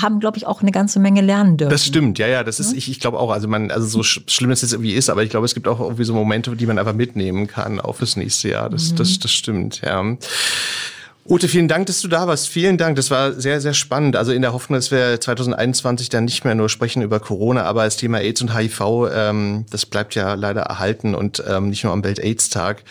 haben, 0.01 0.19
glaube 0.19 0.37
ich, 0.37 0.47
auch 0.47 0.61
eine 0.61 0.71
ganze 0.71 0.99
Menge 0.99 1.21
lernen 1.21 1.57
dürfen. 1.57 1.71
Das 1.71 1.85
stimmt, 1.85 2.17
ja, 2.17 2.27
ja, 2.27 2.43
das 2.43 2.59
ist, 2.59 2.73
ich, 2.73 2.89
ich 2.89 2.99
glaube 2.99 3.19
auch, 3.19 3.31
also 3.31 3.47
man, 3.47 3.69
also 3.69 3.85
so 3.85 4.03
schlimm 4.03 4.51
es 4.51 4.61
jetzt 4.61 4.73
irgendwie 4.73 4.93
ist, 4.93 5.09
aber 5.09 5.23
ich 5.23 5.29
glaube, 5.29 5.45
es 5.45 5.53
gibt 5.53 5.67
auch 5.67 5.79
irgendwie 5.79 6.05
so 6.05 6.13
Momente, 6.13 6.55
die 6.55 6.65
man 6.65 6.79
einfach 6.79 6.93
mitnehmen 6.93 7.47
kann, 7.47 7.79
auch 7.79 7.97
fürs 7.97 8.15
nächste 8.15 8.49
Jahr. 8.49 8.69
Das, 8.69 8.91
mhm. 8.91 8.95
das, 8.95 9.19
das 9.19 9.31
stimmt, 9.31 9.81
ja. 9.81 10.03
Ute, 11.25 11.47
vielen 11.47 11.69
Dank, 11.69 11.85
dass 11.85 12.01
du 12.01 12.09
da 12.09 12.27
warst. 12.27 12.49
Vielen 12.49 12.77
Dank. 12.77 12.97
Das 12.97 13.09
war 13.09 13.31
sehr, 13.31 13.61
sehr 13.61 13.73
spannend. 13.73 14.17
Also 14.17 14.33
in 14.33 14.41
der 14.41 14.51
Hoffnung, 14.51 14.77
dass 14.77 14.91
wir 14.91 15.21
2021 15.21 16.09
dann 16.09 16.25
nicht 16.25 16.43
mehr 16.43 16.53
nur 16.53 16.67
sprechen 16.67 17.01
über 17.01 17.21
Corona, 17.21 17.63
aber 17.63 17.85
das 17.85 17.95
Thema 17.95 18.19
AIDS 18.19 18.41
und 18.41 18.53
HIV, 18.53 18.81
ähm, 19.13 19.65
das 19.69 19.85
bleibt 19.85 20.15
ja 20.15 20.33
leider 20.33 20.63
erhalten 20.63 21.15
und 21.15 21.41
ähm, 21.47 21.69
nicht 21.69 21.85
nur 21.85 21.93
am 21.93 22.03
Welt-AIDS-Tag. 22.03 22.83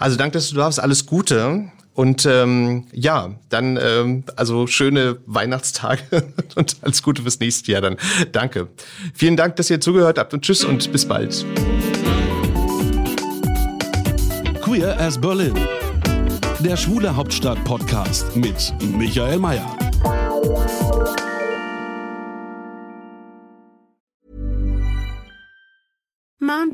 Also 0.00 0.16
danke, 0.16 0.32
dass 0.32 0.48
du 0.48 0.56
da 0.56 0.62
warst. 0.62 0.80
Alles 0.80 1.06
Gute. 1.06 1.70
Und 1.94 2.26
ähm, 2.26 2.88
ja, 2.92 3.30
dann 3.50 3.78
ähm, 3.80 4.24
also 4.34 4.66
schöne 4.66 5.18
Weihnachtstage 5.26 6.02
und 6.56 6.76
alles 6.82 7.04
Gute 7.04 7.22
fürs 7.22 7.38
nächste 7.38 7.70
Jahr 7.70 7.82
dann. 7.82 7.96
Danke. 8.32 8.66
Vielen 9.14 9.36
Dank, 9.36 9.56
dass 9.56 9.70
ihr 9.70 9.80
zugehört 9.80 10.18
habt 10.18 10.34
und 10.34 10.42
tschüss 10.42 10.64
und 10.64 10.90
bis 10.90 11.06
bald. 11.06 11.46
Queer 14.60 15.00
as 15.00 15.18
Berlin 15.18 15.54
der 16.60 16.76
Schwule 16.76 17.14
Hauptstadt 17.14 17.62
Podcast 17.64 18.36
mit 18.36 18.72
Michael 18.96 19.38
Mayer. 19.38 19.76